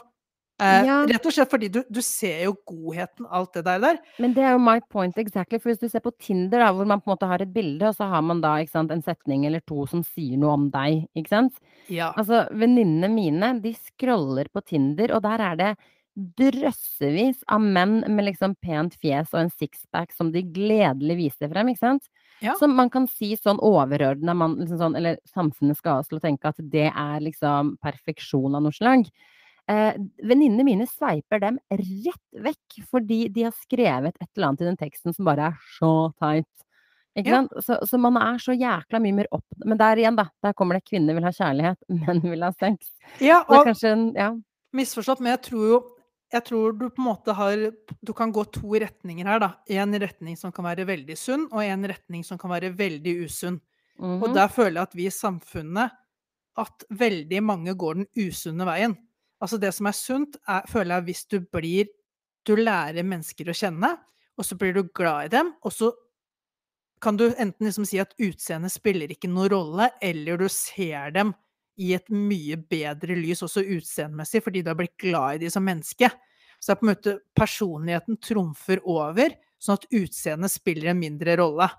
Eh, 0.60 0.84
Ja. 0.84 1.06
rett 1.08 1.26
og 1.26 1.32
slett 1.32 1.50
fordi 1.50 1.70
du 1.72 1.84
du 1.90 2.02
ser 2.04 2.44
jo 2.44 2.54
godheten, 2.68 3.26
alt 3.32 3.54
det 3.54 3.64
der 3.64 3.80
der. 3.80 4.00
Men 4.20 4.34
det 4.34 4.44
er 4.44 4.52
jo 4.52 4.60
my 4.60 4.82
point 4.92 5.18
exactly, 5.18 5.58
for 5.58 5.70
hvis 5.72 5.80
du 5.80 5.88
ser 5.88 6.02
på 6.04 6.12
Tinder 6.20 6.60
da, 6.60 6.74
hvor 6.74 6.86
man 6.86 7.00
på 7.00 7.08
en 7.08 7.16
måte 7.16 7.30
har 7.30 7.42
et 7.42 7.54
bilde, 7.54 7.88
og 7.88 7.96
så 7.96 8.10
har 8.10 8.22
man 8.22 8.42
da, 8.42 8.58
sant, 8.68 8.92
en 8.92 9.02
setning 9.02 9.46
eller 9.46 9.62
to 9.62 9.86
som 9.88 10.04
sier 10.04 10.38
noe 10.38 10.52
om 10.58 10.70
deg, 10.70 11.08
ikke 11.16 11.30
sant? 11.30 11.54
Ja. 11.88 12.12
Altså, 12.18 12.50
venninnene 12.52 13.08
mine, 13.08 13.62
de 13.62 13.74
scroller 13.74 14.52
på 14.52 14.62
Tinder, 14.66 15.16
og 15.16 15.24
der 15.24 15.40
er 15.40 15.56
det 15.56 15.78
drøssevis 16.20 17.44
av 17.52 17.62
menn 17.64 18.02
med 18.08 18.26
liksom 18.30 18.56
pent 18.64 18.96
fjes 19.02 19.32
og 19.34 19.42
en 19.46 19.52
sixpack 19.54 20.12
som 20.16 20.32
de 20.34 20.44
gledelig 20.44 21.18
viser 21.24 21.52
frem, 21.52 21.72
ikke 21.74 21.86
sant? 21.86 22.08
Ja. 22.44 22.54
Som 22.60 22.76
man 22.78 22.90
kan 22.94 23.08
si 23.12 23.34
sånn 23.36 23.60
overordna 23.66 24.36
man 24.38 24.56
liksom 24.62 24.80
sånn 24.80 24.96
eller 25.00 25.18
samfunnet 25.28 25.80
skal 25.80 25.98
ha 25.98 26.04
oss 26.04 26.12
til 26.12 26.20
å 26.22 26.24
tenke 26.24 26.52
at 26.52 26.62
det 26.72 26.88
er 26.92 27.20
liksom 27.26 27.74
perfeksjon 27.84 28.56
av 28.56 28.64
noe 28.64 28.76
slag. 28.76 29.10
Eh, 29.70 29.94
venninnene 30.26 30.64
mine 30.66 30.88
sveiper 30.90 31.42
dem 31.44 31.60
rett 31.70 32.40
vekk, 32.48 32.80
fordi 32.90 33.28
de 33.34 33.44
har 33.50 33.54
skrevet 33.60 34.16
et 34.18 34.30
eller 34.36 34.48
annet 34.48 34.64
i 34.64 34.70
den 34.72 34.80
teksten 34.80 35.14
som 35.14 35.28
bare 35.28 35.52
er 35.52 35.60
så 35.76 35.92
teit. 36.18 36.48
Ikke 37.18 37.28
Ja. 37.30 37.42
sant? 37.44 37.52
Så 37.66 37.78
så 37.90 38.00
man 38.00 38.18
er 38.18 38.38
så 38.40 38.56
jækla 38.56 39.02
mye 39.02 39.14
mer 39.14 39.28
opp 39.32 39.46
men 39.66 39.78
der 39.78 39.98
igjen, 39.98 40.16
da, 40.16 40.30
der 40.42 40.54
kommer 40.54 40.76
det 40.80 40.86
kvinner 40.88 41.14
vil 41.14 41.24
ha 41.28 41.32
kjærlighet, 41.36 41.78
menn 42.08 42.22
vil 42.24 42.42
ha 42.42 42.52
sex. 42.56 42.94
Ja, 43.20 43.44
og 43.50 43.66
kanskje 43.68 44.16
ja. 44.16 44.32
misforstått, 44.74 45.20
men 45.20 45.36
jeg 45.36 45.42
tror 45.52 45.68
jo 45.68 45.80
jeg 46.32 46.46
tror 46.46 46.74
du 46.78 46.90
på 46.90 47.02
en 47.02 47.08
måte 47.10 47.34
har 47.34 47.72
Du 48.06 48.14
kan 48.14 48.32
gå 48.32 48.44
to 48.54 48.76
retninger 48.80 49.26
her, 49.26 49.40
da. 49.40 49.50
En 49.68 49.94
retning 50.00 50.38
som 50.38 50.52
kan 50.52 50.66
være 50.66 50.86
veldig 50.88 51.18
sunn, 51.18 51.48
og 51.52 51.64
en 51.64 51.84
retning 51.90 52.24
som 52.26 52.38
kan 52.38 52.50
være 52.52 52.74
veldig 52.78 53.16
usunn. 53.26 53.60
Og 54.00 54.30
Mhm. 54.30 54.34
der 54.34 54.48
føler 54.48 54.76
jeg 54.80 54.82
at 54.88 54.96
vi 54.96 55.06
i 55.08 55.10
samfunnet 55.10 55.92
at 56.58 56.84
veldig 56.92 57.44
mange 57.44 57.74
går 57.76 57.96
den 57.96 58.08
usunne 58.18 58.66
veien. 58.66 58.98
Altså 59.42 59.60
det 59.60 59.74
som 59.74 59.88
er 59.88 59.92
sunt, 59.92 60.38
er, 60.48 60.62
føler 60.68 60.96
jeg 60.96 61.04
hvis 61.06 61.26
du 61.28 61.40
blir 61.42 61.88
Du 62.46 62.56
lærer 62.56 63.04
mennesker 63.04 63.46
å 63.52 63.54
kjenne, 63.54 63.98
og 64.38 64.46
så 64.46 64.56
blir 64.58 64.74
du 64.74 64.84
glad 64.96 65.26
i 65.26 65.28
dem, 65.38 65.54
og 65.64 65.72
så 65.72 65.92
kan 67.02 67.18
du 67.18 67.30
enten 67.30 67.66
liksom 67.68 67.86
si 67.88 68.00
at 68.00 68.14
utseendet 68.20 68.72
spiller 68.74 69.12
ikke 69.12 69.30
noen 69.32 69.50
rolle, 69.52 69.90
eller 70.02 70.38
du 70.38 70.48
ser 70.52 71.12
dem 71.16 71.34
i 71.80 71.94
et 71.96 72.10
mye 72.12 72.58
bedre 72.70 73.16
lys 73.16 73.42
også 73.46 73.64
utseendemessig, 73.78 74.42
fordi 74.44 74.62
du 74.66 74.72
har 74.74 74.78
blitt 74.80 74.98
glad 75.00 75.38
i 75.38 75.46
de 75.46 75.52
som 75.54 75.64
menneske. 75.64 76.10
Så 76.60 76.74
er 76.74 76.80
på 76.80 76.86
en 76.88 76.92
måte 76.92 77.14
personligheten 77.40 78.18
trumfer 78.24 78.82
over, 78.84 79.32
sånn 79.64 79.78
at 79.80 79.88
utseendet 79.96 80.52
spiller 80.52 80.92
en 80.92 81.00
mindre 81.00 81.38
rolle. 81.40 81.70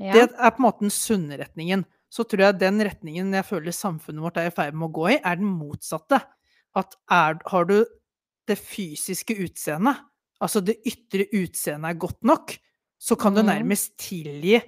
Ja. 0.00 0.12
Det 0.14 0.22
er 0.30 0.52
på 0.54 0.62
en 0.62 0.66
måte 0.68 0.84
den 0.86 0.94
sunne 0.94 1.38
retningen. 1.40 1.84
Så 2.10 2.24
tror 2.26 2.42
jeg 2.48 2.58
den 2.62 2.80
retningen 2.82 3.34
jeg 3.34 3.46
føler 3.46 3.74
samfunnet 3.74 4.22
vårt 4.24 4.38
er 4.40 4.48
i 4.50 4.54
ferd 4.54 4.74
med 4.78 4.88
å 4.88 4.94
gå 4.94 5.08
i, 5.12 5.18
er 5.22 5.38
den 5.38 5.50
motsatte. 5.58 6.22
At 6.78 6.94
er, 7.10 7.38
har 7.50 7.66
du 7.68 7.76
det 8.48 8.56
fysiske 8.58 9.34
utseendet, 9.42 9.98
altså 10.42 10.62
det 10.64 10.78
ytre 10.88 11.26
utseendet 11.36 11.90
er 11.92 12.00
godt 12.02 12.22
nok, 12.26 12.56
så 13.00 13.16
kan 13.18 13.34
du 13.34 13.42
Mhm. 13.42 13.50
nærmest 13.50 13.96
tilgi 13.98 14.58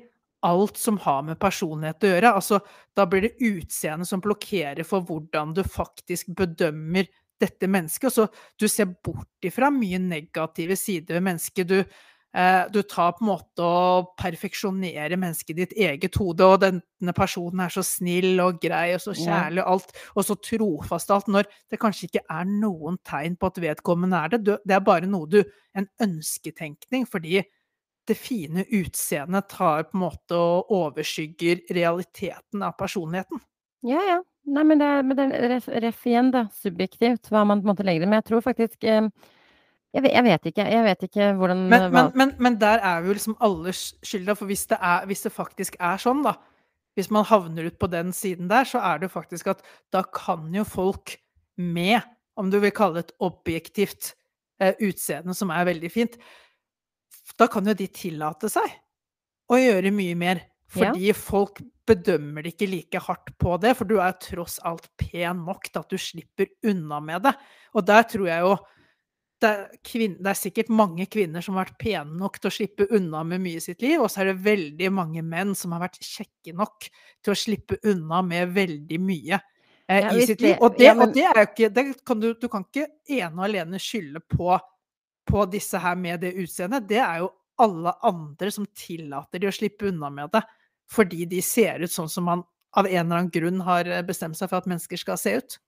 alt 0.42 0.78
som 0.78 0.98
har 1.02 1.22
med 1.26 1.40
personlighet 1.40 2.04
å 2.04 2.12
gjøre. 2.12 2.36
Altså, 2.38 2.60
da 2.96 3.06
blir 3.08 3.28
det 3.28 3.34
utseendet 3.38 4.10
som 4.10 4.22
blokkerer 4.22 4.86
for 4.86 5.04
hvordan 5.06 5.54
du 5.56 5.62
faktisk 5.66 6.32
bedømmer 6.38 7.10
dette 7.42 7.68
mennesket. 7.70 8.08
Og 8.10 8.14
så 8.14 8.26
du 8.60 8.68
ser 8.70 8.90
bort 9.04 9.46
ifra 9.46 9.70
mye 9.74 10.00
negative 10.02 10.78
sider 10.78 11.18
ved 11.18 11.26
mennesket. 11.28 11.68
Du, 11.68 11.78
eh, 11.80 12.62
du 12.74 12.80
tar 12.82 13.14
på 13.16 13.24
en 13.24 13.30
måte 13.32 13.66
og 13.66 14.12
perfeksjonerer 14.20 15.18
mennesket 15.20 15.54
i 15.54 15.60
ditt 15.62 15.74
eget 15.88 16.18
hode, 16.20 16.46
og 16.46 16.60
denne 16.64 17.16
personen 17.16 17.64
er 17.64 17.74
så 17.74 17.84
snill 17.86 18.42
og 18.42 18.60
grei 18.62 18.92
og 18.96 19.02
så 19.04 19.16
kjærlig 19.16 19.64
og 19.64 19.72
alt, 19.76 19.96
og 20.16 20.28
så 20.28 20.38
trofast 20.50 21.14
alt, 21.14 21.30
når 21.30 21.50
det 21.70 21.80
kanskje 21.82 22.10
ikke 22.10 22.26
er 22.28 22.46
noen 22.50 22.98
tegn 23.06 23.38
på 23.38 23.50
at 23.52 23.62
vedkommende 23.62 24.22
er 24.22 24.36
det. 24.36 24.58
Det 24.62 24.78
er 24.78 24.86
bare 24.86 25.10
noe 25.10 25.30
du 25.30 25.42
En 25.72 25.86
ønsketenkning, 26.04 27.06
fordi 27.08 27.38
det 28.08 28.16
fine 28.18 28.64
utseendet 28.74 29.48
tar 29.52 29.84
på 29.88 29.96
en 29.96 30.02
måte 30.04 30.38
og 30.38 30.72
overskygger 30.74 31.62
realiteten 31.74 32.64
av 32.66 32.74
personligheten. 32.78 33.40
Ja, 33.86 34.02
ja. 34.08 34.20
Nei, 34.42 34.64
men 34.66 34.80
det 34.80 34.88
men 35.06 35.14
det 35.14 35.28
er 35.36 35.48
ref 35.52 35.68
ref 35.70 36.06
igjen, 36.10 36.32
da, 36.34 36.48
subjektivt 36.50 37.30
hva 37.30 37.44
man 37.46 37.60
på 37.62 37.68
en 37.68 37.70
måte 37.70 37.84
legger 37.86 38.02
i 38.02 38.04
det. 38.04 38.08
Men 38.10 38.18
jeg 38.18 38.26
tror 38.32 38.42
faktisk 38.42 38.84
eh, 38.90 39.06
jeg 39.94 40.08
jeg 40.08 40.24
vet 40.24 40.48
ikke. 40.50 40.64
Jeg 40.72 40.84
vet 40.86 41.04
ikke 41.06 41.28
hvordan 41.38 41.60
Men, 41.68 41.84
hva 41.92 41.92
men, 41.92 42.12
men, 42.16 42.32
men 42.38 42.56
der 42.58 42.82
er 42.82 43.02
vi 43.02 43.12
jo 43.12 43.18
liksom 43.18 43.36
alle 43.38 43.74
sk- 43.76 44.00
skylda, 44.02 44.34
for 44.34 44.50
hvis 44.50 44.66
det, 44.72 44.78
er, 44.80 45.06
hvis 45.06 45.22
det 45.22 45.32
faktisk 45.36 45.76
er 45.78 46.00
sånn, 46.02 46.24
da 46.26 46.34
Hvis 46.98 47.10
man 47.10 47.24
havner 47.24 47.70
ut 47.70 47.78
på 47.78 47.88
den 47.88 48.10
siden 48.12 48.50
der, 48.50 48.64
så 48.68 48.78
er 48.84 48.98
det 48.98 49.08
jo 49.08 49.14
faktisk 49.14 49.46
at 49.54 49.62
da 49.92 50.02
kan 50.02 50.50
jo 50.52 50.64
folk 50.64 51.14
med, 51.56 52.02
om 52.36 52.50
du 52.50 52.58
vil 52.60 52.72
kalle 52.74 52.98
det 52.98 53.06
et 53.06 53.14
objektivt 53.20 54.14
eh, 54.60 54.74
utseende 54.80 55.32
som 55.34 55.50
er 55.54 55.64
veldig 55.70 55.90
fint, 55.92 56.18
da 57.38 57.48
kan 57.50 57.66
jo 57.68 57.74
de 57.76 57.88
tillate 57.92 58.50
seg 58.52 58.78
å 59.52 59.58
gjøre 59.60 59.92
mye 59.94 60.16
mer. 60.18 60.42
Ja. 60.72 60.88
Fordi 60.88 61.12
folk 61.16 61.58
bedømmer 61.88 62.44
det 62.44 62.54
ikke 62.54 62.70
like 62.70 63.00
hardt 63.04 63.32
på 63.40 63.56
det, 63.60 63.74
for 63.76 63.88
du 63.88 63.98
er 64.00 64.14
tross 64.22 64.56
alt 64.64 64.86
pen 65.00 65.42
nok 65.44 65.66
til 65.68 65.82
at 65.82 65.90
du 65.92 66.00
slipper 66.00 66.48
unna 66.70 67.00
med 67.04 67.26
det. 67.26 67.34
Og 67.76 67.84
der 67.88 68.06
tror 68.08 68.30
jeg 68.30 68.46
jo 68.46 68.54
det 69.42 69.50
er 69.50 69.78
kvinner, 69.82 70.18
det 70.22 70.30
er 70.30 70.38
sikkert 70.38 70.68
mange 70.70 71.06
kvinner 71.10 71.42
som 71.42 71.56
har 71.56 71.66
vært 71.66 71.80
pene 71.82 72.18
nok 72.20 72.36
til 72.38 72.48
å 72.48 72.54
slippe 72.54 72.86
unna 72.94 73.24
med 73.26 73.42
mye 73.42 73.58
i 73.58 73.64
sitt 73.64 73.82
liv, 73.82 73.98
og 73.98 74.06
så 74.12 74.22
er 74.22 74.30
det 74.30 74.44
veldig 74.44 74.90
mange 74.94 75.24
menn 75.26 75.56
som 75.58 75.74
har 75.74 75.82
vært 75.82 75.98
kjekke 75.98 76.54
nok 76.54 76.86
til 76.86 77.34
å 77.34 77.38
slippe 77.38 77.80
unna 77.90 78.20
med 78.22 78.52
veldig 78.54 79.00
mye, 79.02 79.40
eh, 79.88 80.04
Ja, 80.04 80.12
i 80.14 80.26
sitt 80.28 80.44
liv. 80.46 80.54
Og 80.62 80.78
det 80.78 80.86
ja, 80.86 80.94
og 80.94 81.14
det 81.14 81.26
er 81.26 81.40
jo 81.40 81.48
ikke 81.48 81.72
det 81.74 81.84
kan 82.06 82.22
du 82.22 82.28
du 82.38 82.48
kan 82.48 82.64
ikke 82.68 82.86
ene 83.08 83.34
og 83.34 83.48
alene 83.48 83.82
skylde 83.82 84.22
på 84.30 84.54
på 85.28 85.44
disse 85.50 85.78
her 85.78 85.96
med 85.98 86.22
det 86.24 86.34
utseendet. 86.42 86.88
Det 86.88 87.00
er 87.02 87.22
jo 87.22 87.30
alle 87.62 87.92
andre 88.06 88.50
som 88.54 88.66
tillater 88.76 89.42
de 89.42 89.50
å 89.50 89.54
slippe 89.54 89.90
unna 89.90 90.10
med 90.10 90.32
det, 90.34 90.42
fordi 90.92 91.26
de 91.30 91.42
ser 91.44 91.84
ut 91.84 91.92
sånn 91.92 92.10
som 92.10 92.26
man 92.28 92.44
av 92.76 92.88
en 92.88 93.04
eller 93.04 93.18
annen 93.18 93.32
grunn 93.32 93.60
har 93.66 93.88
eh, 93.88 94.04
bestemt 94.06 94.38
seg 94.38 94.50
for 94.50 94.62
at 94.62 94.68
mennesker 94.70 95.00
skal 95.00 95.20
se 95.20 95.36
ut. 95.38 95.58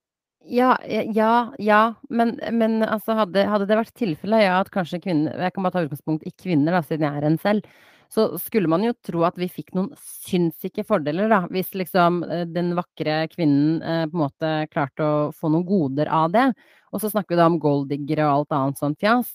Ja, 0.44 0.74
ja, 0.84 1.54
ja, 1.58 1.94
men 2.12 2.34
men 2.52 2.82
altså 2.84 3.14
hadde 3.16 3.46
hadde 3.48 3.68
det 3.68 3.78
vært 3.78 3.94
tilfellet, 3.96 4.44
ja, 4.44 4.58
at 4.60 4.68
kanskje 4.72 5.00
kvinner 5.00 5.40
jeg 5.40 5.54
kan 5.54 5.64
bare 5.64 5.76
ta 5.76 5.84
utgangspunkt 5.86 6.26
i 6.28 6.32
kvinner 6.36 6.76
da, 6.76 6.82
siden 6.84 7.06
jeg 7.06 7.20
er 7.20 7.26
en 7.30 7.38
selv, 7.40 7.68
så 8.12 8.26
skulle 8.38 8.68
man 8.68 8.84
jo 8.84 8.92
tro 9.06 9.24
at 9.24 9.38
vi 9.40 9.48
fikk 9.48 9.72
noen 9.76 9.94
sinnssyke 10.00 10.84
fordeler, 10.86 11.30
da, 11.32 11.40
hvis 11.52 11.72
liksom, 11.78 12.22
eh, 12.28 12.44
den 12.50 12.74
vakre 12.76 13.22
kvinnen, 13.32 13.80
eh, 13.82 14.04
på 14.10 14.18
en 14.18 14.24
måte 14.26 14.52
klarte 14.74 15.06
å 15.08 15.32
få 15.32 15.50
noen 15.52 15.64
goder 15.68 16.12
av 16.12 16.28
det. 16.34 16.46
Og 16.94 17.02
så 17.02 17.10
snakker 17.10 17.34
vi 17.34 17.40
da 17.40 17.48
om 17.50 17.58
golddiggere 17.62 18.26
og 18.28 18.34
alt 18.44 18.54
annet 18.58 18.78
sånt 18.78 19.00
fjas. 19.02 19.32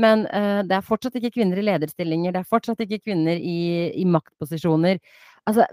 Men, 0.00 0.24
uh, 0.32 0.62
det 0.64 0.78
er 0.78 0.86
fortsatt 0.86 1.18
ikke 1.20 1.34
kvinner 1.36 1.60
i 1.60 1.66
lederstillinger, 1.66 2.32
det 2.32 2.40
er 2.40 2.48
fortsatt 2.48 2.80
ikke 2.86 3.02
kvinner 3.04 3.36
i 3.36 3.58
i 3.92 4.06
maktposisjoner. 4.08 5.00
Altså, 5.48 5.66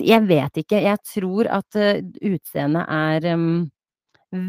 jeg 0.00 0.22
vet 0.28 0.62
ikke. 0.62 0.80
Jeg 0.86 1.00
tror 1.02 1.48
at, 1.50 1.76
eh, 1.76 1.98
utseendet 2.30 2.86
er, 2.86 3.26
um, 3.34 3.70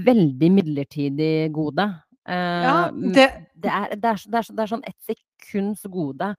veldig 0.06 0.52
midlertidig 0.54 1.52
gode. 1.52 1.88
Ja, 1.90 2.02
Eh, 2.32 2.90
hm, 2.90 3.14
det 3.14 3.30
det 3.58 3.72
er 3.72 3.96
det 3.96 4.06
er 4.06 4.18
det 4.30 4.38
er 4.38 4.44
så 4.46 4.54
det 4.56 4.64
er 4.64 4.70
sånn 4.70 4.86
ett 4.86 5.00
sekunds 5.02 5.82
gode, 5.90 6.36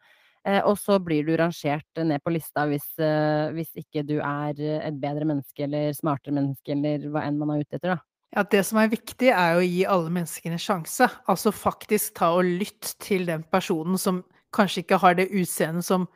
eh, 0.46 0.60
og 0.62 0.78
så 0.78 0.98
blir 1.02 1.26
du 1.26 1.34
rangert 1.36 1.98
ned 1.98 2.22
på 2.22 2.32
lista 2.32 2.66
hvis, 2.70 2.86
eh, 2.98 3.50
hvis 3.56 3.72
ikke 3.82 4.06
du 4.06 4.18
er 4.20 4.54
et 4.60 5.00
bedre 5.00 5.26
menneske 5.26 5.66
eller 5.66 5.92
smartere 5.92 6.34
menneske 6.34 6.70
eller 6.70 7.08
hva 7.10 7.26
enn 7.26 7.38
man 7.38 7.50
er 7.50 7.64
ute 7.64 7.78
etter, 7.78 7.96
da. 7.96 7.98
Ja, 8.32 8.42
det 8.48 8.62
som 8.64 8.78
er 8.80 8.88
viktig 8.88 9.28
er 9.28 9.58
å 9.58 9.64
gi 9.64 9.82
alle 9.84 10.08
menneskene 10.12 10.56
sjanse. 10.60 11.08
Altså 11.28 11.52
faktisk 11.52 12.14
ta 12.16 12.30
og 12.38 12.48
lytt 12.48 12.94
til 13.04 13.26
den 13.28 13.42
personen 13.52 13.98
som 14.00 14.22
kanskje 14.56 14.84
ikke 14.86 14.98
har 15.02 15.16
det 15.18 15.28
utseendet 15.36 15.84
som 15.84 16.06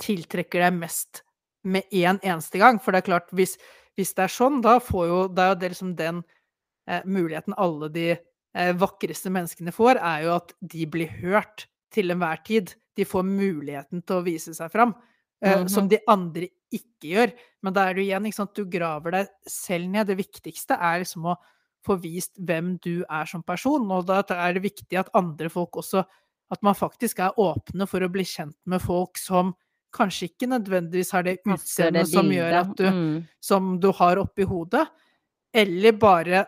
tiltrekker 0.00 0.64
deg 0.64 0.78
mest 0.78 1.22
med 1.68 1.84
en 1.92 2.20
eneste 2.24 2.60
gang. 2.62 2.80
For 2.80 2.92
det 2.96 3.02
er 3.04 3.10
klart, 3.12 3.32
hvis 3.36 3.58
hvis 3.96 4.10
det 4.12 4.26
er 4.26 4.28
sånn, 4.28 4.58
da 4.60 4.74
får 4.84 5.04
jo 5.08 5.18
det 5.32 5.40
er 5.40 5.46
jo 5.54 5.56
det 5.60 5.68
liksom 5.72 5.92
den, 5.96 6.18
eh, 6.86 7.00
muligheten 7.08 7.54
alle 7.56 7.88
de, 7.88 8.10
eh, 8.54 8.72
vakreste 8.76 9.30
menneskene 9.32 9.72
får, 9.72 9.96
er 9.96 10.24
jo 10.26 10.34
at 10.36 10.52
de 10.60 10.84
blir 10.86 11.08
hørt 11.22 11.64
til 11.90 12.10
enhver 12.12 12.42
tid. 12.44 12.74
De 12.94 13.04
får 13.04 13.24
muligheten 13.24 14.02
til 14.04 14.16
å 14.16 14.24
vise 14.24 14.52
seg 14.54 14.70
fram, 14.70 14.94
eh, 15.42 15.64
som 15.66 15.84
Mhm. 15.84 15.88
de 15.88 15.98
andre 16.08 16.48
ikke 16.70 17.08
gjør. 17.08 17.32
Men 17.62 17.72
da 17.72 17.86
er 17.88 17.94
jo 17.94 18.02
igjen, 18.02 18.26
ikke 18.26 18.34
sant, 18.34 18.54
du 18.54 18.66
graver 18.66 19.10
deg 19.12 19.28
selv 19.48 19.88
ned. 19.88 20.06
Det 20.08 20.18
viktigste 20.18 20.76
er 20.78 21.00
liksom 21.00 21.24
å 21.24 21.36
få 21.86 21.96
vist 22.02 22.34
hvem 22.36 22.74
du 22.84 23.04
er 23.06 23.28
som 23.30 23.44
person, 23.46 23.86
og 23.94 24.08
da 24.08 24.22
er 24.34 24.56
det 24.56 24.66
viktig 24.66 24.98
at 25.00 25.12
andre 25.16 25.50
folk 25.52 25.78
også 25.82 26.04
at 26.52 26.62
man 26.62 26.76
faktisk 26.78 27.20
er 27.24 27.38
åpne 27.42 27.88
for 27.90 28.04
å 28.06 28.10
bli 28.12 28.22
kjent 28.26 28.56
med 28.70 28.82
folk 28.84 29.18
som 29.18 29.54
kanskje 29.96 30.28
ikke 30.28 30.48
nødvendigvis 30.50 31.10
har 31.14 31.24
det 31.26 31.38
utseendet 31.46 32.10
som 32.10 32.28
gjør 32.30 32.60
at 32.60 32.74
du 32.76 32.84
Mm. 32.86 33.24
som 33.40 33.80
du 33.80 33.90
har 33.92 34.20
oppi 34.20 34.44
hodet, 34.44 34.86
eller 35.54 35.92
bare 35.92 36.46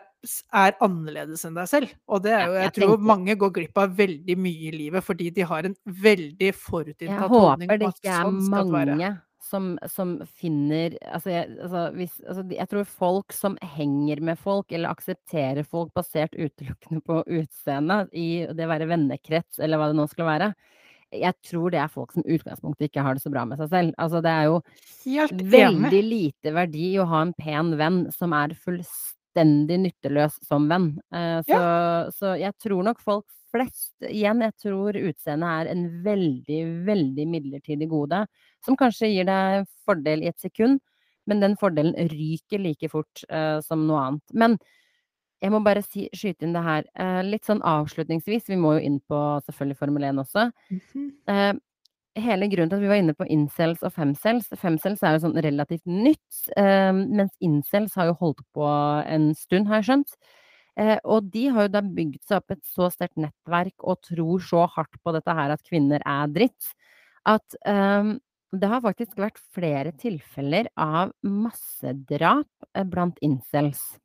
er 0.53 0.75
annerledes 0.83 1.45
enn 1.47 1.55
deg 1.55 1.67
selv. 1.67 1.93
Og 2.07 2.23
det 2.23 2.33
er 2.35 2.45
jo 2.47 2.53
jeg 2.53 2.63
jeg 2.63 2.73
tror 2.73 2.97
mange 2.99 3.35
går 3.39 3.53
glipp 3.55 3.77
av 3.77 3.95
veldig 3.95 4.35
mye 4.37 4.67
i 4.69 4.75
livet 4.75 5.03
fordi 5.03 5.29
de 5.31 5.41
har 5.41 5.65
en 5.65 5.75
veldig 5.85 6.51
Jeg 6.51 6.55
forutinntatt 6.55 7.29
holdning 7.29 7.69
håper 7.69 7.73
om 7.73 7.79
det 7.79 7.95
ikke 7.95 8.13
er 8.13 8.23
sånn 8.27 8.49
mange 8.49 9.19
som 9.43 9.77
som 9.87 10.17
finner 10.25 10.97
altså 11.07 11.31
jeg 11.31 11.51
altså 11.63 11.83
hvis 11.95 12.17
altså 12.27 12.43
jeg 12.51 12.69
tror 12.71 12.89
folk 12.89 13.35
som 13.35 13.55
henger 13.75 14.21
med 14.25 14.39
folk 14.39 14.71
eller 14.75 14.91
aksepterer 14.91 15.63
folk 15.63 15.93
basert 15.95 16.35
utelukkende 16.35 17.01
på 17.05 17.21
utseende 17.39 18.01
i 18.11 18.29
det 18.51 18.67
å 18.67 18.71
være 18.73 18.89
vennekrets 18.91 19.61
eller 19.63 19.79
hva 19.79 19.89
det 19.91 19.99
nå 19.99 20.07
skulle 20.11 20.29
være, 20.29 20.51
jeg 21.15 21.33
tror 21.45 21.71
det 21.73 21.79
er 21.81 21.91
folk 21.91 22.11
som 22.13 22.25
i 22.25 22.35
utgangspunktet 22.37 22.89
ikke 22.89 23.03
har 23.05 23.17
det 23.17 23.23
så 23.23 23.31
bra 23.33 23.45
med 23.49 23.57
seg 23.61 23.71
selv. 23.71 23.93
Altså 23.97 24.21
det 24.21 24.33
er 24.33 24.49
jo 24.49 24.59
veldig 25.55 26.01
lite 26.05 26.53
verdi 26.53 26.91
i 26.93 26.99
å 27.01 27.07
ha 27.09 27.23
en 27.25 27.33
pen 27.37 27.73
venn 27.79 28.03
som 28.13 28.35
er 28.37 28.53
fullstendig 28.59 29.18
nytteløs 29.35 30.39
som 30.47 30.67
venn. 30.69 30.99
Eh, 31.13 31.41
så 31.43 31.47
Ja. 31.47 32.09
så 32.11 32.39
jeg 32.39 32.53
tror 32.59 32.83
nok 32.83 32.99
folk 32.99 33.25
flest 33.51 33.93
igjen, 34.01 34.41
jeg 34.41 34.53
tror 34.61 34.93
utseendet 34.93 35.67
er 35.67 35.71
en 35.71 36.03
veldig, 36.03 36.85
veldig 36.85 37.27
midlertidig 37.27 37.89
gode, 37.89 38.27
som 38.63 38.75
kanskje 38.75 39.09
gir 39.13 39.25
deg 39.25 39.65
fordel 39.85 40.21
i 40.23 40.27
et 40.27 40.37
sekund, 40.39 40.79
men 41.27 41.39
den 41.39 41.55
fordelen 41.57 41.93
ryker 41.95 42.59
like 42.59 42.89
fort, 42.89 43.23
uh, 43.31 43.59
som 43.61 43.87
noe 43.87 43.97
annet. 43.99 44.21
Men 44.33 44.57
jeg 45.41 45.51
må 45.51 45.63
bare 45.63 45.81
si 45.81 46.09
skyte 46.13 46.43
inn 46.43 46.53
det 46.53 46.63
her, 46.63 46.83
Uh, 46.99 47.21
litt 47.23 47.43
sånn 47.45 47.61
avslutningsvis, 47.61 48.47
vi 48.49 48.55
må 48.55 48.73
jo 48.77 48.85
inn 48.85 48.99
på 49.09 49.41
selvfølgelig 49.47 49.77
Formel 49.77 50.03
1 50.03 50.19
også. 50.19 50.51
Mhm. 50.69 51.11
Eh, 51.27 51.53
hele 52.23 52.47
grunnen 52.51 52.69
til 52.71 52.79
at 52.79 52.83
vi 52.83 52.91
var 52.91 52.99
inne 53.01 53.15
på 53.17 53.27
incels 53.31 53.83
og 53.85 53.93
femcels 53.95 54.49
Femcels 54.59 55.03
er 55.03 55.15
jo 55.15 55.23
sånn 55.25 55.39
relativt 55.45 55.85
nytt, 55.89 56.41
eh, 56.57 56.91
mens 56.93 57.33
incels 57.43 57.95
har 57.99 58.11
jo 58.11 58.17
holdt 58.21 58.43
på 58.55 58.67
en 59.05 59.31
stund, 59.37 59.69
har 59.69 59.81
jeg 59.81 59.89
skjønt. 59.89 60.15
Eh, 60.79 60.97
og 61.03 61.29
de 61.33 61.47
har 61.51 61.67
jo 61.67 61.73
da 61.73 61.83
bygd 61.83 62.21
seg 62.23 62.39
opp 62.39 62.55
et 62.55 62.63
så 62.67 62.89
sterkt 62.93 63.19
nettverk 63.19 63.83
og 63.83 64.01
tror 64.07 64.43
så 64.45 64.65
hardt 64.75 64.99
på 65.03 65.13
dette 65.15 65.35
her 65.35 65.53
at 65.55 65.65
kvinner 65.67 66.03
er 66.07 66.33
dritt, 66.35 66.73
at, 67.27 67.57
eh, 67.65 68.15
det 68.49 68.69
har 68.71 68.81
faktisk 68.81 69.19
vært 69.21 69.37
flere 69.53 69.91
tilfeller 69.93 70.71
av 70.75 71.11
massedrap, 71.21 72.49
blant 72.89 73.19
incels. 73.21 73.99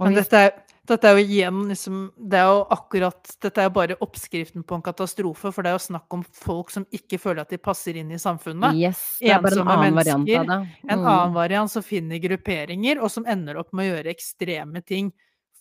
Men 0.00 0.16
dette 0.16 0.46
er 0.48 0.54
dette 0.84 1.08
er 1.08 1.16
jo 1.16 1.24
igjen 1.24 1.60
liksom 1.70 2.00
det 2.28 2.40
er 2.42 2.50
jo 2.50 2.64
akkurat 2.74 3.30
dette 3.40 3.62
er 3.62 3.68
jo 3.70 3.72
bare 3.78 3.96
oppskriften 4.04 4.64
på 4.68 4.76
en 4.76 4.84
katastrofe, 4.84 5.52
for 5.54 5.64
det 5.64 5.72
er 5.72 5.78
jo 5.78 5.84
snakk 5.86 6.16
om 6.16 6.24
folk 6.36 6.72
som 6.74 6.84
ikke 6.92 7.18
føler 7.22 7.44
at 7.44 7.54
de 7.54 7.58
passer 7.62 7.96
inn 8.00 8.12
i 8.12 8.20
samfunnet. 8.20 8.76
Yes, 8.76 9.00
det 9.22 9.32
er 9.32 9.40
bare 9.44 9.62
en 9.62 9.64
annen 9.64 9.96
variant 9.96 10.20
av 10.20 10.26
mennesker. 10.26 10.50
Mm. 10.84 10.90
En 10.92 10.98
annen 10.98 11.36
variant 11.36 11.72
som 11.72 11.84
finner 11.86 12.20
grupperinger, 12.20 13.00
og 13.00 13.12
som 13.12 13.24
ender 13.24 13.62
opp 13.62 13.72
med 13.72 13.88
å 13.88 13.94
gjøre 13.94 14.12
ekstreme 14.12 14.84
ting 14.84 15.14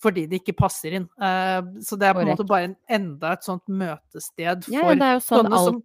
fordi 0.04 0.26
de 0.28 0.42
ikke 0.42 0.58
passer 0.60 0.98
inn. 0.98 1.06
Uh, 1.16 1.80
så 1.80 1.96
det 1.96 2.10
er 2.10 2.18
på 2.18 2.26
en 2.26 2.34
måte 2.34 2.44
bare 2.48 2.68
en 2.68 2.78
enda 2.92 3.38
et 3.38 3.48
sånt 3.48 3.64
møtested 3.72 4.66
for 4.68 4.76
ja, 4.76 4.96
det 5.00 5.08
er 5.08 5.16
jo 5.16 5.24
sånn 5.24 5.48
alt 5.48 5.70
som 5.70 5.80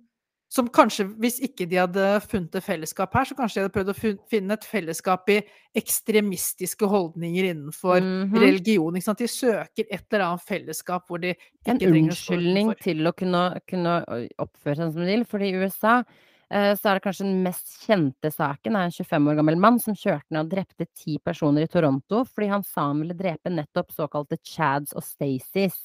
som 0.48 0.68
kanskje 0.72 1.04
hvis 1.20 1.40
ikke 1.44 1.66
de 1.68 1.76
hadde 1.76 2.04
funnet 2.24 2.54
et 2.56 2.64
fellesskap 2.64 3.12
her, 3.14 3.24
så 3.28 3.36
kanskje 3.36 3.60
de 3.60 3.64
hadde 3.66 3.74
prøvd 3.74 3.92
å 3.92 4.14
finne 4.32 4.56
et 4.56 4.64
fellesskap 4.64 5.28
i 5.34 5.42
ekstremistiske 5.76 6.88
holdninger 6.88 7.50
innenfor 7.52 8.00
Mhm. 8.00 8.32
religion, 8.40 8.94
ikke 8.96 9.04
sant. 9.04 9.18
De 9.18 9.28
søker 9.28 9.84
et 9.90 10.04
eller 10.12 10.24
annet 10.24 10.46
fellesskap 10.48 11.06
hvor 11.08 11.20
de 11.20 11.34
En 11.66 11.76
ikke 11.76 11.90
trenger 11.90 12.12
å 12.12 12.16
stå 12.16 12.34
unnskyldning 12.38 12.70
til 12.80 13.04
å 13.06 13.12
kunne 13.16 13.60
kunne, 13.68 14.04
oppføre 14.38 14.76
seg 14.76 14.92
som 14.92 15.02
de 15.04 15.06
vil. 15.16 15.24
Fordi 15.24 15.50
i 15.52 15.58
USA, 15.60 16.02
eh, 16.50 16.74
så 16.74 16.86
er 16.90 16.94
det 16.94 17.02
kanskje 17.04 17.26
den 17.28 17.42
mest 17.44 17.66
kjente 17.86 18.32
saken 18.32 18.74
er 18.76 18.84
en 18.88 18.90
25 18.90 19.28
år 19.28 19.36
gammel 19.36 19.56
mann 19.58 19.78
som 19.78 19.94
kjørte 19.94 20.30
ned 20.30 20.46
og 20.46 20.50
drepte 20.50 20.86
ti 20.96 21.18
personer 21.18 21.62
i 21.62 21.66
Toronto 21.68 22.24
fordi 22.24 22.48
han 22.48 22.62
sa 22.64 22.88
han 22.88 23.00
ville 23.02 23.14
drepe 23.14 23.50
nettopp 23.52 23.92
såkalte 23.92 24.38
Chads 24.42 24.94
og 24.96 25.02
Stacys. 25.04 25.82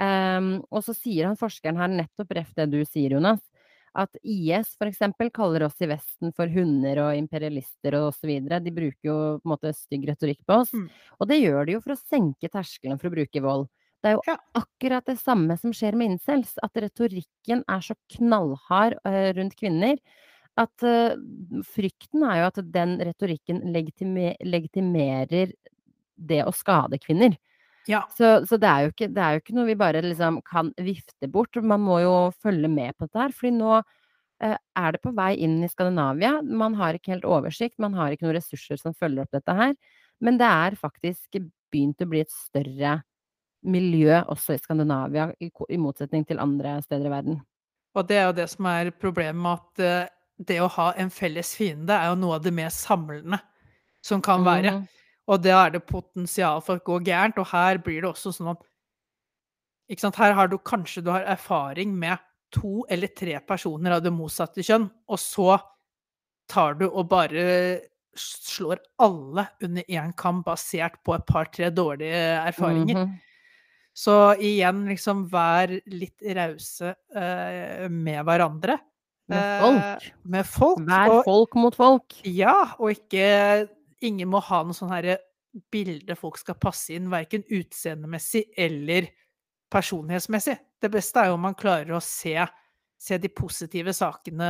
Um, 0.00 0.62
og 0.70 0.84
så 0.86 0.94
sier 0.96 1.26
han 1.26 1.36
forskeren 1.36 1.76
her 1.76 1.88
nettopp 1.88 2.30
ref 2.38 2.54
det 2.56 2.70
du 2.70 2.78
sier, 2.86 3.10
Jonas, 3.18 3.40
at 3.98 4.16
IS 4.22 4.76
eksempel 4.86 5.30
kaller 5.34 5.64
oss 5.66 5.80
i 5.82 5.88
Vesten 5.90 6.34
for 6.36 6.50
hunder 6.52 7.02
og 7.06 7.18
imperialister 7.18 7.96
og 7.98 8.12
så 8.14 8.30
videre. 8.30 8.60
De 8.62 8.72
bruker 8.74 9.10
jo 9.10 9.18
på 9.40 9.48
en 9.48 9.54
måte 9.54 9.74
stygg 9.76 10.06
retorikk 10.10 10.40
på 10.46 10.60
oss. 10.62 10.72
Mm. 10.74 10.88
Og 11.18 11.30
det 11.30 11.40
gjør 11.40 11.66
de 11.66 11.76
jo 11.76 11.82
for 11.84 11.96
å 11.96 12.00
senke 12.00 12.52
terskelen 12.52 13.00
for 13.00 13.10
å 13.10 13.16
bruke 13.18 13.44
vold. 13.44 13.68
Det 14.00 14.12
er 14.12 14.16
jo 14.16 14.36
akkurat 14.56 15.04
det 15.10 15.18
samme 15.20 15.58
som 15.60 15.74
skjer 15.76 15.98
med 15.98 16.14
incels, 16.14 16.54
at 16.64 16.78
retorikken 16.80 17.66
er 17.68 17.82
så 17.84 17.96
knallhard, 18.14 18.96
eh, 19.04 19.32
rundt 19.36 19.58
kvinner 19.58 19.98
at, 20.60 20.82
eh, 20.82 21.16
frykten 21.66 22.24
er 22.26 22.40
jo 22.40 22.48
at 22.48 22.60
den 22.72 22.96
retorikken 22.98 23.60
legitime 23.74 24.34
legitimerer 24.44 25.52
det 26.20 26.42
å 26.44 26.52
skade 26.52 26.98
kvinner. 27.00 27.36
Ja. 27.88 28.02
Så 28.12 28.44
så 28.46 28.58
det 28.60 28.68
er 28.68 28.90
ikke 28.90 29.08
det 29.14 29.22
er 29.24 29.36
jo 29.36 29.40
ikke 29.42 29.54
noe 29.56 29.68
vi 29.70 29.76
bare 29.78 30.02
liksom 30.04 30.40
kan 30.46 30.72
vifte 30.78 31.28
bort. 31.32 31.56
Man 31.62 31.80
må 31.84 32.00
jo 32.04 32.14
følge 32.42 32.68
med 32.68 32.96
på 32.98 33.06
dette 33.08 33.22
her, 33.24 33.32
fordi 33.36 33.52
nå, 33.56 33.80
eh, 34.42 34.56
er 34.76 34.92
det 34.92 35.02
på 35.04 35.14
vei 35.16 35.34
inn 35.44 35.62
i 35.64 35.68
Skandinavia. 35.68 36.40
Man 36.42 36.74
har 36.80 36.94
ikke 36.98 37.14
helt 37.14 37.24
oversikt, 37.28 37.78
man 37.78 37.94
har 37.94 38.12
ikke 38.12 38.26
noen 38.28 38.36
ressurser 38.38 38.76
som 38.80 38.94
følger 38.94 39.24
opp 39.24 39.32
dette 39.36 39.56
her. 39.56 39.74
Men 40.20 40.38
det 40.38 40.46
er 40.50 40.76
faktisk 40.80 41.38
begynt 41.72 42.02
å 42.04 42.08
bli 42.10 42.20
et 42.24 42.32
større 42.34 43.02
miljø 43.64 44.20
også 44.32 44.54
i 44.56 44.60
Skandinavia, 44.62 45.30
i 45.40 45.50
i 45.70 45.78
motsetning 45.78 46.24
til 46.26 46.40
andre 46.40 46.78
steder 46.82 47.06
i 47.06 47.10
verden. 47.12 47.40
Og 47.94 48.06
det 48.08 48.16
er 48.18 48.26
jo 48.28 48.36
det 48.38 48.48
som 48.50 48.66
er 48.70 48.90
problemet 48.90 49.42
med 49.42 49.52
at, 49.58 49.80
eh, 49.80 50.08
det 50.46 50.60
å 50.60 50.68
ha 50.70 50.92
en 50.96 51.10
felles 51.10 51.54
fiende 51.56 51.90
er 51.92 52.08
jo 52.10 52.16
noe 52.16 52.36
av 52.38 52.42
det 52.42 52.52
mer 52.54 52.70
samlende 52.70 53.40
som 54.02 54.22
kan 54.22 54.44
være. 54.44 54.72
Mhm. 54.72 54.88
Og 55.30 55.42
da 55.44 55.60
er 55.66 55.76
det 55.76 55.86
potensial 55.86 56.62
for 56.64 56.80
å 56.80 56.86
gå 56.86 56.98
gærent, 57.06 57.38
og 57.38 57.50
her 57.52 57.78
blir 57.82 58.02
det 58.02 58.10
også 58.10 58.34
sånn 58.34 58.54
at 58.56 58.66
Ikke 59.90 60.04
sant, 60.04 60.18
her 60.22 60.36
har 60.38 60.46
du 60.46 60.54
kanskje 60.62 61.02
du 61.02 61.08
har 61.10 61.24
erfaring 61.26 61.90
med 61.98 62.20
to 62.54 62.84
eller 62.90 63.10
tre 63.10 63.40
personer 63.42 63.96
av 63.96 64.04
det 64.04 64.12
motsatte 64.14 64.62
kjønn, 64.62 64.84
og 65.10 65.18
så 65.18 65.56
tar 66.50 66.76
du 66.78 66.84
og 66.86 67.08
bare 67.10 67.42
slår 68.14 68.78
alle 69.02 69.48
under 69.66 69.90
én 69.90 70.12
kam 70.18 70.44
basert 70.46 71.00
på 71.06 71.16
et 71.16 71.26
par-tre 71.26 71.72
dårlige 71.74 72.22
erfaringer. 72.38 73.02
Mhm. 73.02 73.18
Så 73.94 74.14
igjen, 74.38 74.84
liksom 74.86 75.24
vær 75.30 75.72
litt 75.90 76.22
rause, 76.38 76.94
uh, 77.16 77.88
med 77.90 78.22
hverandre. 78.24 78.78
Med 79.30 79.60
folk. 79.60 79.82
folk. 79.82 80.06
med 80.24 80.46
folk, 80.46 80.80
Vær 80.86 81.10
og 81.10 81.24
folk 81.24 81.54
mot 81.54 81.74
folk. 81.74 82.14
ja, 82.24 82.74
og 82.78 82.94
ikke 82.94 83.68
ingen 84.02 84.28
må 84.28 84.40
ha 84.42 84.62
noe 84.64 84.76
sånn 84.76 84.92
herre 84.94 85.18
bilde 85.72 86.14
folk 86.18 86.38
skal 86.38 86.54
passe 86.62 86.94
inn, 86.94 87.10
verken 87.10 87.42
utseendemessig 87.50 88.44
eller 88.56 89.08
personlighetsmessig. 89.72 90.56
Det 90.82 90.90
beste 90.92 91.20
er 91.22 91.30
jo 91.30 91.36
om 91.38 91.44
man 91.48 91.56
klarer 91.58 91.96
å 91.96 92.02
se 92.04 92.36
se 93.00 93.16
de 93.16 93.30
positive 93.32 93.94
sakene 93.96 94.48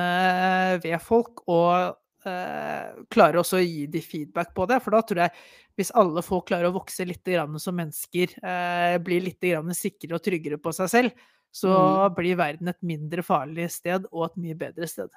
ved 0.83 0.97
folk, 1.03 1.45
og, 1.47 1.97
eh, 2.27 2.97
klarer 3.15 3.39
også 3.39 3.61
å 3.61 3.65
gi 3.65 3.85
de 3.87 4.01
feedback 4.03 4.51
på 4.57 4.67
det. 4.67 4.81
For 4.83 4.91
da 4.91 5.03
tror 5.07 5.21
jeg, 5.23 5.31
hvis 5.79 5.93
alle 5.95 6.23
folk 6.27 6.49
klarer 6.49 6.67
å 6.67 6.75
vokse 6.75 7.07
litt 7.07 7.23
grann 7.25 7.59
som 7.63 7.77
mennesker, 7.79 8.35
eh, 8.43 8.99
blir 8.99 9.23
litt 9.23 9.41
grann 9.41 9.71
sikrere 9.71 10.15
og 10.19 10.25
tryggere 10.27 10.59
på 10.59 10.75
seg 10.75 10.91
selv, 10.91 11.13
så 11.55 11.71
Mm. 11.71 12.01
blir 12.17 12.37
verden 12.37 12.69
et 12.69 12.83
mindre 12.83 13.23
farlig 13.23 13.71
sted, 13.71 14.05
og 14.13 14.25
et 14.33 14.37
mye 14.37 14.59
bedre 14.59 14.89
sted. 14.89 15.11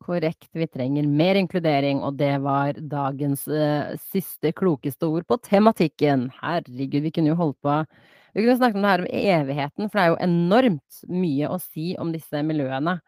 Korrekt. 0.00 0.48
Vi 0.56 0.66
trenger 0.66 1.06
mer 1.06 1.36
inkludering, 1.36 2.00
og 2.02 2.16
det 2.18 2.32
var 2.42 2.78
dagens, 2.80 3.46
eh, 3.48 3.96
siste 4.12 4.52
klokeste 4.52 5.06
ord 5.06 5.26
på 5.28 5.36
tematikken. 5.44 6.30
Herregud, 6.40 7.02
vi 7.02 7.12
kunne 7.12 7.34
jo 7.34 7.40
holdt 7.40 7.60
på 7.62 7.84
vi 8.34 8.42
kunne 8.44 8.56
snakket 8.56 8.78
om 8.78 8.82
det 8.82 8.90
her 8.90 9.02
om 9.02 9.08
evigheten, 9.10 9.88
for 9.88 9.98
det 9.98 10.02
er 10.04 10.12
jo 10.12 10.20
enormt 10.26 11.00
mye 11.10 11.48
å 11.50 11.58
si 11.62 11.94
om 11.98 12.12
disse 12.14 12.42
miljøene. 12.46 13.00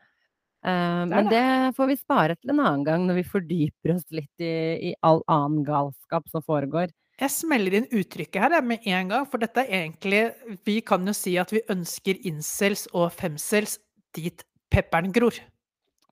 Eh, 0.67 1.05
men 1.11 1.31
det 1.31 1.45
får 1.77 1.91
vi 1.91 1.99
spare 1.99 2.37
til 2.39 2.55
en 2.55 2.63
annen 2.63 2.87
gang, 2.87 3.07
når 3.07 3.21
vi 3.21 3.29
fordyper 3.31 3.95
oss 3.97 4.07
litt 4.15 4.43
i 4.43 4.91
i 4.91 4.95
all 5.07 5.23
annen 5.31 5.63
galskap 5.67 6.29
som 6.31 6.43
foregår. 6.43 6.91
Jeg 7.23 7.31
smeller 7.31 7.77
inn 7.79 7.91
uttrykket 7.93 8.43
her 8.43 8.67
med 8.67 8.87
en 8.89 9.13
gang, 9.13 9.27
for 9.31 9.39
dette 9.39 9.63
er 9.63 9.85
egentlig 9.85 10.23
Vi 10.67 10.81
kan 10.81 11.07
jo 11.07 11.15
si 11.15 11.37
at 11.39 11.53
vi 11.53 11.63
ønsker 11.71 12.19
incels 12.27 12.89
og 12.93 13.13
femcels 13.15 13.79
dit 14.17 14.43
pepperen 14.73 15.13
gror. 15.13 15.37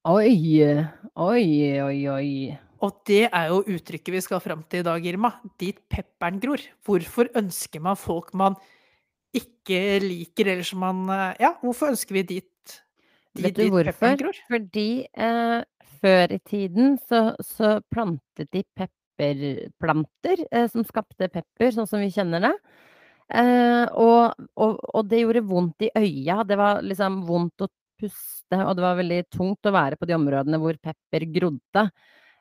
Oi! 0.09 0.65
Oi, 1.21 1.49
oi, 1.85 1.99
oi. 2.09 2.29
Og 2.81 2.95
det 3.05 3.27
er 3.29 3.51
jo 3.51 3.59
uttrykket 3.69 4.15
vi 4.15 4.23
skal 4.25 4.41
fram 4.41 4.63
til 4.73 4.81
i 4.81 4.87
dag, 4.87 5.05
Irma. 5.11 5.35
Dit 5.61 5.83
pepperen 5.93 6.39
gror. 6.41 6.63
Hvorfor 6.89 7.29
ønsker 7.37 7.83
man 7.85 7.99
folk 8.01 8.33
man 8.33 8.57
ikke 9.37 10.01
liker, 10.05 10.53
eller 10.55 10.67
som 10.67 10.81
man 10.85 11.05
eh, 11.13 11.35
Ja, 11.45 11.53
hvorfor 11.63 11.93
ønsker 11.93 12.17
vi 12.21 12.25
dit 12.37 12.79
Vet 13.43 13.55
dit, 13.55 13.57
du 13.57 13.65
dit 13.65 13.71
hvorfor? 13.71 13.85
pepperen 13.85 14.17
gror? 14.19 14.41
Fordi, 14.51 14.89
eh, 15.15 15.61
før 16.01 16.33
i 16.35 16.41
tiden 16.49 16.97
så 17.09 17.23
så 17.45 17.77
plantet 17.93 18.51
de 18.55 18.65
pepperplanter, 18.77 20.47
eh, 20.51 20.67
som 20.73 20.85
skapte 20.89 21.29
pepper, 21.31 21.71
sånn 21.77 21.89
som 21.91 22.01
vi 22.03 22.11
kjenner 22.15 22.41
det. 22.49 22.55
Eh, 23.31 23.87
og 23.95 24.35
og 24.57 24.81
og 24.95 25.09
det 25.11 25.23
gjorde 25.23 25.45
vondt 25.47 25.87
i 25.87 25.93
øya. 25.97 26.43
Det 26.49 26.59
var 26.59 26.83
liksom 26.83 27.21
vondt 27.29 27.63
å 27.67 27.69
puste, 28.01 28.59
og 28.65 28.73
det 28.79 28.85
var 28.85 28.99
veldig 28.99 29.21
tungt 29.31 29.69
å 29.69 29.75
være 29.77 29.99
på 30.01 30.09
de 30.09 30.17
områdene 30.17 30.61
hvor 30.63 30.79
pepper 30.83 31.27
grodde. 31.35 31.85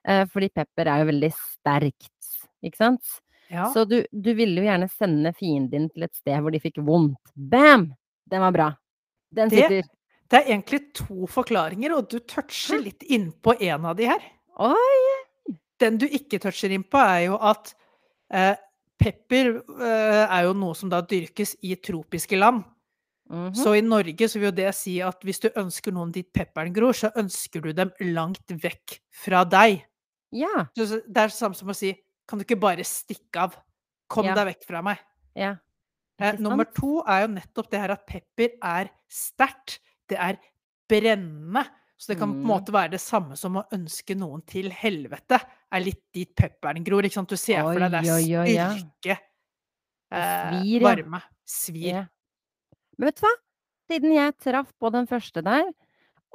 Eh, 0.08 0.24
fordi 0.32 0.50
pepper 0.56 0.90
er 0.90 1.04
jo 1.04 1.10
veldig 1.12 1.30
sterkt, 1.36 2.30
ikke 2.66 2.80
sant? 2.80 3.18
Ja. 3.50 3.68
Så 3.74 3.84
du 3.90 4.04
du 4.14 4.32
ville 4.38 4.62
jo 4.62 4.68
gjerne 4.68 4.90
sende 4.94 5.34
fienden 5.38 5.72
din 5.72 5.88
til 5.90 6.06
et 6.06 6.16
sted 6.18 6.38
hvor 6.42 6.54
de 6.54 6.62
fikk 6.62 6.80
vondt. 6.86 7.20
Bam! 7.36 7.90
Den 8.30 8.44
var 8.46 8.54
bra. 8.54 8.68
Den 9.34 9.50
Det 9.50 9.64
sitter. 9.64 9.88
det 10.30 10.38
er 10.40 10.52
egentlig 10.54 10.82
to 10.98 11.26
forklaringer, 11.30 11.96
og 11.98 12.10
du 12.12 12.20
toucher 12.20 12.82
litt 12.84 13.04
innpå 13.10 13.56
en 13.60 13.86
av 13.90 13.98
de 13.98 14.06
her. 14.10 14.22
Oi! 14.62 15.56
Den 15.82 15.98
du 15.98 16.06
ikke 16.06 16.40
toucher 16.44 16.74
inn 16.76 16.84
på, 16.84 17.00
er 17.02 17.26
jo 17.30 17.38
at, 17.42 17.74
eh, 18.30 18.56
pepper, 19.00 19.56
eh, 19.80 20.26
er 20.28 20.44
jo 20.44 20.54
noe 20.54 20.76
som 20.76 20.90
da 20.92 21.02
dyrkes 21.02 21.56
i 21.64 21.76
tropiske 21.76 22.38
land. 22.38 22.64
Mhm. 23.30 23.54
Så 23.56 23.76
i 23.78 23.82
Norge 23.86 24.28
så 24.30 24.40
vil 24.40 24.50
jo 24.50 24.56
det 24.58 24.72
si 24.76 25.00
at 25.06 25.22
hvis 25.22 25.40
du 25.44 25.50
ønsker 25.56 25.94
noen 25.94 26.12
dit 26.12 26.32
pepperen 26.34 26.74
gror, 26.74 26.94
så 26.98 27.12
ønsker 27.16 27.62
du 27.62 27.74
dem 27.74 27.92
langt 28.02 28.48
vekk 28.50 29.00
fra 29.14 29.44
deg. 29.46 29.84
Ja. 30.34 30.66
Så 30.78 31.02
det 31.06 31.18
er 31.18 31.28
det 31.30 31.36
samme 31.38 31.56
som 31.56 31.70
å 31.70 31.76
si: 31.76 31.94
"Kan 32.28 32.40
du 32.40 32.46
ikke 32.46 32.60
bare 32.60 32.84
stikke 32.84 33.38
av? 33.38 33.56
Kom 34.10 34.26
Ja. 34.26 34.34
deg 34.36 34.56
vekk 34.56 34.64
fra 34.66 34.82
meg." 34.82 34.98
Ja. 35.36 35.58
Eh, 36.20 36.34
nummer 36.38 36.66
to 36.66 37.04
er 37.08 37.22
jo 37.28 37.34
nettopp 37.36 37.70
det 37.70 37.80
her 37.80 37.92
at 37.92 38.06
pepper 38.08 38.50
er 38.62 38.90
sterkt, 39.10 39.80
det 40.10 40.18
er 40.18 40.38
brennende. 40.90 41.66
Så 41.98 42.08
det 42.08 42.18
kan 42.20 42.30
på 42.32 42.36
en 42.36 42.44
Mm. 42.44 42.48
måte 42.48 42.72
være 42.72 42.92
det 42.92 43.00
samme 43.02 43.38
som 43.38 43.56
å 43.56 43.64
ønske 43.72 44.16
noen 44.18 44.42
til 44.46 44.70
helvete, 44.72 45.40
er 45.72 45.80
litt 45.82 46.02
dit 46.14 46.34
pepperen 46.36 46.84
gror, 46.84 47.04
ikke 47.04 47.14
sant. 47.14 47.30
Du 47.30 47.36
ser 47.38 47.62
for 47.62 47.78
deg 47.78 47.92
det 47.92 48.10
Oi, 48.10 48.10
oi, 48.10 48.34
er 48.34 48.40
oi, 48.42 48.54
ja. 48.56 48.70
styrke, 48.74 49.18
eh, 50.12 50.52
svir, 50.62 50.82
ja. 50.82 50.96
varme, 50.96 51.22
svir. 51.46 52.10
Men 53.00 53.10
vet 53.10 53.22
du 53.22 53.26
hva? 53.26 53.36
Siden 53.90 54.14
jeg 54.14 54.36
traff 54.44 54.74
på 54.78 54.92
den 54.94 55.08
første 55.10 55.42
der, 55.46 55.70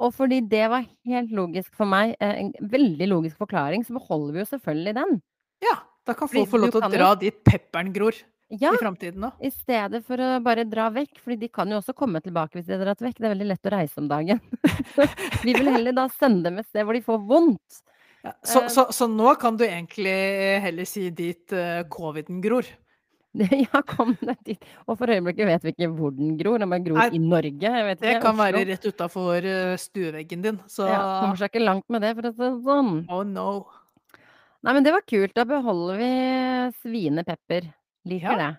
og 0.01 0.11
fordi 0.17 0.41
det 0.43 0.65
var 0.71 0.83
helt 1.07 1.31
logisk 1.31 1.71
for 1.77 1.87
meg, 1.87 2.17
eh, 2.19 2.41
en 2.41 2.51
veldig 2.59 3.07
logisk 3.07 3.39
forklaring, 3.39 3.85
så 3.85 3.95
beholder 3.95 4.33
vi 4.33 4.41
jo 4.41 4.47
selvfølgelig 4.49 4.95
den. 4.97 5.19
Ja, 5.63 5.75
da 6.05 6.15
kan 6.17 6.27
folk 6.31 6.49
få 6.51 6.59
lov 6.59 6.73
til 6.73 6.83
å 6.83 6.89
dra 6.91 7.11
jo 7.13 7.21
dit 7.21 7.37
pepperen 7.47 7.93
gror 7.95 8.17
Ja, 8.51 8.73
i 8.75 8.81
framtiden 8.81 9.23
òg. 9.23 9.39
i 9.39 9.49
stedet 9.53 10.03
for 10.05 10.21
å 10.21 10.43
bare 10.43 10.65
dra 10.67 10.89
vekk, 10.93 11.17
for 11.23 11.35
de 11.39 11.47
kan 11.47 11.69
jo 11.69 11.79
også 11.79 11.95
komme 11.95 12.21
tilbake 12.21 12.57
hvis 12.57 12.67
de 12.67 12.75
har 12.75 12.83
dratt 12.83 13.01
vekk. 13.01 13.21
Det 13.21 13.29
er 13.29 13.35
veldig 13.37 13.49
lett 13.53 13.69
å 13.69 13.75
reise 13.77 14.01
om 14.01 14.09
dagen. 14.11 14.41
Vi 15.45 15.53
vil 15.53 15.71
heller 15.71 15.95
da 15.95 16.09
sende 16.09 16.49
dem 16.49 16.59
et 16.59 16.67
sted 16.67 16.85
hvor 16.85 16.97
de 16.97 17.05
får 17.05 17.23
vondt. 17.29 17.81
Ja, 18.25 18.33
så 18.43 18.65
Eh 18.65 18.69
så 18.73 18.91
så 18.91 19.07
nå 19.07 19.35
kan 19.39 19.55
du 19.55 19.63
egentlig 19.63 20.59
heller 20.61 20.85
si 20.85 21.09
dit, 21.09 21.45
uh, 21.53 21.85
coviden 21.89 22.41
gror? 22.41 22.65
Ja, 23.65 23.81
kom 23.83 24.13
deg 24.21 24.37
dit. 24.47 24.65
Og 24.87 24.97
for 24.99 25.11
øyeblikket 25.11 25.47
vet 25.49 25.63
vi 25.65 25.73
ikke 25.75 25.89
hvor 25.97 26.13
den 26.15 26.37
gror, 26.39 26.63
om 26.63 26.71
den 26.75 26.85
gror 26.85 26.99
Nei, 27.01 27.07
i 27.17 27.19
Norge, 27.19 27.71
det 27.71 27.95
ikke, 27.99 28.21
kan 28.23 28.37
være 28.39 28.61
rett 28.69 28.85
utafor, 28.87 29.43
eh, 29.45 29.75
stueveggen 29.81 30.41
din, 30.45 30.59
så 30.71 30.87
Ja, 30.87 31.01
kommer 31.21 31.35
seg 31.41 31.51
ikke 31.51 31.65
langt 31.65 31.87
med 31.91 32.01
det, 32.05 32.13
for 32.15 32.29
å 32.29 32.33
si 32.35 32.43
det 32.45 32.63
sånn. 32.67 32.93
Oh 33.11 33.23
no. 33.27 33.47
Nei, 34.65 34.73
men 34.73 34.83
det 34.87 34.93
var 34.95 35.03
kult. 35.05 35.33
Da 35.37 35.43
beholder 35.45 35.99
vi 35.99 36.11
svinepepper. 36.81 37.67
Liker 38.09 38.31
Ja. 38.31 38.37
det. 38.37 38.51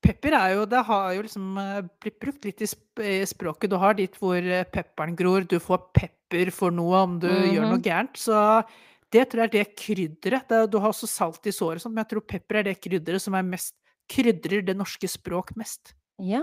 Pepper 0.00 0.32
er 0.32 0.54
jo 0.54 0.62
det 0.64 0.84
har 0.86 1.10
jo 1.12 1.22
liksom, 1.26 1.48
eh, 1.60 1.82
blitt 2.00 2.18
brukt 2.22 2.44
litt 2.48 2.62
i 2.62 2.68
sp 2.70 3.02
i 3.04 3.18
språket. 3.28 3.68
Du 3.68 3.76
har 3.76 3.92
dit 3.94 4.14
hvor 4.16 4.36
eh, 4.40 4.64
pepperen 4.64 5.14
gror, 5.16 5.44
du 5.44 5.58
får 5.60 5.82
pepper 5.92 6.50
for 6.50 6.70
noe 6.72 7.02
om 7.02 7.18
du 7.20 7.28
gjør 7.28 7.66
noe 7.68 7.76
Mhm. 7.78 7.82
gærent. 7.84 8.16
Så 8.16 8.64
det 9.12 9.28
tror 9.28 9.42
jeg 9.42 9.48
er 9.50 9.64
det 9.64 9.76
krydderet. 9.76 10.70
Du 10.70 10.78
har 10.78 10.88
også 10.94 11.06
salt 11.08 11.44
i 11.46 11.50
såret 11.52 11.84
men 11.84 12.04
jeg 12.04 12.08
tror 12.08 12.20
pepper 12.26 12.56
er 12.60 12.62
det 12.62 12.80
krydderet 12.80 13.20
som 13.20 13.34
er 13.34 13.42
mest 13.42 13.74
krydrer 14.10 14.64
det 14.66 14.76
norske 14.78 15.08
språk 15.10 15.54
mest. 15.60 15.94
Ja, 16.20 16.42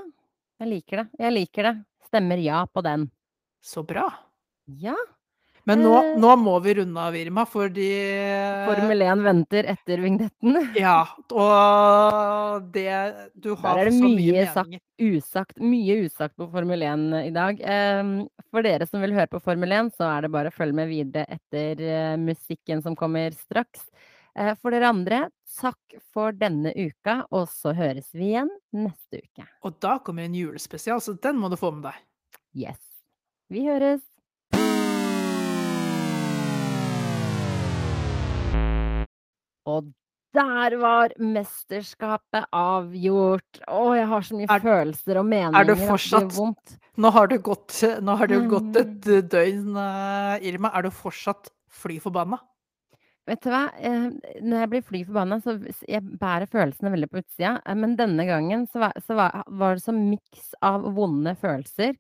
jeg 0.62 0.72
liker 0.72 1.04
det. 1.04 1.08
Jeg 1.22 1.36
liker 1.36 1.70
det. 1.70 1.76
Stemmer 2.08 2.40
ja 2.42 2.64
på 2.72 2.82
den. 2.86 3.10
Så 3.62 3.84
bra. 3.86 4.08
Ja. 4.80 4.96
Men 5.68 5.82
nå 5.84 5.92
Eh 6.00 6.14
nå 6.16 6.32
må 6.40 6.54
vi 6.64 6.78
runde 6.78 7.02
av, 7.04 7.16
Irma, 7.20 7.44
fordi 7.46 7.90
Formel 8.70 9.02
1 9.04 9.24
venter 9.26 9.68
etter 9.74 10.00
vignetten. 10.00 10.56
Ja, 10.80 11.02
og 11.36 12.70
det 12.72 12.88
Du 13.36 13.52
har 13.60 13.82
er 13.84 13.92
så 13.92 14.08
mye 14.08 14.16
mye 14.16 14.46
sagt 14.54 14.80
usagt. 14.98 15.60
Mye 15.60 16.00
usagt 16.08 16.38
på 16.40 16.48
Formel 16.54 16.86
1 16.88 17.04
i 17.20 17.34
dag. 17.36 17.60
For 18.48 18.64
dere 18.64 18.88
som 18.88 19.04
vil 19.04 19.16
høre 19.18 19.28
på 19.34 19.44
Formel 19.44 19.76
1, 19.76 19.92
så 20.00 20.08
er 20.08 20.26
det 20.26 20.32
bare 20.38 20.54
å 20.54 20.56
følge 20.56 20.80
med 20.80 20.88
videre 20.88 21.28
etter, 21.36 21.84
eh, 21.84 22.16
musikken 22.18 22.82
som 22.82 22.96
kommer 22.96 23.36
straks. 23.36 23.84
Eh, 24.38 24.56
for 24.56 24.72
dere 24.72 24.88
andre, 24.88 25.28
takk 25.58 25.98
for 26.14 26.32
denne 26.38 26.72
uka, 26.78 27.24
og 27.34 27.48
så 27.52 27.74
høres 27.78 28.10
vi 28.14 28.32
igjen 28.34 28.52
neste 28.78 29.24
uke. 29.24 29.48
Og 29.66 29.80
da 29.84 29.98
kommer 30.06 30.28
en 30.28 30.38
julespesial, 30.38 31.02
så 31.04 31.18
den 31.22 31.40
må 31.42 31.50
du 31.50 31.58
få 31.60 31.74
med 31.76 31.90
deg. 31.90 32.04
Yes. 32.68 32.82
Vi 33.50 33.64
høres. 33.68 34.04
Og 39.68 39.90
der 40.38 40.76
var 40.80 41.14
mesterskapet 41.20 42.46
avgjort. 42.56 43.62
Å, 43.68 43.84
jeg 43.98 44.10
har 44.12 44.26
så 44.28 44.38
mye 44.38 44.50
Er 44.54 44.64
følelser 44.64 45.18
og 45.20 45.24
er 45.26 45.30
meninger 45.32 45.68
du 45.68 45.74
det 45.74 45.88
fortsatt. 45.90 46.76
Nå 46.98 47.12
har 47.14 47.32
det 47.32 47.40
gått 47.46 47.80
har 48.20 48.28
gått 48.52 48.76
et 48.76 49.06
Mm. 49.08 49.28
døgn, 49.34 49.78
eh, 49.78 50.48
Irma. 50.50 50.72
Er 50.74 50.84
du 50.84 50.90
fortsatt 50.90 51.50
fly 51.70 52.00
forbanna? 52.00 52.40
Vet 53.28 53.44
du 53.44 53.50
hva? 53.52 53.66
Eh, 53.76 54.06
når 54.40 54.62
jeg 54.62 54.72
blir 54.72 54.86
fly 54.88 55.02
forbanna, 55.04 55.40
så 55.44 55.58
jeg 55.84 56.04
bærer 56.20 56.48
følelsene 56.48 56.94
veldig 56.94 57.10
på 57.12 57.20
utsida. 57.20 57.58
Eh, 57.68 57.76
men 57.76 57.98
denne 58.00 58.24
gangen 58.30 58.64
så 58.72 58.86
var 58.86 58.96
så 59.04 59.18
var 59.20 59.42
var 59.48 59.76
det 59.76 59.84
sånn 59.84 60.06
miks 60.14 60.54
av 60.64 60.88
vonde 60.96 61.36
følelser 61.42 61.98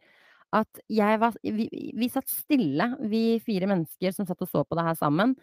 at 0.55 0.81
jeg 0.87 1.19
var 1.19 1.35
vi 1.43 1.67
vi 1.71 1.83
vi 1.97 2.09
satt 2.11 2.29
stille, 2.31 2.93
vi 3.11 3.39
fire 3.43 3.67
mennesker 3.67 4.15
som 4.15 4.27
satt 4.27 4.45
og 4.45 4.51
så 4.51 4.63
på 4.63 4.77
det 4.79 4.87
her 4.87 4.99
sammen. 4.99 5.35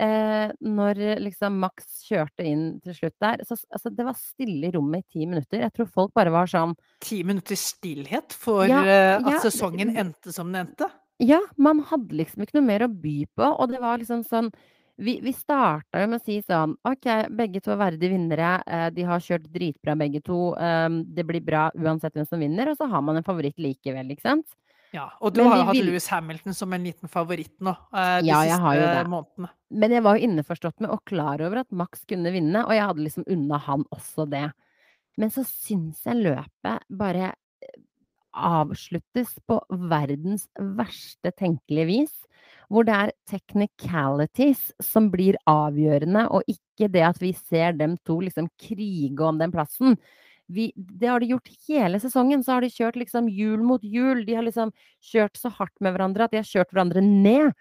eh, 0.00 0.48
når 0.64 0.96
liksom 1.20 1.58
Max 1.60 2.06
kjørte 2.06 2.44
inn 2.48 2.80
til 2.80 2.94
slutt 2.96 3.16
der, 3.20 3.42
så 3.44 3.58
altså, 3.68 3.90
det 3.92 4.06
var 4.06 4.16
stille 4.16 4.68
i 4.68 4.72
rommet 4.72 5.04
i 5.04 5.12
ti 5.12 5.26
minutter. 5.26 5.60
Jeg 5.60 5.74
tror 5.76 5.90
folk 5.92 6.14
bare 6.16 6.32
var 6.32 6.48
sånn 6.48 6.72
Ti 7.04 7.22
minutters 7.28 7.66
stillhet 7.74 8.32
for 8.32 8.64
Ja, 8.64 8.80
uh, 8.80 9.16
at 9.20 9.34
ja, 9.34 9.40
sesongen 9.44 9.92
endte 9.92 10.32
som 10.32 10.52
den 10.52 10.64
endte? 10.64 10.88
Ja, 11.20 11.40
man 11.60 11.82
hadde 11.90 12.16
liksom 12.16 12.46
ikke 12.46 12.56
noe 12.56 12.68
mer 12.70 12.86
å 12.86 12.88
by 12.88 13.26
på, 13.36 13.44
og 13.44 13.68
det 13.68 13.82
var 13.82 14.00
liksom 14.00 14.24
sånn 14.24 14.48
Vi, 15.00 15.14
vi 15.24 15.32
starta 15.32 16.02
jo 16.02 16.08
med 16.12 16.20
å 16.20 16.24
si 16.24 16.38
sånn 16.44 16.74
OK, 16.84 17.06
begge 17.32 17.62
to 17.64 17.72
er 17.72 17.78
verdige 17.80 18.12
vinnere. 18.12 18.50
Eh, 18.68 18.88
de 18.92 19.06
har 19.08 19.22
kjørt 19.24 19.46
dritbra 19.52 19.94
begge 19.96 20.20
to. 20.26 20.52
Eh, 20.60 20.88
det 21.16 21.24
blir 21.28 21.40
bra 21.44 21.70
uansett 21.80 22.12
hvem 22.18 22.28
som 22.28 22.42
vinner, 22.42 22.68
og 22.72 22.76
så 22.76 22.88
har 22.92 23.00
man 23.06 23.16
en 23.20 23.26
favoritt 23.26 23.56
likevel, 23.60 24.12
ikke 24.12 24.26
sant? 24.28 24.56
Ja, 24.92 25.04
og 25.22 25.32
du 25.36 25.44
har 25.46 25.62
hatt 25.68 25.76
vil- 25.76 25.86
Louis 25.86 26.06
Hamilton 26.10 26.52
som 26.52 26.72
en 26.74 26.82
liten 26.82 27.08
favoritt 27.08 27.54
nå, 27.62 27.70
eh, 27.94 28.20
de 28.22 28.26
Ja, 28.26 28.40
siste 28.42 29.04
månedene. 29.06 29.50
Men 29.70 29.90
jeg 29.94 30.02
var 30.02 30.18
jo 30.18 30.26
innforstått 30.26 30.80
med 30.80 30.90
og 30.90 31.04
klar 31.06 31.40
over 31.46 31.60
at 31.60 31.70
Max 31.70 32.04
kunne 32.04 32.32
vinne, 32.34 32.64
og 32.66 32.72
jeg 32.74 32.82
hadde 32.88 33.04
liksom 33.06 33.24
unna 33.30 33.58
han 33.58 33.84
også 33.94 34.28
det. 34.28 34.52
Men 35.16 35.30
så 35.30 35.44
syns 35.46 36.02
jeg 36.04 36.16
løpet 36.24 36.82
bare 36.90 37.32
eh, 37.62 37.80
avsluttes 38.34 39.36
på 39.48 39.60
verdens 39.70 40.48
verste 40.58 41.32
tenkelige 41.38 41.86
vis. 41.86 42.12
Hvor 42.70 42.86
det 42.86 42.94
er 42.94 43.12
technicalities 43.26 44.68
som 44.84 45.08
blir 45.10 45.34
avgjørende, 45.50 46.28
og 46.30 46.46
ikke 46.46 46.86
det 46.94 47.02
at 47.02 47.18
vi 47.22 47.32
ser 47.34 47.74
dem 47.78 47.96
to 48.06 48.20
liksom 48.22 48.46
krige 48.62 49.26
om 49.26 49.40
den 49.40 49.50
plassen. 49.50 49.96
Vi, 50.50 50.68
det 50.76 51.08
har 51.10 51.22
de 51.22 51.32
gjort 51.32 51.50
hele 51.68 51.98
sesongen. 52.02 52.44
Så 52.46 52.54
har 52.56 52.64
de 52.64 52.70
kjørt 52.70 52.98
liksom 52.98 53.28
hjul 53.30 53.62
mot 53.66 53.82
hjul. 53.82 54.24
De 54.26 54.34
har 54.38 54.46
liksom 54.46 54.72
kjørt 55.02 55.38
så 55.38 55.50
hardt 55.54 55.74
med 55.82 55.94
hverandre 55.94 56.26
at 56.26 56.34
de 56.34 56.40
har 56.40 56.48
kjørt 56.48 56.72
hverandre 56.74 57.02
ned. 57.02 57.52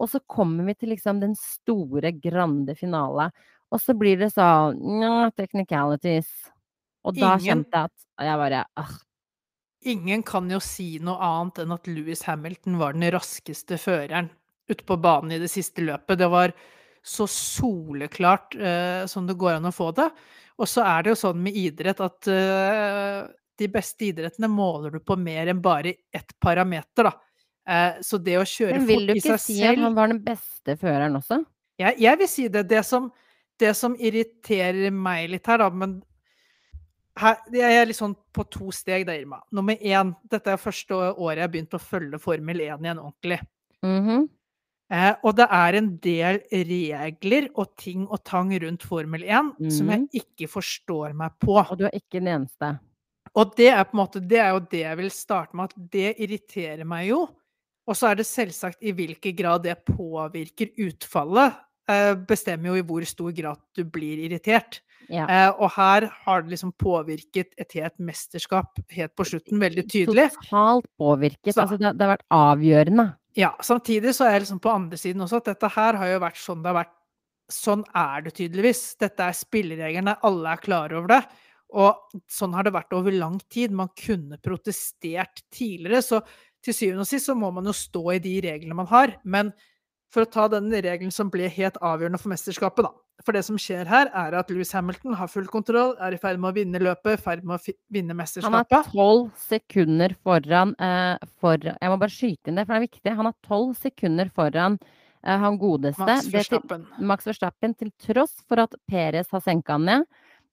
Og 0.00 0.08
så 0.12 0.20
kommer 0.28 0.64
vi 0.68 0.76
til 0.76 0.92
liksom 0.94 1.20
den 1.20 1.34
store, 1.36 2.12
grande 2.16 2.76
finale. 2.76 3.28
Og 3.72 3.80
så 3.80 3.92
blir 3.96 4.16
det 4.20 4.32
sånn 4.32 5.30
technicalities. 5.36 6.28
Og 7.04 7.16
da 7.16 7.34
Ingen- 7.36 7.44
kjente 7.64 7.76
jeg 7.76 7.92
at 8.20 8.26
jeg 8.28 8.36
bare 8.40 8.64
ah, 8.76 8.96
Ingen 9.88 10.22
kan 10.22 10.50
jo 10.52 10.58
si 10.60 10.98
noe 11.00 11.16
annet 11.16 11.62
enn 11.62 11.72
at 11.72 11.86
Louis 11.88 12.22
Hamilton 12.28 12.76
var 12.76 12.92
den 12.92 13.06
raskeste 13.14 13.78
føreren 13.80 14.28
ute 14.70 14.86
på 14.86 14.98
banen 15.00 15.34
i 15.36 15.40
det 15.42 15.50
siste 15.52 15.84
løpet. 15.84 16.18
Det 16.20 16.28
var 16.30 16.54
så 17.02 17.26
soleklart 17.30 18.56
eh, 18.56 19.04
som 19.10 19.26
det 19.28 19.38
går 19.40 19.58
an 19.58 19.70
å 19.70 19.74
få 19.74 19.90
det. 19.96 20.10
Og 20.60 20.68
så 20.68 20.84
er 20.84 21.04
det 21.04 21.14
jo 21.14 21.20
sånn 21.22 21.40
med 21.40 21.56
idrett 21.56 22.02
at 22.04 22.28
eh, 22.28 23.22
de 23.60 23.68
beste 23.72 24.10
idrettene 24.10 24.50
måler 24.52 24.96
du 24.96 25.00
på 25.04 25.16
mer 25.20 25.50
enn 25.52 25.62
bare 25.64 25.94
ett 26.12 26.34
parameter, 26.40 27.08
da. 27.08 27.14
Eh, 27.70 28.02
så 28.04 28.20
det 28.20 28.36
å 28.40 28.44
kjøre 28.48 28.78
Men 28.78 28.86
vil 28.88 29.08
du 29.08 29.14
ikke 29.16 29.36
seg 29.36 29.42
si 29.44 29.56
at 29.60 29.72
selv 29.72 29.88
han 29.88 29.96
var 29.96 30.12
den 30.12 30.22
beste 30.24 30.76
føreren 30.80 31.18
også? 31.20 31.42
jeg, 31.80 31.96
jeg 32.04 32.20
vil 32.20 32.30
si 32.30 32.46
det. 32.52 32.64
Det 32.70 32.82
som, 32.86 33.08
det 33.60 33.72
som 33.78 33.96
irriterer 33.96 34.92
meg 34.94 35.30
litt 35.32 35.48
her, 35.48 35.62
da, 35.62 35.70
men 35.72 35.98
her, 37.20 37.40
jeg 37.52 37.78
er 37.78 37.88
litt 37.88 37.98
sånn 37.98 38.16
på 38.34 38.44
to 38.52 38.70
steg 38.74 39.06
da, 39.08 39.16
Irma. 39.16 39.40
Nummer 39.56 39.76
én, 39.76 40.12
dette 40.30 40.52
er 40.52 40.60
første 40.60 40.96
året 40.96 41.40
jeg 41.40 41.46
har 41.46 41.54
begynt 41.54 41.76
å 41.76 41.82
følge 41.82 42.20
Formel 42.22 42.62
1 42.66 42.84
igjen 42.86 43.02
ordentlig. 43.02 43.40
Mhm. 43.86 44.28
Eh, 44.90 45.14
og 45.22 45.36
det 45.36 45.46
er 45.50 45.76
en 45.78 45.96
del 46.02 46.40
regler 46.50 47.48
og 47.54 47.76
ting 47.78 48.06
og 48.10 48.24
tang 48.26 48.50
rundt 48.62 48.82
Formel 48.82 49.22
1 49.22 49.70
som 49.70 49.86
Mhm. 49.86 50.08
jeg 50.10 50.24
ikke 50.24 50.48
forstår 50.50 51.14
meg 51.14 51.30
på. 51.38 51.58
Og 51.70 51.78
du 51.78 51.84
er 51.86 51.90
ikke 51.94 52.18
den 52.18 52.26
eneste. 52.40 52.78
Og 53.36 53.54
det 53.54 53.68
er 53.68 53.84
på 53.84 53.94
en 53.94 54.00
måte, 54.06 54.26
det 54.26 54.38
er 54.38 54.50
jo 54.52 54.58
det 54.60 54.80
jeg 54.80 54.96
vil 54.96 55.10
starte 55.10 55.54
med, 55.54 55.64
at 55.70 55.90
det 55.90 56.16
irriterer 56.18 56.84
meg 56.84 57.08
jo. 57.08 57.28
Og 57.86 57.94
så 57.94 58.10
er 58.10 58.16
det 58.16 58.26
selvsagt 58.26 58.78
i 58.82 58.92
hvilken 58.92 59.36
grad 59.36 59.62
det 59.62 59.84
påvirker 59.84 60.70
utfallet, 60.76 61.54
eh, 61.88 62.14
bestemmer 62.14 62.66
jo 62.66 62.74
i 62.74 62.82
hvor 62.82 63.04
stor 63.06 63.30
grad 63.32 63.58
du 63.74 63.84
blir 63.84 64.18
irritert. 64.28 64.80
Ja. 65.08 65.26
Eh, 65.26 65.52
og 65.58 65.70
her 65.72 66.06
har 66.24 66.42
det 66.42 66.50
liksom 66.50 66.72
påvirket 66.76 67.46
et 67.58 67.72
helt 67.72 67.98
mesterskap 67.98 68.78
helt 68.90 69.14
på 69.16 69.24
slutten, 69.24 69.58
veldig 69.58 69.86
tydelig. 69.88 70.30
Totalt 70.34 70.86
påvirket. 71.00 71.54
Så- 71.54 71.62
Altså, 71.62 71.78
det, 71.78 71.96
det 71.98 72.06
har 72.06 72.16
vært 72.16 72.26
avgjørende. 72.30 73.16
Ja, 73.40 73.54
samtidig 73.64 74.12
så 74.16 74.26
er 74.26 74.34
jeg 74.34 74.44
liksom 74.44 74.60
på 74.62 74.72
andre 74.72 74.98
siden 75.00 75.24
også 75.24 75.38
at 75.40 75.52
dette 75.52 75.70
her 75.72 75.96
har 76.00 76.10
jo 76.10 76.24
vært 76.24 76.40
sånn 76.40 76.64
det 76.64 76.72
har 76.72 76.82
vært. 76.82 76.96
Sånn 77.50 77.80
er 77.98 78.22
det 78.22 78.34
tydeligvis. 78.36 78.80
Dette 79.00 79.26
er 79.26 79.34
spillereglene, 79.34 80.12
alle 80.26 80.52
er 80.52 80.60
klare 80.62 80.98
over 81.00 81.10
det. 81.10 81.20
Og 81.80 82.20
sånn 82.30 82.54
har 82.54 82.66
det 82.66 82.74
vært 82.74 82.94
over 82.94 83.14
lang 83.14 83.40
tid. 83.50 83.74
Man 83.74 83.90
kunne 83.98 84.38
protestert 84.42 85.42
tidligere, 85.54 86.02
så 86.02 86.20
til 86.62 86.76
syvende 86.76 87.06
og 87.06 87.10
sist 87.10 87.30
så 87.30 87.34
må 87.38 87.50
man 87.56 87.66
jo 87.66 87.74
stå 87.74 88.04
i 88.14 88.20
de 88.22 88.36
reglene 88.44 88.76
man 88.78 88.90
har. 88.90 89.16
Men 89.24 89.50
for 90.10 90.26
å 90.26 90.30
ta 90.30 90.48
den 90.50 90.70
regelen 90.74 91.12
som 91.14 91.30
ble 91.32 91.48
helt 91.52 91.78
avgjørende 91.80 92.20
for 92.20 92.32
mesterskapet, 92.32 92.88
da. 92.88 92.92
For 93.24 93.36
det 93.36 93.42
som 93.44 93.58
skjer 93.60 93.88
her, 93.88 94.08
er 94.16 94.34
at 94.38 94.48
Louis 94.52 94.70
Hamilton 94.72 95.16
har 95.18 95.28
full 95.28 95.48
kontroll, 95.50 95.92
er 96.00 96.16
i 96.16 96.20
ferd 96.20 96.40
med 96.40 96.52
å 96.52 96.56
vinne 96.56 96.80
løpet, 96.80 97.18
i 97.18 97.20
ferd 97.20 97.44
med 97.44 97.58
å 97.58 97.74
vinne 97.92 98.16
Han 98.46 98.56
er 98.56 98.86
tolv 98.88 99.28
sekunder 99.44 100.14
foran 100.24 100.72
eh, 100.80 101.28
for, 101.42 101.60
Jeg 101.60 101.92
må 101.92 102.00
bare 102.00 102.14
skyte 102.14 102.50
inn 102.50 102.56
det, 102.60 102.64
for 102.64 102.74
det 102.74 102.80
er 102.80 102.86
viktig. 102.88 103.14
Han 103.20 103.28
er 103.30 103.36
tolv 103.44 103.76
sekunder 103.76 104.32
foran 104.32 104.78
eh, 104.80 105.36
han 105.44 105.60
godeste. 105.60 106.00
Max 106.00 106.24
Det 106.24 106.30
til- 106.30 106.38
Verstappen. 106.38 106.88
Max 107.12 107.28
Verstappen, 107.28 107.76
til 107.76 107.92
tross 108.00 108.40
for 108.48 108.64
at 108.64 108.74
Perez 108.88 109.30
har 109.36 109.44
senka 109.44 109.76
han 109.76 109.88
ned. 109.90 110.10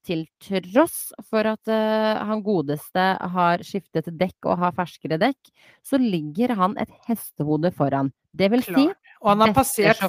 Til 0.07 0.27
tross 0.43 1.13
for 1.27 1.47
at 1.47 1.71
eh, 1.71 2.19
han 2.27 2.43
godeste 2.43 3.07
har 3.31 3.63
skiftet 3.63 4.11
dekk 4.11 4.51
og 4.51 4.59
har 4.59 4.75
ferskere 4.75 5.19
dekk, 5.19 5.51
så 5.83 5.99
ligger 5.99 6.55
han 6.55 6.75
et 6.79 6.91
hestehode 7.07 7.71
foran. 7.75 8.11
Det 8.37 8.51
vil 8.51 8.63
si 8.63 8.75
Klart. 8.75 9.06
Og 9.21 9.29
han 9.31 9.39
har 9.41 9.53
passert. 9.53 9.99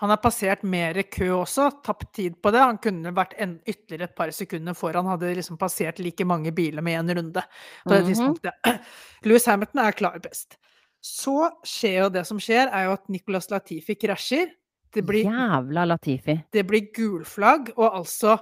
Han 0.00 0.10
har 0.12 0.16
passert 0.20 0.62
mer 0.62 0.98
kø 1.08 1.30
også, 1.40 1.70
tapt 1.82 2.12
tid 2.14 2.34
på 2.42 2.50
det. 2.52 2.60
Han 2.60 2.78
kunne 2.78 3.12
vært 3.16 3.32
en, 3.40 3.54
ytterligere 3.66 4.04
et 4.10 4.14
par 4.16 4.30
sekunder 4.36 4.74
foran, 4.76 5.06
hadde 5.08 5.34
liksom 5.38 5.56
passert 5.58 5.98
like 5.98 6.24
mange 6.28 6.52
biler 6.52 6.82
med 6.84 6.98
én 7.00 7.14
runde 7.16 7.42
på 7.86 7.90
det 7.94 8.02
Mhm. 8.02 8.08
tidspunktet. 8.10 8.52
Louis 9.24 9.46
Hamilton 9.46 9.78
er 9.86 9.92
klar 9.92 10.18
best. 10.20 10.56
Så 11.02 11.50
skjer 11.64 12.02
jo 12.04 12.08
det 12.10 12.26
som 12.26 12.38
skjer, 12.38 12.68
er 12.68 12.84
jo 12.84 12.92
at 12.92 13.08
Nicolas 13.08 13.48
Latifi 13.50 13.94
krasjer. 13.96 14.50
Det 14.92 15.06
blir, 15.06 15.24
Jævla 15.24 15.86
Latifi. 15.86 16.42
det 16.52 16.66
blir 16.66 16.90
gulflagg 16.92 17.70
og 17.78 17.94
altså 18.02 18.38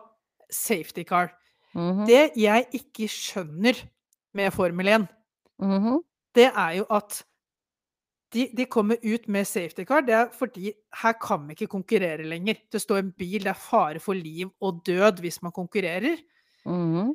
safety 0.51 1.05
car. 1.05 1.31
Mhm, 1.75 2.07
Det 2.07 2.33
jeg 2.35 2.67
ikke 2.73 3.07
skjønner 3.07 3.77
med 4.35 4.51
Formel 4.53 4.89
1, 4.89 5.09
mhm. 5.61 6.01
det 6.35 6.51
er 6.57 6.73
jo 6.79 6.87
at 6.91 7.23
de, 8.35 8.49
de 8.53 8.67
kommer 8.69 8.99
ut 9.03 9.29
med 9.29 9.47
safety 9.49 9.87
car. 9.89 10.03
Det 10.05 10.15
er 10.15 10.29
fordi 10.35 10.73
her 11.03 11.15
kan 11.23 11.47
vi 11.49 11.57
ikke 11.57 11.71
konkurrere 11.73 12.27
lenger. 12.29 12.61
Det 12.73 12.81
står 12.83 13.01
en 13.01 13.13
bil, 13.17 13.41
det 13.45 13.53
er 13.55 13.61
fare 13.61 14.03
for 14.05 14.19
liv 14.19 14.51
og 14.61 14.83
død 14.87 15.23
hvis 15.25 15.41
man 15.45 15.55
konkurrerer. 15.57 16.21
Mhm. 16.69 17.15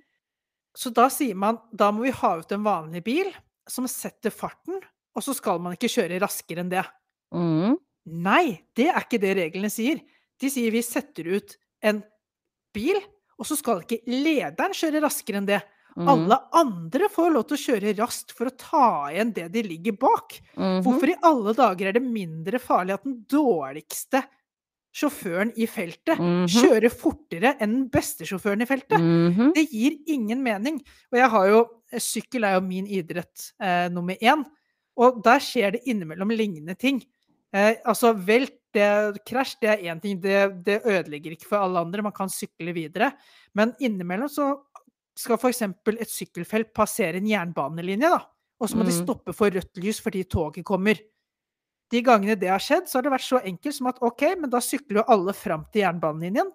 Så 0.73 0.89
da 0.89 1.05
sier 1.13 1.37
man 1.37 1.59
da 1.69 1.91
må 1.93 2.07
vi 2.07 2.15
ha 2.17 2.31
ut 2.39 2.51
en 2.55 2.63
vanlig 2.65 3.03
bil 3.05 3.27
som 3.69 3.85
setter 3.87 4.33
farten, 4.33 4.79
og 5.13 5.21
så 5.21 5.35
skal 5.37 5.59
man 5.61 5.75
ikke 5.77 5.91
kjøre 5.91 6.17
raskere 6.23 6.63
enn 6.63 6.71
det. 6.73 6.85
Mhm. 7.33 7.77
Nei, 8.25 8.59
det 8.75 8.89
er 8.89 9.05
ikke 9.05 9.21
det 9.21 9.35
reglene 9.37 9.69
sier. 9.71 10.01
De 10.41 10.49
sier 10.51 10.73
vi 10.73 10.81
setter 10.83 11.29
ut 11.37 11.53
en 11.85 12.01
bil, 12.73 12.97
og 13.37 13.47
så 13.47 13.55
skal 13.55 13.83
ikke 13.85 14.01
lederen 14.09 14.73
kjøre 14.75 15.03
raskere 15.05 15.39
enn 15.39 15.47
det. 15.47 15.61
Mhm. 15.95 16.07
Alle 16.09 16.37
andre 16.53 17.09
får 17.09 17.33
lov 17.33 17.43
til 17.47 17.57
å 17.57 17.63
kjøre 17.63 17.95
raskt 17.99 18.31
for 18.33 18.49
å 18.49 18.57
ta 18.57 18.85
igjen 19.11 19.33
det 19.33 19.51
de 19.53 19.61
ligger 19.63 19.97
bak. 20.01 20.39
Mm. 20.57 20.79
Hvorfor 20.83 21.09
i 21.13 21.17
alle 21.23 21.53
dager 21.53 21.87
er 21.87 21.93
det 21.93 22.01
mindre 22.05 22.59
farlig 22.59 22.93
at 22.95 23.03
den 23.03 23.19
dårligste 23.29 24.23
sjåføren 24.93 25.51
i 25.57 25.65
feltet 25.65 26.19
Mhm. 26.19 26.45
kjører 26.49 26.91
fortere 26.93 27.55
enn 27.59 27.73
den 27.73 27.89
beste 27.89 28.25
sjåføren 28.25 28.61
i 28.61 28.65
feltet? 28.69 28.99
Mhm. 28.99 29.53
Det 29.53 29.69
gir 29.71 29.97
ingen 30.07 30.41
mening. 30.43 30.81
Og 31.11 31.17
jeg 31.19 31.29
har 31.29 31.47
jo 31.47 31.63
Sykkel 31.93 32.43
er 32.43 32.55
jo 32.55 32.61
min 32.65 32.87
idrett 32.87 33.51
eh, 33.61 33.87
nummer 33.87 34.15
én, 34.19 34.43
og 34.97 35.21
der 35.23 35.37
skjer 35.37 35.73
det 35.73 35.83
innimellom 35.85 36.31
lignende 36.33 36.75
ting. 36.75 37.03
Eh, 37.53 37.75
altså 37.85 38.15
velt, 38.17 38.55
det, 38.73 39.21
krasj, 39.27 39.57
det 39.61 39.69
er 39.69 39.93
én 39.93 40.01
ting. 40.01 40.19
Det, 40.19 40.63
det 40.65 40.81
ødelegger 40.83 41.35
ikke 41.35 41.45
for 41.45 41.57
alle 41.61 41.77
andre, 41.85 42.01
man 42.01 42.11
kan 42.11 42.27
sykle 42.33 42.73
videre. 42.73 43.11
Men 43.53 43.75
innimellom 43.79 44.27
så 44.27 44.55
skal 45.15 45.37
f.eks. 45.37 45.61
et 45.61 46.09
sykkelfelt 46.09 46.73
passere 46.73 47.17
en 47.19 47.27
jernbanelinje, 47.27 48.09
da. 48.09 48.21
Og 48.61 48.69
så 48.69 48.77
må 48.77 48.85
de 48.85 48.91
Mhm. 48.93 49.03
stoppe 49.05 49.33
for 49.35 49.49
rødt 49.51 49.77
lys 49.77 49.99
fordi 50.01 50.23
toget 50.23 50.63
kommer. 50.65 50.95
De 51.91 52.01
gangene 52.01 52.35
det 52.39 52.49
har 52.49 52.59
skjedd, 52.59 52.87
så 52.87 52.95
har 52.97 53.01
det 53.03 53.11
vært 53.11 53.27
så 53.27 53.41
enkelt 53.43 53.73
som 53.75 53.87
at 53.87 53.99
OK, 54.01 54.21
men 54.39 54.49
da 54.49 54.57
sykler 54.59 55.01
jo 55.01 55.03
alle 55.07 55.33
fram 55.33 55.65
til 55.71 55.81
jernbanelinjen. 55.83 56.49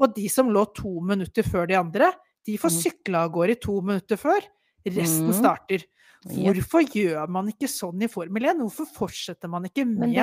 Og 0.00 0.14
de 0.14 0.28
som 0.28 0.48
lå 0.50 0.64
to 0.74 1.00
minutter 1.00 1.42
før 1.42 1.66
de 1.68 1.74
andre, 1.74 2.12
de 2.46 2.56
får 2.58 2.70
Mhm. 2.70 2.82
sykle 2.82 3.14
av 3.16 3.30
gårde 3.32 3.50
i 3.50 3.54
to 3.60 3.80
minutter 3.80 4.16
før. 4.16 4.40
Resten 4.86 5.30
mm. 5.30 5.32
starter. 5.32 5.84
Hvorfor 6.26 6.54
Hvorfor 6.54 6.82
gjør 6.92 7.28
man 7.28 7.48
ikke 7.48 7.68
sånn 7.68 8.02
i 8.02 8.06
Formel 8.08 8.42
1? 8.44 8.56
Hvorfor 8.60 8.86
fortsetter 8.94 9.48
man 9.48 9.64
ikke 9.64 9.84
med 9.86 10.14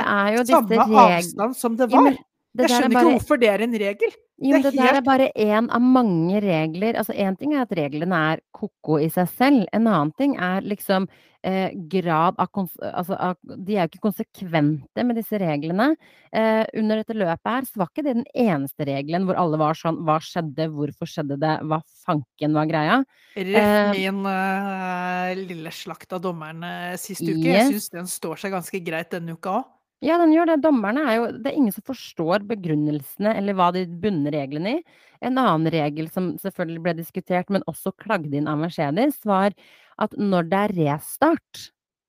samme 0.47 0.69
reg... 0.69 1.23
avstand 1.23 1.55
som 1.55 1.75
det 1.75 1.89
Ja, 1.91 1.97
var? 1.97 2.03
men 2.11 2.17
Det 2.51 2.67
Jeg 2.67 2.75
skjønner 2.75 2.95
bare... 2.97 3.07
ikke 3.07 3.17
hvorfor 3.19 3.39
det 3.39 3.49
er 3.49 3.63
en 3.63 3.79
regel. 3.79 4.15
Jo, 4.41 4.57
Det 4.57 4.71
det 4.73 4.79
der 4.79 4.97
er 4.97 5.03
bare 5.05 5.27
én 5.37 5.67
av 5.69 5.81
mange 5.81 6.39
regler. 6.41 6.97
Altså, 6.97 7.13
én 7.13 7.37
ting 7.37 7.53
er 7.53 7.61
at 7.61 7.73
reglene 7.77 8.21
er 8.33 8.39
ko-ko 8.51 8.97
i 8.97 9.09
seg 9.13 9.29
selv. 9.29 9.67
En 9.71 9.85
annen 9.85 10.11
ting 10.17 10.33
er 10.41 10.65
liksom 10.65 11.05
eh, 11.45 11.69
grad 11.93 12.39
av. 12.41 12.49
Altså, 12.49 13.13
av, 13.13 13.37
de 13.45 13.75
er 13.75 13.85
jo 13.85 13.91
ikke 13.91 14.07
konsekvente 14.07 15.05
med 15.05 15.19
disse 15.19 15.37
reglene. 15.37 15.91
Eh, 16.33 16.63
under 16.81 17.03
dette 17.03 17.15
løpet 17.15 17.51
her 17.53 17.67
så 17.69 17.83
var 17.83 17.91
ikke 17.91 18.05
det 18.07 18.15
den 18.17 18.29
eneste 18.33 18.87
regelen 18.89 19.27
hvor 19.29 19.37
alle 19.37 19.59
var 19.61 19.77
sånn 19.77 19.99
Hva 20.07 20.17
skjedde? 20.25 20.71
Hvorfor 20.73 21.09
skjedde 21.11 21.37
det? 21.41 21.53
Hva 21.69 21.79
fanken 22.07 22.57
var 22.57 22.71
greia? 22.71 23.01
Ref 23.37 23.59
Eh, 23.61 23.91
min 23.93 24.25
eh, 24.25 25.35
lille 25.45 25.71
slakt 25.75 26.17
av 26.17 26.23
dommerne 26.25 26.97
sist 26.99 27.21
uke. 27.21 27.45
Jeg 27.45 27.61
yes. 27.61 27.69
syns 27.75 27.93
den 27.93 28.09
står 28.09 28.41
seg 28.41 28.57
ganske 28.57 28.81
greit 28.83 29.13
denne 29.13 29.37
uka 29.37 29.61
òg. 29.61 29.69
Ja, 30.01 30.17
den 30.17 30.33
gjør 30.33 30.49
det. 30.49 30.61
Dommerne 30.63 31.03
er 31.05 31.17
jo 31.19 31.25
Det 31.37 31.51
er 31.51 31.57
ingen 31.59 31.75
som 31.75 31.85
forstår 31.85 32.45
begrunnelsene 32.49 33.35
eller 33.37 33.57
hva 33.57 33.69
de 33.75 33.85
bunner 33.85 34.33
reglene 34.33 34.79
i. 34.79 34.81
En 35.21 35.37
annen 35.37 35.69
regel 35.69 36.09
som 36.09 36.33
selvfølgelig 36.41 36.81
ble 36.87 36.95
diskutert, 36.97 37.51
men 37.53 37.65
også 37.69 37.93
klagde 38.01 38.33
inn 38.37 38.49
av 38.49 38.57
Mercedes, 38.63 39.19
var 39.29 39.53
at 40.01 40.17
når 40.17 40.49
det 40.49 40.61
er 40.65 40.75
restart, 40.79 41.67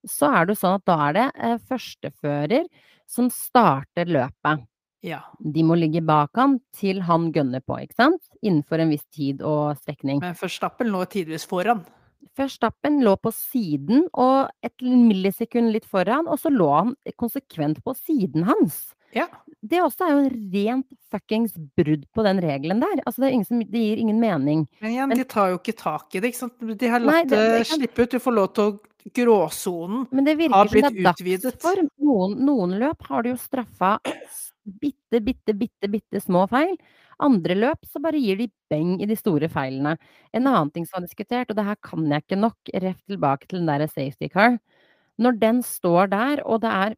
så 0.08 0.32
er 0.40 0.48
det 0.48 0.56
sånn 0.58 0.78
at 0.80 0.86
da 0.88 0.98
er 1.10 1.16
det 1.18 1.26
eh, 1.36 1.58
førstefører 1.68 2.68
som 3.12 3.28
starter 3.30 4.08
løpet. 4.08 4.64
Ja. 5.04 5.20
De 5.38 5.64
må 5.66 5.76
ligge 5.76 6.00
bak 6.06 6.38
han 6.38 6.60
til 6.78 7.02
han 7.04 7.28
gønner 7.34 7.60
på, 7.60 7.76
ikke 7.82 7.98
sant? 7.98 8.22
Innenfor 8.40 8.80
en 8.80 8.92
viss 8.94 9.04
tid 9.12 9.42
og 9.44 9.76
strekning. 9.82 10.22
Men 10.22 10.38
Verstappen 10.38 10.92
lå 10.94 11.04
tidvis 11.10 11.44
foran. 11.50 11.82
Verstappen 12.38 13.00
lå 13.04 13.12
på 13.20 13.32
siden 13.34 14.06
og 14.14 14.48
et 14.64 14.72
millisekund 14.80 15.72
litt 15.74 15.84
foran, 15.88 16.28
og 16.28 16.38
så 16.40 16.48
lå 16.52 16.68
han 16.72 16.94
konsekvent 17.20 17.82
på 17.84 17.94
siden 17.98 18.46
hans. 18.48 18.94
Ja. 19.12 19.26
Det 19.60 19.82
også 19.84 20.06
er 20.06 20.12
jo 20.14 20.20
en 20.22 20.36
rent 20.54 20.86
fuckings 21.12 21.52
brudd 21.76 22.06
på 22.16 22.24
den 22.24 22.40
regelen 22.40 22.80
der. 22.80 23.02
Altså, 23.04 23.26
det, 23.26 23.34
som, 23.46 23.60
det 23.60 23.82
gir 23.82 24.00
ingen 24.00 24.18
mening. 24.22 24.64
Men 24.80 24.90
igjen, 24.94 25.08
Men- 25.12 25.18
de 25.20 25.24
tar 25.28 25.50
jo 25.52 25.58
ikke 25.60 25.76
tak 25.76 26.14
i 26.16 26.20
det. 26.24 26.32
ikke 26.32 26.40
sant? 26.46 26.56
De 26.80 26.88
har 26.88 27.00
latt 27.04 27.12
nei, 27.12 27.24
det, 27.28 27.42
det 27.58 27.66
slippe 27.68 28.06
ut. 28.06 28.10
Du 28.16 28.18
får 28.24 28.38
lov 28.40 28.48
til 28.56 28.70
å 28.70 28.80
Gråsonen 29.18 30.04
Men 30.14 30.24
det 30.24 30.36
har 30.36 30.38
virker 30.38 30.68
som 30.70 30.82
det 30.86 30.92
blitt 30.94 31.02
er 31.02 31.12
utvidet. 31.12 31.42
dagsform. 31.58 31.88
Noen, 32.06 32.36
noen 32.46 32.74
løp 32.78 33.02
har 33.08 33.24
de 33.26 33.32
jo 33.32 33.38
straffa 33.42 33.96
bitte, 34.64 35.20
bitte, 35.24 35.54
bitte, 35.58 35.88
bitte 35.90 36.20
små 36.22 36.44
feil. 36.50 36.76
Andre 37.22 37.56
løp 37.58 37.86
så 37.86 38.00
bare 38.02 38.18
gir 38.20 38.38
de 38.40 38.48
beng 38.70 38.96
i 39.02 39.06
de 39.10 39.16
store 39.18 39.48
feilene. 39.52 39.96
En 40.34 40.46
annen 40.46 40.70
ting 40.74 40.86
som 40.86 41.00
var 41.00 41.06
diskutert, 41.08 41.50
og 41.50 41.58
det 41.58 41.66
her 41.66 41.78
kan 41.84 42.06
jeg 42.10 42.24
ikke 42.24 42.40
nok, 42.40 42.72
rett 42.82 43.02
tilbake 43.10 43.48
til 43.48 43.60
den 43.62 43.70
derre 43.70 43.88
safety 43.90 44.28
car. 44.32 44.58
Når 45.22 45.38
den 45.40 45.62
står 45.66 46.10
der, 46.12 46.42
og 46.46 46.62
det 46.64 46.70
er 46.72 46.96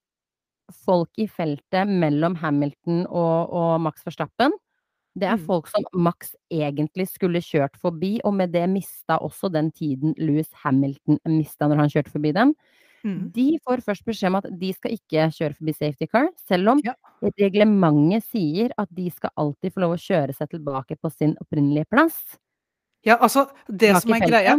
folk 0.85 1.11
i 1.21 1.27
feltet 1.29 1.89
mellom 1.91 2.37
Hamilton 2.41 3.05
og, 3.07 3.53
og 3.53 3.81
Max 3.85 4.05
Verstappen, 4.07 4.55
det 5.15 5.29
er 5.31 5.37
Mm. 5.39 5.45
folk 5.47 5.69
som 5.71 5.85
Max 5.95 6.33
egentlig 6.51 7.07
skulle 7.09 7.41
kjørt 7.43 7.77
forbi, 7.79 8.21
og 8.25 8.35
med 8.35 8.53
det 8.53 8.65
mista 8.71 9.19
også 9.23 9.51
den 9.53 9.71
tiden 9.73 10.15
Louis 10.19 10.49
Hamilton 10.65 11.19
mista 11.27 11.69
når 11.69 11.77
han 11.85 11.91
kjørte 11.93 12.11
forbi 12.11 12.33
dem. 12.35 12.55
Mm. 13.05 13.33
De 13.35 13.47
får 13.65 13.83
først 13.85 14.05
beskjed 14.09 14.31
om 14.33 14.39
at 14.41 14.47
de 14.61 14.71
skal 14.77 14.95
ikke 14.97 15.27
kjøre 15.37 15.57
forbi 15.59 15.75
safety 15.77 16.07
car, 16.11 16.29
selv 16.49 16.69
om 16.75 16.83
Ja. 16.83 16.95
reglementet 17.41 18.25
sier 18.25 18.73
at 18.79 18.89
de 18.95 19.11
skal 19.11 19.31
alltid 19.37 19.73
få 19.75 19.81
lov 19.85 19.95
å 19.97 20.01
kjøre 20.01 20.35
seg 20.37 20.51
tilbake 20.55 20.97
på 21.01 21.11
sin 21.13 21.37
opprinnelige 21.41 21.89
plass. 21.91 22.39
Ja, 23.05 23.19
altså, 23.21 23.45
det 23.69 23.91
Bak 23.93 24.05
som 24.05 24.15
er 24.17 24.23
greia, 24.25 24.55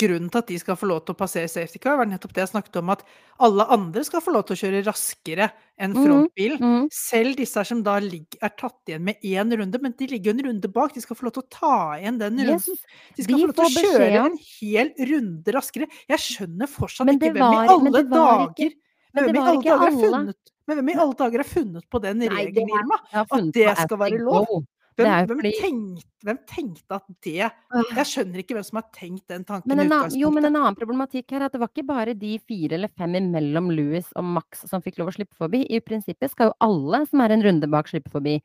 grunnen 0.00 0.30
til 0.32 0.40
at 0.40 0.48
de 0.48 0.58
skal 0.62 0.78
få 0.80 0.88
lov 0.88 1.02
til 1.04 1.12
å 1.12 1.18
passere 1.18 1.50
safety 1.50 1.80
car, 1.82 1.98
var 2.00 2.08
nettopp 2.08 2.32
det 2.32 2.40
jeg 2.46 2.50
snakket 2.54 2.78
om, 2.80 2.92
at 2.94 3.02
alle 3.44 3.66
andre 3.74 4.04
skal 4.08 4.22
få 4.24 4.32
lov 4.32 4.46
til 4.48 4.56
å 4.56 4.60
kjøre 4.62 4.80
raskere 4.86 5.50
enn 5.76 5.96
frontbil. 5.98 6.54
Mm, 6.56 6.70
mhm. 6.70 6.86
Selv 6.96 7.36
disse 7.40 7.64
som 7.68 7.82
da 7.84 7.98
ligger, 8.02 8.40
er 8.40 8.54
tatt 8.56 8.92
igjen 8.92 9.04
med 9.10 9.20
én 9.20 9.56
runde, 9.60 9.82
men 9.82 9.96
de 9.98 10.08
ligger 10.08 10.32
jo 10.32 10.36
en 10.38 10.44
runde 10.48 10.72
bak. 10.72 10.94
De 10.96 11.04
skal 11.04 11.18
få 11.18 11.28
lov 11.28 11.36
til 11.36 11.44
å 11.44 11.50
ta 11.58 11.74
igjen 11.98 12.20
den 12.22 12.40
runden. 12.40 12.80
De 13.18 13.26
skal 13.26 13.36
de 13.36 13.42
få 13.42 13.50
lov 13.50 13.58
til 13.60 13.68
å 13.68 13.90
kjøre 13.90 14.24
en 14.24 14.38
hel 14.46 14.94
runde 15.12 15.56
raskere. 15.58 15.90
Jeg 16.08 16.24
skjønner 16.24 16.70
fortsatt 16.70 17.12
ikke 17.12 17.34
hvem 17.36 17.44
i 17.44 17.74
alle 17.76 18.06
dager 18.08 18.78
men 19.12 19.26
hvem 19.28 19.36
i 19.36 19.40
alle 19.44 19.60
dager 19.60 19.82
har 19.82 19.92
funnet 19.92 20.52
alle 20.72 21.44
funnet 21.44 21.90
på 21.90 21.98
den 21.98 22.22
regelen, 22.22 22.70
Irma? 22.70 22.98
At 23.12 23.52
det 23.52 23.74
skal 23.76 23.98
være 24.00 24.22
lov? 24.22 24.62
Hvem, 24.98 25.28
hvem, 25.30 25.46
tenkte, 25.56 26.26
hvem 26.26 26.38
tenkte 26.48 26.96
at 26.98 27.06
det 27.24 27.36
Jeg 27.38 28.04
skjønner 28.10 28.42
ikke 28.42 28.56
hvem 28.58 28.66
som 28.66 28.78
har 28.80 28.88
tenkt 28.92 29.24
den 29.32 29.46
tanken 29.48 29.70
Men 29.70 29.80
en 29.86 29.94
annen, 29.96 30.16
jo, 30.20 30.28
men 30.34 30.44
en 30.48 30.58
annen 30.60 30.76
problematikk 30.76 31.32
her 31.32 31.40
er 31.40 31.46
at 31.48 31.56
det 31.56 31.62
var 31.62 31.72
ikke 31.72 31.86
bare 31.88 32.14
de 32.18 32.34
fire 32.44 32.76
eller 32.76 32.92
fem 32.92 33.16
imellom 33.20 33.70
Louis 33.72 34.10
og 34.20 34.28
Max 34.36 34.66
som 34.68 34.84
fikk 34.84 35.00
lov 35.00 35.12
å 35.12 35.16
slippe 35.16 35.38
forbi. 35.38 35.62
I 35.64 35.80
prinsippet 35.84 36.34
skal 36.34 36.50
jo 36.50 36.58
alle 36.68 37.02
som 37.08 37.24
er 37.24 37.34
en 37.34 37.44
runde 37.46 37.70
bak, 37.72 37.88
slippe 37.88 38.12
forbi. 38.12 38.36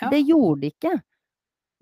Ja. 0.00 0.10
Det 0.12 0.22
gjorde 0.22 0.62
de 0.62 0.72
ikke. 0.74 0.94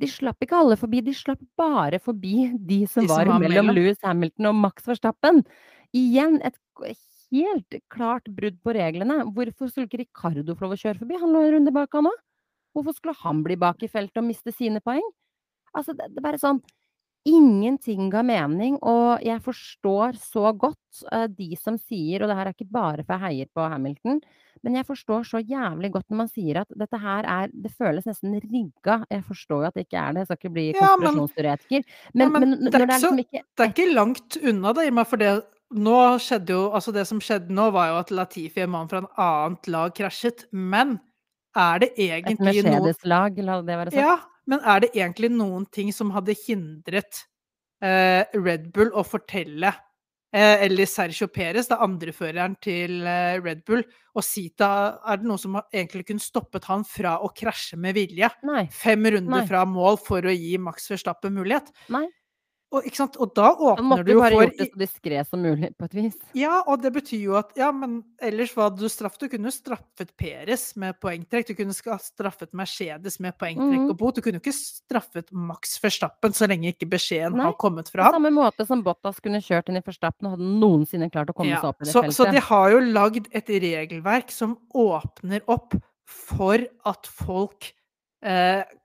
De 0.01 0.11
slapp 0.11 0.43
ikke 0.43 0.59
alle 0.59 0.77
forbi, 0.81 1.05
de 1.07 1.15
slapp 1.15 1.43
bare 1.61 2.01
forbi 2.03 2.49
de 2.57 2.81
som 2.91 3.05
De 3.05 3.11
som 3.11 3.19
var 3.19 3.31
var 3.31 3.45
mellom. 3.45 3.71
Louis 3.77 4.01
Hamilton 4.03 4.51
og 4.51 4.61
Max 4.65 4.89
Verstappen. 4.89 5.45
Igjen 5.95 6.41
et 6.43 6.59
helt 7.35 7.77
klart 7.93 8.27
brudd 8.37 8.57
på 8.65 8.75
reglene. 8.75 9.23
Hvorfor 9.35 9.71
skulle 9.71 9.87
ikke 9.91 10.03
Ricardo 10.03 10.57
få 10.57 10.67
lov 10.67 10.77
å 10.77 10.81
kjøre 10.81 11.03
forbi? 11.03 11.21
Han 11.21 11.35
lå 11.35 11.45
en 11.45 11.55
runde 11.59 11.75
bak, 11.75 11.93
han 11.95 12.11
òg. 12.11 12.23
Hvorfor 12.75 12.97
skulle 12.97 13.15
han 13.23 13.43
bli 13.47 13.57
bak 13.61 13.83
i 13.87 13.89
feltet 13.91 14.19
og 14.21 14.27
miste 14.27 14.53
sine 14.55 14.81
poeng? 14.85 15.05
Altså, 15.75 15.95
det, 15.95 16.11
er 16.11 16.25
bare 16.25 16.41
sånn 16.43 16.61
Ingenting 17.25 18.11
ga 18.13 18.21
mening, 18.21 18.75
og 18.85 19.23
jeg 19.25 19.41
forstår 19.41 20.13
så 20.21 20.51
godt 20.61 20.99
uh, 21.09 21.25
de 21.33 21.55
som 21.57 21.79
sier, 21.81 22.21
og 22.21 22.29
det 22.29 22.35
her 22.37 22.51
er 22.51 22.53
ikke 22.53 22.69
bare 22.69 23.01
for 23.07 23.15
jeg 23.17 23.23
heier 23.23 23.49
på 23.57 23.65
Hamilton, 23.73 24.19
men 24.61 24.77
jeg 24.77 24.85
forstår 24.85 25.25
så 25.25 25.41
jævlig 25.41 25.89
godt 25.95 26.05
når 26.13 26.19
man 26.21 26.29
sier 26.29 26.59
at 26.61 26.75
dette 26.77 27.01
her 27.01 27.25
er 27.25 27.49
Det 27.53 27.73
føles 27.73 28.05
nesten 28.05 28.37
rigga. 28.43 28.99
Jeg 29.09 29.25
forstår 29.25 29.63
jo 29.65 29.69
at 29.71 29.75
det 29.79 29.87
ikke 29.87 30.03
er 30.03 30.13
det, 30.13 30.21
jeg 30.21 30.29
skal 30.29 30.41
ikke 30.43 30.53
bli 30.59 30.67
Ja, 30.75 30.91
men- 31.01 31.17
Ja, 32.13 32.29
Men, 32.29 32.33
men 32.33 32.41
men, 32.51 32.59
det 32.61 32.75
er 32.75 32.79
det 32.79 32.83
er 32.83 32.93
liksom 32.93 33.19
ikke 33.25 33.41
Det 33.57 33.65
er 33.65 33.73
ikke 33.73 33.95
langt 33.95 34.37
unna 34.43 34.73
det, 34.77 34.87
Irma, 34.91 35.05
for 35.09 35.17
det 35.17 35.33
nå 35.75 35.99
skjedde 36.21 36.53
jo 36.53 36.63
Altså, 36.77 36.93
det 36.93 37.07
som 37.09 37.21
skjedde 37.21 37.49
nå, 37.57 37.71
var 37.73 37.89
jo 37.89 37.99
at 38.05 38.11
Latifi, 38.11 38.61
en 38.61 38.71
mann 38.71 38.89
fra 38.89 38.99
en 39.01 39.09
annet 39.17 39.67
lag, 39.69 39.95
krasjet. 39.97 40.45
Men 40.53 40.99
er 41.55 41.83
det 41.83 41.91
egentlig 41.95 42.35
Et 42.35 42.45
Mercedes-lag, 42.65 43.39
la 43.47 43.61
det 43.63 43.79
være 43.81 43.95
sagt. 43.95 44.01
Ja, 44.01 44.19
men 44.51 44.61
er 44.61 44.85
det 44.85 44.93
egentlig 44.95 45.31
noen 45.33 45.67
ting 45.73 45.93
som 45.95 46.13
hadde 46.15 46.37
hindret 46.45 47.25
eh, 47.85 48.25
Red 48.35 48.71
Bull 48.75 48.91
å 48.95 49.05
fortelle 49.07 49.71
eh, 50.35 50.65
eller 50.67 50.91
Sergio 50.91 51.29
Perez, 51.33 51.71
da 51.71 51.81
andreføreren 51.85 52.57
til 52.65 53.01
eh, 53.07 53.39
Red 53.43 53.65
Bull, 53.69 53.85
og 54.15 54.27
si 54.27 54.49
til 54.55 54.67
Er 54.67 55.21
det 55.21 55.29
noe 55.29 55.41
som 55.41 55.57
egentlig 55.63 56.05
kunne 56.11 56.23
stoppet 56.23 56.69
han 56.71 56.85
fra 56.89 57.17
å 57.25 57.31
krasje 57.35 57.79
med 57.81 57.97
vilje? 57.99 58.31
Nei. 58.47 58.67
Fem 58.75 59.07
runder 59.07 59.41
Nei. 59.41 59.47
fra 59.49 59.65
mål 59.69 59.99
for 60.03 60.27
å 60.27 60.35
gi 60.35 60.59
Max 60.61 60.91
Verstappen 60.93 61.35
mulighet? 61.39 61.73
Nei. 61.95 62.07
Og, 62.75 62.87
og 63.23 63.35
da 63.37 63.49
åpner 63.55 63.85
måtte 63.87 64.05
du 64.05 64.13
jo 64.13 64.21
bare 64.21 64.35
for 64.35 64.45
gjort 64.45 64.59
det 64.59 64.67
så 64.71 64.79
diskré 64.83 65.21
som 65.29 65.41
mulig, 65.45 65.71
på 65.79 65.85
et 65.89 65.95
vis. 65.95 66.17
Ja, 66.35 66.63
og 66.67 66.83
det 66.83 66.91
betyr 66.97 67.21
jo 67.23 67.37
at 67.39 67.53
Ja, 67.57 67.71
men 67.73 68.03
ellers 68.21 68.53
hva 68.57 68.69
du 68.75 68.85
straffet? 68.91 69.21
Du 69.25 69.29
kunne 69.33 69.49
jo 69.51 69.55
straffet 69.55 70.11
Peres 70.19 70.77
med 70.77 70.99
poengtrekk. 71.01 71.47
Du 71.47 71.55
kunne 71.55 71.75
straffet 71.75 72.53
Mercedes 72.53 73.21
med 73.21 73.37
poengtrekk 73.39 73.81
Mhm. 73.85 73.91
og 73.91 73.97
bot. 73.99 74.15
Du 74.17 74.21
kunne 74.23 74.41
jo 74.41 74.45
ikke 74.45 74.57
straffet 74.59 75.31
Max 75.33 75.79
Verstappen 75.81 76.33
så 76.35 76.49
lenge 76.51 76.73
ikke 76.75 76.89
beskjeden 76.91 77.37
Nei, 77.39 77.45
har 77.47 77.55
kommet 77.55 77.89
fra 77.89 78.05
fra 78.05 78.11
På 78.11 78.17
samme 78.19 78.33
måte 78.35 78.67
som 78.67 78.83
Bottas 78.83 79.21
kunne 79.23 79.39
kjørt 79.41 79.69
inn 79.71 79.77
i 79.79 79.81
Verstappen 79.87 80.27
og 80.27 80.33
hadde 80.37 80.49
noensinne 80.61 81.11
klart 81.13 81.31
å 81.31 81.35
komme 81.35 81.51
Ja, 81.55 81.61
seg 81.63 81.69
opp 81.71 81.81
i 81.81 81.85
det 81.85 81.93
så, 81.93 82.03
feltet. 82.03 82.17
så 82.19 82.31
de 82.33 82.41
har 82.41 82.71
jo 82.73 82.81
lagd 82.81 83.29
et 83.33 83.47
regelverk 83.47 84.31
som 84.35 84.57
åpner 84.75 85.41
opp 85.47 85.75
for 86.05 86.59
at 86.85 87.07
folk 87.07 87.71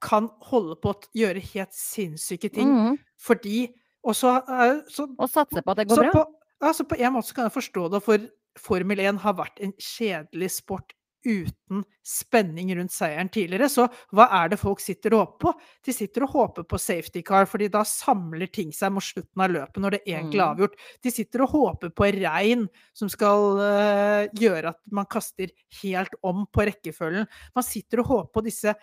kan 0.01 0.29
holde 0.49 0.75
på 0.83 0.91
å 0.93 0.99
gjøre 1.15 1.39
helt 1.53 1.71
sinnssyke 1.75 2.51
ting. 2.53 2.67
Mhm. 2.67 2.97
Fordi 3.19 3.69
Og 4.03 4.13
så, 4.15 4.37
eh, 4.47 4.81
så 4.87 5.07
Og 5.19 5.27
satse 5.29 5.61
på 5.61 5.71
at 5.71 5.77
det 5.77 5.87
går 5.89 5.95
Så 5.97 6.03
bra. 6.11 6.11
på, 6.11 6.25
altså 6.63 6.85
på 6.87 6.95
en 6.99 7.13
måte 7.13 7.27
så 7.27 7.35
kan 7.35 7.49
jeg 7.49 7.57
forstå 7.63 7.91
det, 7.91 8.01
for 8.03 8.17
Formel 8.57 8.97
1 8.99 9.17
har 9.19 9.33
vært 9.33 9.59
en 9.59 9.73
kjedelig 9.73 10.51
sport 10.51 10.93
uten 11.25 11.83
spenning 12.01 12.71
rundt 12.77 12.91
seieren 12.95 13.27
tidligere. 13.29 13.67
Så 13.69 13.89
hva 14.15 14.29
er 14.31 14.47
det 14.49 14.59
folk 14.61 14.79
sitter 14.79 15.13
og 15.13 15.25
håper 15.37 15.39
på? 15.51 15.53
De 15.83 15.91
sitter 15.91 16.23
og 16.23 16.29
håper 16.31 16.63
på 16.63 16.79
safety 16.79 17.21
car, 17.21 17.45
fordi 17.45 17.67
da 17.69 17.81
samler 17.83 18.47
ting 18.51 18.71
seg 18.71 18.93
mot 18.93 19.03
slutten 19.03 19.43
av 19.43 19.51
løpet 19.51 19.81
når 19.83 19.91
det 19.91 20.01
egentlig 20.07 20.39
er 20.39 20.47
Mm. 20.47 20.55
avgjort. 20.55 20.75
De 21.03 21.11
sitter 21.11 21.41
og 21.41 21.49
håper 21.49 21.89
på 21.89 22.07
regn 22.21 22.69
som 22.93 23.09
skal 23.09 23.59
uh, 23.59 24.27
gjøre 24.33 24.69
at 24.69 24.79
man 24.89 25.05
kaster 25.05 25.49
helt 25.83 26.15
om 26.23 26.47
på 26.47 26.65
rekkefølgen. 26.71 27.27
Man 27.53 27.63
sitter 27.63 27.99
og 27.99 28.05
håper 28.07 28.31
på 28.39 28.43
disse 28.45 28.73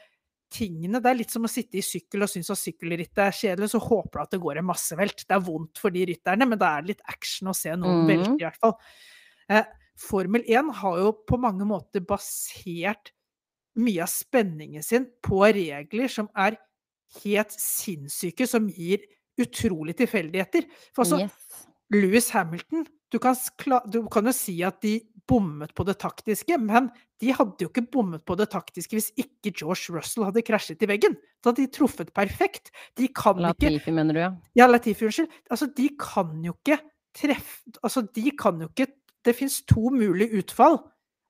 tingene. 0.52 1.00
Det 1.02 1.10
er 1.10 1.18
litt 1.18 1.32
som 1.32 1.46
å 1.46 1.50
sitte 1.50 1.80
i 1.80 1.84
sykkel 1.84 2.24
og 2.24 2.30
synes 2.30 2.52
at 2.54 2.60
sykkelrittet 2.60 3.22
er 3.24 3.34
kjedelig, 3.34 3.70
så 3.72 3.80
håper 3.82 4.18
du 4.18 4.22
at 4.22 4.36
det 4.36 4.40
går 4.42 4.60
en 4.60 4.68
massevelt. 4.68 5.24
Det 5.24 5.36
er 5.36 5.44
vondt 5.46 5.82
for 5.82 5.94
de 5.94 6.04
rytterne, 6.10 6.48
men 6.48 6.60
da 6.60 6.72
er 6.74 6.84
det 6.84 6.94
litt 6.94 7.04
action 7.12 7.52
å 7.52 7.56
se 7.56 7.74
noen 7.74 8.04
mm. 8.04 8.10
velte, 8.12 8.36
i 8.40 8.46
hvert 8.46 8.62
fall. 8.62 8.76
Eh, 9.52 9.68
Formel 9.96 10.44
1 10.44 10.72
har 10.82 11.00
jo 11.00 11.12
på 11.28 11.38
mange 11.40 11.66
måter 11.68 12.04
basert 12.04 13.12
mye 13.80 14.04
av 14.04 14.12
spenningen 14.12 14.84
sin 14.84 15.06
på 15.24 15.40
regler 15.44 16.12
som 16.12 16.28
er 16.36 16.58
helt 17.22 17.54
sinnssyke, 17.54 18.48
som 18.48 18.68
gir 18.72 19.04
utrolig 19.40 19.96
tilfeldigheter. 19.98 20.68
For 20.96 21.04
altså, 21.04 21.26
Yes. 21.26 21.64
Louis 21.94 22.30
Hamilton 22.34 22.82
du 23.12 23.18
kan, 23.22 23.36
du 23.86 24.00
kan 24.10 24.26
jo 24.26 24.34
si 24.34 24.56
at 24.66 24.80
de 24.82 24.98
bommet 25.28 25.72
på 25.74 25.84
det 25.86 25.96
taktiske, 26.02 26.58
men 26.62 26.88
de 27.22 27.32
hadde 27.34 27.64
jo 27.64 27.70
ikke 27.70 27.86
bommet 27.92 28.24
på 28.28 28.36
det 28.38 28.48
taktiske 28.52 28.96
hvis 28.96 29.08
ikke 29.18 29.52
George 29.52 29.94
Russell 29.94 30.26
hadde 30.28 30.44
krasjet 30.46 30.82
i 30.84 30.88
veggen. 30.90 31.16
Da 31.42 31.50
hadde 31.50 31.64
de 31.64 31.72
truffet 31.74 32.12
perfekt. 32.16 32.70
De 32.98 33.08
kan 33.08 33.40
ikke 33.40 33.70
Latifi, 33.72 33.94
mener 33.94 34.16
du, 34.16 34.20
ja? 34.22 34.30
Ja, 34.58 34.68
Latifi, 34.70 35.08
unnskyld. 35.08 35.32
Altså, 35.50 35.70
de 35.76 35.88
kan 36.00 36.36
jo 36.44 36.54
ikke 36.58 36.80
treffe 37.16 37.72
Altså, 37.80 38.04
de 38.14 38.30
kan 38.36 38.60
jo 38.60 38.68
ikke 38.68 38.90
Det 39.24 39.34
fins 39.34 39.62
to 39.66 39.90
mulige 39.90 40.38
utfall, 40.38 40.76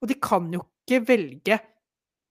og 0.02 0.08
de 0.10 0.14
kan 0.20 0.50
jo 0.52 0.60
ikke 0.84 0.98
velge 1.08 1.56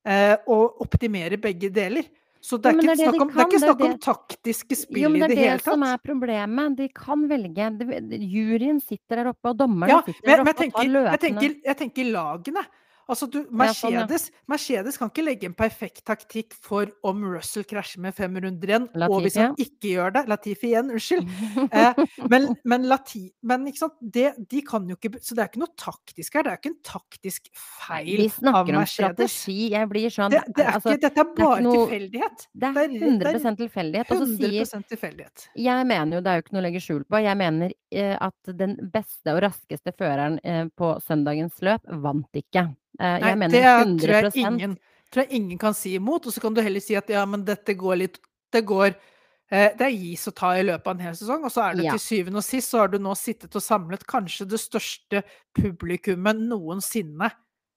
eh, 0.06 0.36
å 0.46 0.58
optimere 0.86 1.40
begge 1.42 1.72
deler. 1.74 2.06
Så 2.46 2.60
det 2.62 2.70
er, 2.70 2.76
jo, 2.76 2.82
ikke, 2.84 2.86
det 2.86 2.94
er 2.94 2.96
det 2.96 3.06
snakk 3.06 3.16
de 3.16 3.22
om, 3.24 3.28
det 3.28 3.34
er 3.34 3.40
kan, 3.40 3.46
ikke 3.46 3.56
det 3.56 3.58
er 3.58 3.66
snakk 3.66 3.82
om 3.82 3.92
det- 3.96 4.02
taktiske 4.06 4.76
spill 4.78 5.02
Jo, 5.02 5.10
men 5.10 5.18
i 5.18 5.20
det 5.24 5.30
det 5.32 5.38
er 5.38 5.42
hele 5.50 5.58
det 5.58 5.66
som 5.66 5.84
er 5.88 5.98
problemet. 6.06 6.76
De 6.78 6.88
kan 6.94 7.28
velge. 7.32 7.70
De, 7.80 8.20
juryen 8.36 8.80
sitter 8.84 9.16
der 9.24 9.30
oppe, 9.32 9.50
og 9.50 9.58
dommerne 9.58 9.90
Ja, 9.90 10.02
sitter 10.06 10.22
men, 10.30 10.36
der 10.38 10.44
men 10.44 10.54
jeg, 10.54 10.56
oppe 10.56 10.66
og 10.66 10.74
tar 10.76 10.92
løpene. 10.94 11.12
jeg, 11.16 11.20
tenker, 11.26 11.56
jeg 11.66 11.78
tenker 11.82 12.12
lagene. 12.14 12.66
Altså, 13.06 13.28
du, 13.30 13.40
sånn. 13.44 13.58
Mercedes, 13.60 14.30
Mercedes 14.50 14.98
kan 14.98 15.12
ikke 15.12 15.26
legge 15.26 15.50
en 15.50 15.56
perfekt 15.58 16.02
taktikk 16.08 16.56
for 16.66 16.90
om 17.06 17.22
Russell 17.36 17.66
krasjer 17.68 18.02
med 18.02 18.16
fem 18.18 18.34
runder 18.42 18.72
igjen, 18.72 18.88
og 19.06 19.20
hvis 19.26 19.38
han 19.38 19.54
ikke 19.62 19.92
gjør 19.94 20.16
det 20.16 20.24
Latifi 20.32 20.72
igjen, 20.74 20.92
unnskyld. 20.96 21.30
Eh, 21.76 21.98
men, 22.30 22.46
men, 22.68 22.86
Lati, 22.88 23.24
men 23.48 23.66
ikke 23.68 23.82
sant? 23.82 23.96
Det, 24.00 24.30
de 24.52 24.62
kan 24.66 24.86
jo 24.88 24.96
ikke 24.96 25.18
Så 25.24 25.36
det 25.36 25.44
er 25.44 25.50
ikke 25.50 25.62
noe 25.64 25.74
taktisk 25.80 26.36
her. 26.38 26.46
Det 26.46 26.52
er 26.52 26.60
ikke 26.60 26.70
en 26.72 26.78
taktisk 26.86 27.48
feil 27.58 28.12
av 28.14 28.22
Mercedes. 28.22 28.36
Vi 28.36 28.46
snakker 28.46 28.78
om 28.78 28.86
strategi. 28.92 29.58
Jeg 29.74 29.90
blir 29.92 30.14
sånn 30.14 30.34
Det, 30.34 30.42
det 30.56 30.64
er 30.66 30.78
altså, 30.78 30.94
ikke, 30.94 31.02
dette 31.08 31.24
er 31.24 31.26
det 31.26 31.26
er 31.26 31.40
bare 31.40 31.58
ikke 31.58 31.66
noe- 31.66 31.82
tilfeldighet. 31.82 32.46
Det 32.54 32.70
er 32.70 32.76
det 32.76 32.86
er 32.86 33.10
100 33.10 33.60
tilfeldighet. 33.64 34.14
Og 34.14 34.22
så 34.22 34.30
sier 34.32 34.62
100 34.62 34.90
tilfeldighet. 34.94 35.46
Jeg 35.66 35.90
mener 35.92 36.18
jo, 36.20 36.24
det 36.26 36.32
er 36.32 36.40
jo 36.40 36.46
ikke 36.46 36.56
noe 36.56 36.64
å 36.64 36.68
legge 36.68 36.84
skjul 36.86 37.04
på, 37.10 37.22
jeg 37.26 37.42
mener 37.42 37.76
eh, 37.92 38.16
at 38.30 38.56
den 38.64 38.78
beste 38.94 39.36
og 39.36 39.44
raskeste 39.46 39.96
føreren 39.98 40.40
eh, 40.44 40.66
på 40.76 40.96
søndagens 41.06 41.62
løp 41.66 41.96
vant 42.06 42.42
ikke. 42.44 42.68
Eh, 43.00 43.18
Nei, 43.20 43.30
jeg 43.30 43.40
mener 43.42 43.56
det 43.56 43.64
er, 43.64 43.82
100 43.84 44.00
tror, 44.06 44.14
jeg 44.16 44.46
ingen, 44.46 44.78
tror 45.12 45.24
jeg 45.26 45.42
ingen 45.42 45.60
kan 45.62 45.76
si 45.78 45.96
imot. 46.00 46.28
Og 46.28 46.34
så 46.36 46.44
kan 46.44 46.56
du 46.56 46.62
heller 46.64 46.84
si 46.84 46.96
at 46.96 47.10
ja, 47.12 47.26
men 47.30 47.46
dette 47.48 47.76
går 47.78 48.02
litt 48.04 48.20
Det 48.54 48.62
går 48.66 48.94
eh, 48.94 49.72
Det 49.76 49.88
er 49.88 49.96
gis 49.96 50.28
og 50.32 50.36
ta 50.36 50.54
i 50.56 50.64
løpet 50.64 50.88
av 50.88 50.96
en 50.96 51.06
hel 51.10 51.16
sesong, 51.20 51.44
og 51.44 51.52
så 51.52 51.66
er 51.70 51.76
det 51.76 51.88
Ja. 51.90 51.96
til 51.98 52.04
syvende 52.06 52.40
og 52.40 52.48
sist 52.48 52.72
så 52.72 52.84
har 52.84 52.94
du 52.94 53.00
nå 53.00 53.16
sittet 53.20 53.56
og 53.56 53.62
samlet 53.62 54.06
kanskje 54.08 54.48
det 54.48 54.62
største 54.62 55.24
publikummet 55.54 56.40
noensinne 56.40 57.32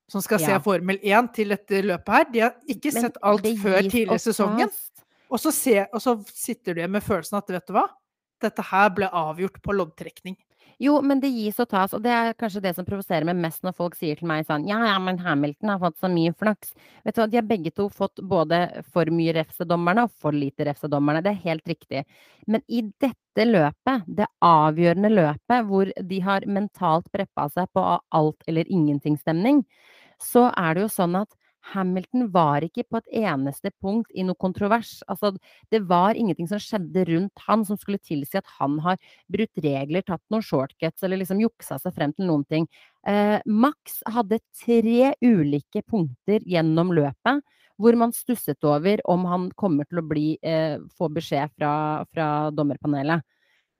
som 0.08 0.22
skal 0.24 0.40
se 0.40 0.56
Formel 0.64 0.96
1 1.04 1.34
til 1.36 1.52
dette 1.52 1.82
løpet 1.84 2.14
her. 2.14 2.24
De 2.32 2.40
har 2.40 2.54
ikke 2.64 2.92
Men 2.94 3.02
sett 3.04 3.18
alt 3.22 3.48
før 3.60 3.82
tidligere 3.82 4.16
i 4.16 4.22
sesongen. 4.24 4.70
Og 5.28 5.40
så, 5.42 5.52
se, 5.52 5.74
og 5.92 6.00
så 6.00 6.14
sitter 6.32 6.72
du 6.72 6.80
igjen 6.80 6.94
med 6.94 7.04
følelsen 7.04 7.36
at 7.36 7.50
vet 7.52 7.66
du 7.68 7.74
hva, 7.76 7.84
dette 8.40 8.64
her 8.70 8.88
ble 8.96 9.10
avgjort 9.12 9.60
på 9.60 9.74
loddtrekning. 9.76 10.38
Jo, 10.78 11.00
men 11.02 11.18
det 11.18 11.28
gis 11.34 11.56
og 11.58 11.66
tas, 11.72 11.94
og 11.96 12.02
det 12.04 12.12
er 12.14 12.36
kanskje 12.38 12.60
det 12.62 12.70
som 12.76 12.86
provoserer 12.86 13.26
meg 13.26 13.38
mest 13.42 13.64
når 13.66 13.74
folk 13.74 13.96
sier 13.98 14.18
til 14.18 14.28
meg 14.30 14.44
sånn 14.46 14.66
Ja, 14.68 14.78
ja, 14.86 14.94
men 15.02 15.18
Hamilton 15.18 15.72
har 15.72 15.80
fått 15.82 15.98
så 15.98 16.10
mye 16.12 16.34
flaks. 16.38 16.70
Vet 17.02 17.16
du 17.16 17.22
hva, 17.22 17.26
de 17.32 17.40
har 17.40 17.48
begge 17.48 17.72
to 17.74 17.88
fått 17.90 18.22
både 18.30 18.60
for 18.94 19.10
mye 19.10 19.34
refsedommerne 19.40 20.06
og 20.06 20.14
for 20.22 20.36
lite 20.36 20.68
refsedommerne. 20.68 21.24
Det 21.26 21.32
er 21.34 21.42
helt 21.48 21.66
riktig. 21.72 22.04
Men 22.46 22.62
i 22.70 22.84
dette 23.02 23.46
løpet, 23.48 24.06
det 24.20 24.30
avgjørende 24.46 25.10
løpet 25.16 25.66
hvor 25.66 25.90
de 26.12 26.20
har 26.28 26.46
mentalt 26.46 27.10
preppa 27.14 27.48
seg 27.56 27.66
på 27.74 27.84
alt 28.14 28.46
eller 28.46 28.70
ingenting-stemning, 28.70 29.64
så 30.22 30.48
er 30.54 30.78
det 30.78 30.86
jo 30.86 30.92
sånn 30.94 31.18
at 31.18 31.34
Hamilton 31.72 32.28
var 32.34 32.64
ikke 32.66 32.84
på 32.88 33.00
et 33.00 33.20
eneste 33.24 33.72
punkt 33.82 34.10
i 34.14 34.24
noe 34.26 34.38
kontrovers. 34.40 34.98
Altså, 35.10 35.32
det 35.72 35.82
var 35.90 36.18
ingenting 36.18 36.48
som 36.50 36.62
skjedde 36.62 37.04
rundt 37.10 37.44
han 37.46 37.64
som 37.68 37.78
skulle 37.80 38.00
tilsi 38.00 38.40
at 38.40 38.48
han 38.58 38.78
har 38.84 38.98
brutt 39.32 39.62
regler, 39.64 40.04
tatt 40.06 40.22
noen 40.32 40.44
shortcuts 40.44 41.04
eller 41.04 41.20
liksom 41.20 41.42
juksa 41.42 41.78
seg 41.82 41.94
frem 41.96 42.14
til 42.16 42.28
noen 42.30 42.46
ting. 42.48 42.68
Eh, 43.08 43.38
Max 43.46 44.00
hadde 44.08 44.40
tre 44.62 45.14
ulike 45.24 45.84
punkter 45.86 46.44
gjennom 46.46 46.92
løpet 46.96 47.44
hvor 47.78 47.94
man 47.94 48.12
stusset 48.14 48.64
over 48.66 49.00
om 49.06 49.24
han 49.30 49.50
kommer 49.54 49.86
til 49.86 50.00
å 50.00 50.06
bli, 50.06 50.28
eh, 50.42 50.78
få 50.98 51.08
beskjed 51.14 51.52
fra, 51.54 52.04
fra 52.10 52.50
dommerpanelet. 52.50 53.22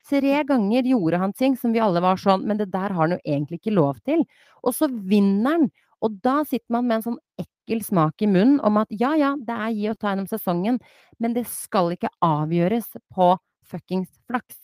Tre 0.09 0.45
ganger 0.47 0.87
gjorde 0.89 1.19
han 1.21 1.35
ting 1.37 1.57
som 1.59 1.75
vi 1.75 1.83
alle 1.83 2.01
var 2.01 2.17
sånn, 2.17 2.47
men 2.47 2.57
det 2.57 2.71
der 2.73 2.95
har 2.95 3.03
han 3.03 3.17
jo 3.17 3.21
egentlig 3.27 3.59
ikke 3.61 3.75
lov 3.77 3.99
til. 4.07 4.25
Og 4.63 4.73
så 4.77 4.89
vinner 4.89 5.59
han. 5.59 5.71
Og 6.05 6.19
da 6.25 6.41
sitter 6.47 6.71
man 6.73 6.87
med 6.89 7.01
en 7.01 7.07
sånn 7.09 7.21
ekkel 7.43 7.83
smak 7.85 8.23
i 8.25 8.31
munnen 8.31 8.59
om 8.65 8.81
at 8.81 8.93
ja, 8.95 9.15
ja, 9.19 9.35
det 9.39 9.55
er 9.55 9.75
gi 9.77 9.89
og 9.93 9.99
ta 10.01 10.13
gjennom 10.13 10.29
sesongen, 10.31 10.79
men 11.19 11.35
det 11.37 11.47
skal 11.51 11.95
ikke 11.95 12.13
avgjøres 12.25 12.93
på 13.15 13.33
fuckings 13.69 14.11
flaks. 14.29 14.59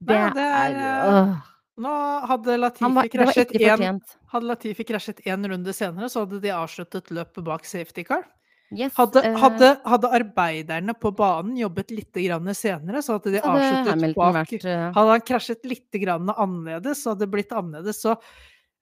Det, 0.00 0.16
Nei, 0.16 0.28
det 0.36 0.44
er, 0.46 0.76
øh, 1.10 1.32
Nå 1.80 1.94
hadde 2.28 2.56
Latifi 2.56 2.92
var, 2.96 3.08
krasjet 3.12 3.54
en, 3.56 4.00
hadde 4.32 4.48
Latifi 4.48 4.84
krasjet 4.88 5.22
én 5.28 5.48
runde 5.48 5.72
senere, 5.76 6.08
så 6.12 6.24
hadde 6.24 6.40
de 6.44 6.52
avsluttet 6.52 7.10
løpet 7.12 7.44
bak 7.44 7.66
safety 7.68 8.04
car. 8.08 8.24
Yes, 8.70 8.94
Hadde, 8.94 9.18
eh, 9.26 9.34
hadde, 9.34 9.68
hadde 9.82 10.08
arbeiderne 10.14 10.94
på 10.94 11.10
banen 11.18 11.56
jobbet 11.58 11.88
litt 11.90 12.14
grann 12.14 12.52
senere, 12.54 13.00
så 13.02 13.16
hadde 13.16 13.32
de 13.34 13.40
hadde 13.42 13.64
avsluttet 13.64 13.90
Hamilton 13.90 14.20
bak 14.20 14.36
vært 14.36 14.66
eh, 14.70 14.84
Hadde 14.94 15.14
han 15.16 15.24
krasjet 15.26 15.66
litt 15.66 15.98
grann 16.04 16.30
annerledes, 16.30 17.02
så 17.02 17.12
hadde 17.12 17.24
det 17.24 17.32
blitt 17.32 17.54
annerledes. 17.56 17.98
Så, 18.04 18.14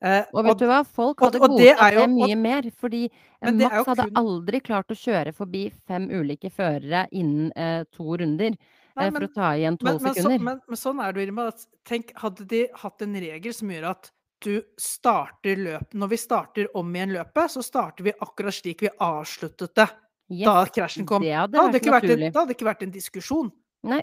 Og 0.01 0.45
vet 0.47 0.59
du 0.61 0.67
hva, 0.69 0.85
folk 0.87 1.21
og- 1.23 1.33
hadde 1.33 1.41
og 1.43 1.57
det 1.59 1.73
godtatt 1.77 1.91
det 1.97 2.09
mye 2.11 2.33
og- 2.37 2.39
mer, 2.39 2.63
fordi 2.71 3.05
eh, 3.07 3.11
Men 3.51 3.59
Max 3.59 3.87
hadde 3.87 4.05
kun- 4.07 4.15
aldri 4.15 4.61
klart 4.63 4.87
å 4.89 4.97
kjøre 4.99 5.33
forbi 5.35 5.73
fem 5.89 6.09
ulike 6.09 6.51
førere 6.55 7.09
innen 7.13 7.51
eh, 7.57 7.85
to 7.91 8.05
runder 8.17 8.55
Nei, 8.97 9.07
eh, 9.07 9.11
for 9.11 9.21
å 9.27 9.35
ta 9.35 9.51
igjen 9.59 9.77
men, 9.83 9.99
tolv 9.99 10.01
sekunder. 10.15 10.39
så, 10.39 10.43
men, 10.43 10.61
men 10.69 10.77
sånn 10.77 11.01
er 11.03 11.13
det 11.13 11.27
Irma. 11.29 11.51
Tenk, 11.85 12.13
hadde 12.15 12.47
de 12.47 12.69
hatt 12.75 13.03
en 13.03 13.15
regel 13.15 13.53
som 13.55 13.69
gjør 13.69 13.91
at 13.91 14.11
du 14.41 14.63
starter 14.79 15.57
løpet 15.57 15.95
Når 15.99 16.09
vi 16.11 16.17
starter 16.17 16.69
om 16.77 16.93
igjen 16.95 17.11
løpet, 17.17 17.51
så 17.51 17.63
starter 17.63 18.05
vi 18.05 18.13
akkurat 18.23 18.55
slik 18.55 18.81
vi 18.83 18.89
avsluttet 19.01 19.75
det 19.75 19.89
Yes, 20.31 20.45
da 20.45 20.65
krasjen 20.67 21.07
kom. 21.07 21.23
det 21.23 21.33
hadde 21.35 21.53
Da 21.53 21.63
hadde, 21.63 21.73
det 21.73 21.83
vært 21.91 22.03
vært 22.03 22.11
en, 22.11 22.33
da 22.33 22.41
hadde 22.41 22.49
det 22.53 22.57
ikke 22.59 22.69
vært 22.75 22.83
en 22.83 22.91
diskusjon. 22.93 23.53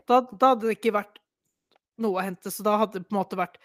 Da, 0.08 0.22
da 0.22 0.48
hadde 0.56 0.62
det 0.68 0.82
ikke 0.82 0.92
vært 0.92 1.20
noe 2.00 2.20
å 2.20 2.24
hente. 2.26 2.52
Så 2.52 2.64
da 2.64 2.78
hadde 2.80 2.94
det 3.00 3.08
på 3.08 3.14
en 3.16 3.20
måte 3.24 3.38
vært 3.38 3.56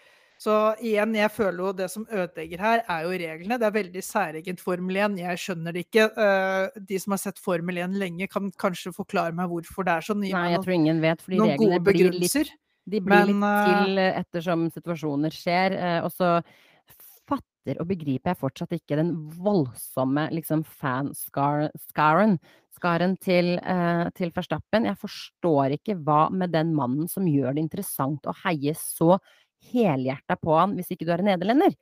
Så 0.41 0.53
igjen, 0.81 1.11
jeg 1.13 1.29
føler 1.35 1.59
jo 1.61 1.71
det 1.77 1.87
som 1.93 2.05
ødelegger 2.09 2.61
her, 2.63 2.81
er 2.89 3.03
jo 3.05 3.11
reglene. 3.21 3.59
Det 3.61 3.67
er 3.67 3.75
veldig 3.75 4.01
særegent 4.01 4.63
Formel 4.63 4.97
1. 4.97 5.19
Jeg 5.21 5.41
skjønner 5.43 5.75
det 5.75 5.83
ikke. 5.85 6.07
Eh, 6.17 6.79
De 6.89 6.97
som 7.03 7.13
har 7.13 7.21
sett 7.21 7.37
Formel 7.41 7.77
1 7.77 7.93
lenge, 8.01 8.27
kan 8.31 8.49
kanskje 8.57 8.93
forklare 8.95 9.35
meg 9.37 9.51
hvorfor 9.51 9.85
det 9.85 9.93
er 9.99 10.07
sånn. 10.07 10.23
Gi 10.25 10.33
Nei, 10.33 10.47
jeg 10.49 10.57
noen, 10.57 10.65
tror 10.65 10.77
ingen 10.79 11.01
vet, 11.03 11.21
fordi 11.21 11.41
reglene 11.45 11.79
blir 11.85 12.09
litt. 12.17 12.53
De 12.89 12.99
blir 13.05 13.13
Men, 13.29 13.35
litt 13.43 13.69
til 13.69 14.01
eh, 14.01 14.17
ettersom 14.23 14.63
situasjoner 14.73 15.35
skjer. 15.35 15.77
eh, 15.77 15.99
Og 16.07 16.09
så 16.15 16.31
fatter 17.29 17.77
og 17.79 17.87
begriper 17.91 18.33
jeg 18.33 18.39
fortsatt 18.41 18.73
ikke 18.79 18.97
den 18.97 19.13
voldsomme 19.37 20.23
liksom 20.33 20.65
fan-skaren 20.65 22.39
skaren 22.81 23.13
til, 23.21 23.59
eh, 23.61 24.09
til 24.17 24.31
Verstappen. 24.33 24.85
Jeg 24.89 24.97
forstår 24.97 25.77
ikke 25.77 25.99
hva 26.01 26.31
med 26.33 26.51
den 26.51 26.73
mannen 26.73 27.07
som 27.07 27.27
gjør 27.29 27.53
det 27.53 27.61
interessant 27.67 28.25
å 28.25 28.33
heie 28.41 28.73
så 28.73 29.19
helhjerta 29.71 30.37
på 30.39 30.57
han, 30.57 30.75
hvis 30.77 30.91
ikke 30.93 31.07
du 31.07 31.13
er 31.13 31.23
en 31.23 31.31
nederlender. 31.31 31.75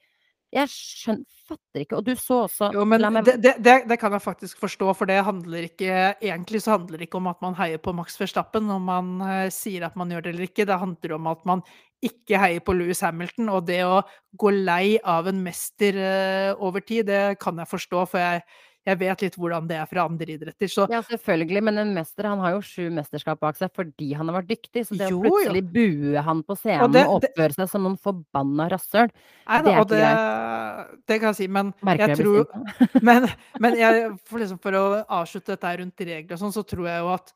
Jeg 0.50 0.70
skjønner, 0.74 1.26
fatter 1.50 1.84
ikke. 1.84 1.98
Og 2.00 2.06
du 2.08 2.16
så 2.18 2.44
også 2.48 2.70
Jo, 2.74 2.86
det, 3.26 3.36
det, 3.42 3.76
det, 3.90 3.98
kan 4.02 4.14
jeg 4.16 4.24
faktisk 4.24 4.62
forstå, 4.62 4.94
for 4.98 5.10
det 5.10 5.20
handler 5.26 5.68
ikke 5.68 6.16
Egentlig 6.26 6.64
så 6.66 6.76
handler 6.78 6.98
det 6.98 7.10
ikke 7.10 7.20
om 7.20 7.30
at 7.30 7.42
man 7.46 7.58
heier 7.58 7.82
på 7.82 7.94
Max 7.94 8.18
Verstappen 8.20 8.66
når 8.70 8.82
man 8.82 9.12
uh, 9.22 9.50
sier 9.54 9.86
at 9.86 9.98
man 10.00 10.10
gjør 10.10 10.26
det 10.26 10.34
eller 10.34 10.50
ikke. 10.50 10.66
Det 10.66 10.80
handler 10.82 11.16
om 11.20 11.30
at 11.30 11.46
man 11.50 11.62
ikke 12.06 12.42
heier 12.42 12.66
på 12.66 12.74
Louis 12.78 13.02
Hamilton. 13.06 13.52
Og 13.54 13.68
det 13.70 13.84
å 13.86 14.02
gå 14.42 14.54
lei 14.56 14.98
av 15.06 15.30
en 15.30 15.44
mester 15.46 16.02
uh, 16.02 16.66
over 16.66 16.86
tid, 16.86 17.06
det 17.12 17.38
kan 17.42 17.62
jeg 17.62 17.70
forstå, 17.70 18.06
for 18.10 18.24
jeg, 18.24 18.42
jeg 18.90 19.00
vet 19.00 19.22
litt 19.26 19.36
hvordan 19.40 19.68
det 19.70 19.78
er 19.80 19.88
fra 19.90 20.04
andre 20.10 20.34
idretter. 20.36 20.70
Så 20.72 20.86
Ja, 20.92 21.00
selvfølgelig, 21.06 21.62
men 21.68 21.78
en 21.82 21.94
mester 21.96 22.28
han 22.30 22.40
har 22.44 22.56
jo 22.58 22.62
sju 22.66 22.90
mesterskap 22.94 23.40
bak 23.44 23.56
seg 23.60 23.72
fordi 23.76 24.12
han 24.18 24.28
har 24.32 24.40
vært 24.42 24.50
dyktig. 24.52 24.86
Så 24.90 24.98
det 25.00 25.10
Jo, 25.12 25.20
å 25.22 25.24
jo. 25.24 25.32
plutselig 25.32 25.64
bue 25.74 26.24
han 26.26 26.44
på 26.44 26.58
scenen 26.60 26.84
og, 26.88 26.94
det- 26.98 27.06
og 27.08 27.22
oppføre 27.24 27.54
seg 27.60 27.70
som 27.70 27.84
noen 27.88 27.98
forbanna 28.02 28.70
rasshøl, 28.74 29.10
det 29.10 29.14
er 29.50 29.62
ikke 29.70 29.86
det, 29.94 30.02
ikke 30.04 31.04
det 31.14 31.20
kan 31.22 31.30
jeg 31.34 31.40
si, 31.42 31.48
men 31.48 31.74
merker 31.82 32.08
jeg 32.08 32.18
jeg 32.18 32.26
tror. 32.26 32.48
Men, 33.10 33.30
men 33.64 33.78
jeg, 33.80 34.10
for, 34.26 34.40
liksom, 34.42 34.60
for 34.62 34.72
å 34.80 34.84
avslutte 35.08 35.54
dette 35.56 35.78
rundt 35.80 36.00
regler 36.10 36.34
og 36.36 36.40
sånn, 36.44 36.54
så 36.56 36.66
tror 36.68 36.88
jeg 36.90 37.00
jo 37.06 37.14
at 37.14 37.34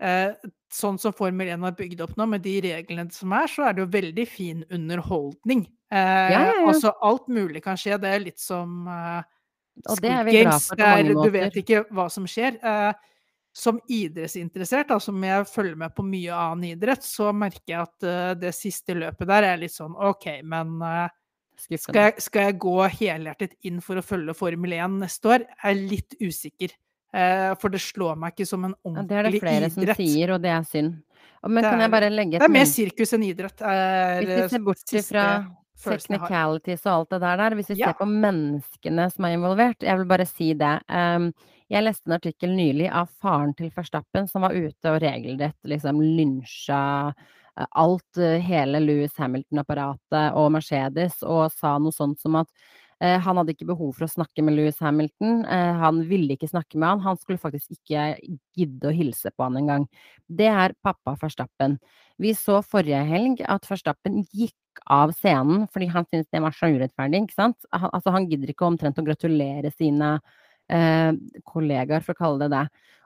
eh, 0.00 0.34
sånn 0.70 0.98
som 1.00 1.14
Formel 1.16 1.48
1 1.54 1.64
har 1.64 1.72
bygd 1.78 2.02
opp 2.04 2.12
nå, 2.18 2.26
med 2.28 2.42
de 2.44 2.58
reglene 2.68 3.08
som 3.14 3.32
er, 3.32 3.48
så 3.50 3.64
er 3.68 3.74
det 3.74 3.82
jo 3.86 3.90
veldig 3.94 4.26
fin 4.28 4.64
underholdning. 4.70 5.64
Eh, 5.90 5.96
Ja, 5.98 6.42
ja, 6.44 6.52
ja. 6.60 6.66
Altså, 6.68 6.92
alt 7.02 7.28
mulig 7.32 7.62
kan 7.64 7.78
skje. 7.80 7.96
Det 8.00 8.10
er 8.12 8.20
litt 8.20 8.38
som 8.42 8.86
eh, 8.92 9.22
Og 9.86 10.00
det 10.02 10.10
er 10.10 10.24
vi 10.24 10.30
glad 10.42 10.60
for 10.62 10.76
på 10.76 10.82
mange 10.88 11.14
måter. 11.14 11.30
du 11.30 11.30
vet 11.38 11.56
ikke 11.62 11.84
hva 11.94 12.08
som 12.10 12.26
skjer. 12.26 12.58
Eh, 12.62 12.92
som 13.58 13.80
idrettsinteressert, 13.90 14.88
da, 14.88 14.98
som 15.02 15.22
jeg 15.24 15.46
følger 15.50 15.76
med 15.76 15.94
på 15.96 16.04
mye 16.06 16.30
annen 16.34 16.64
idrett, 16.76 17.02
så 17.02 17.32
merker 17.34 17.72
jeg 17.72 17.80
at 17.82 18.02
eh, 18.06 18.34
det 18.38 18.52
siste 18.54 18.94
løpet 18.94 19.26
der 19.26 19.42
er 19.42 19.56
litt 19.62 19.72
sånn 19.74 19.96
OK, 19.96 20.28
men 20.44 20.76
eh, 20.82 21.08
skal 21.58 21.94
jeg, 21.94 22.14
skal 22.22 22.42
jeg 22.50 22.58
gå 22.62 22.76
helhjertet 23.00 23.56
inn 23.66 23.80
for 23.82 23.98
å 23.98 24.02
følge 24.06 24.34
Formel 24.38 24.72
1 24.76 24.98
neste 25.00 25.26
år? 25.32 25.46
Jeg 25.48 25.74
er 25.74 25.80
litt 25.90 26.14
usikker. 26.22 26.76
For 27.58 27.72
det 27.72 27.80
slår 27.80 28.18
meg 28.20 28.34
ikke 28.36 28.44
som 28.46 28.66
en 28.68 28.74
ordentlig 28.84 29.02
Ja, 29.02 29.08
det 29.08 29.16
er 29.18 29.26
det 29.32 29.40
flere 29.40 29.70
flere 29.72 29.94
som 29.96 29.96
sier, 29.96 30.30
og 30.34 30.42
det 30.44 30.50
er 30.52 30.66
synd. 30.68 30.98
Men 31.48 31.62
Det 31.64 31.70
kan 31.70 31.80
jeg 31.80 31.88
er- 31.88 31.94
bare 31.96 32.10
legge 32.10 32.38
Det 32.38 32.42
er 32.44 32.52
mer 32.52 32.66
sirkus 32.68 33.12
enn 33.16 33.24
idrett. 33.24 33.62
Er, 33.62 34.20
Hvis 34.22 34.42
vi 34.42 34.48
ser 34.52 34.58
bort 34.66 34.82
siste- 34.84 35.46
Technicalities 35.84 36.86
og 36.86 36.92
alt 36.92 37.10
det 37.10 37.20
der 37.22 37.36
der. 37.36 37.54
Hvis 37.58 37.70
vi 37.70 37.78
Ja. 37.78 37.86
ser 37.92 37.98
på 38.00 38.06
menneskene 38.10 39.10
som 39.12 39.24
er 39.24 39.36
involvert, 39.36 39.80
jeg 39.82 39.96
vil 39.98 40.06
bare 40.06 40.26
si 40.26 40.52
det. 40.54 40.80
Um, 40.88 41.32
jeg 41.70 41.84
leste 41.84 42.06
en 42.08 42.16
artikkel 42.16 42.50
nylig 42.56 42.90
av 42.90 43.08
faren 43.20 43.54
til 43.54 43.70
Verstappen 43.70 44.28
som 44.28 44.42
var 44.42 44.50
ute 44.56 44.84
og 44.90 45.02
regelrett 45.02 45.56
liksom 45.64 46.00
lynsja 46.00 47.12
eh, 47.58 47.66
alt, 47.76 48.16
eh, 48.16 48.38
hele 48.40 48.80
Louis 48.80 49.12
Hamilton-apparatet 49.18 50.32
og 50.34 50.52
Mercedes, 50.52 51.22
og 51.22 51.50
sa 51.52 51.76
noe 51.78 51.92
sånt 51.92 52.18
som 52.20 52.36
at 52.36 52.48
han 53.22 53.38
hadde 53.38 53.54
ikke 53.54 53.68
behov 53.68 53.92
for 53.94 54.06
å 54.08 54.10
snakke 54.10 54.42
med 54.42 54.56
Louis 54.56 54.78
Hamilton. 54.82 55.44
Eh, 55.46 55.74
han 55.82 56.00
ville 56.08 56.34
ikke 56.34 56.50
snakke 56.50 56.78
med 56.78 56.88
han. 56.88 57.04
Han 57.04 57.20
skulle 57.20 57.38
faktisk 57.38 57.76
ikke 57.76 58.08
gidde 58.58 58.90
å 58.90 58.94
hilse 58.94 59.30
på 59.34 59.46
han 59.46 59.60
engang. 59.60 59.86
Det 60.26 60.48
er 60.50 60.74
pappa 60.82 61.14
Verstappen. 61.20 61.78
Vi 62.18 62.34
så 62.34 62.58
forrige 62.66 63.04
helg 63.06 63.44
at 63.46 63.68
Verstappen 63.70 64.24
gikk 64.34 64.56
av 64.90 65.12
scenen 65.14 65.66
fordi 65.72 65.88
han 65.90 66.06
syntes 66.06 66.30
det 66.34 66.42
var 66.42 66.54
så 66.54 66.70
urettferdig, 66.70 67.22
ikke 67.26 67.38
sant. 67.38 67.70
Han, 67.70 67.90
altså, 67.92 68.14
han 68.14 68.26
gidder 68.30 68.52
ikke 68.52 68.66
omtrent 68.66 68.98
å 68.98 69.06
gratulere 69.06 69.70
sine 69.74 70.16
eh, 70.70 71.12
kollegaer, 71.46 72.02
for 72.04 72.14
å 72.14 72.22
kalle 72.22 72.46
det 72.46 72.50
det. 72.56 72.64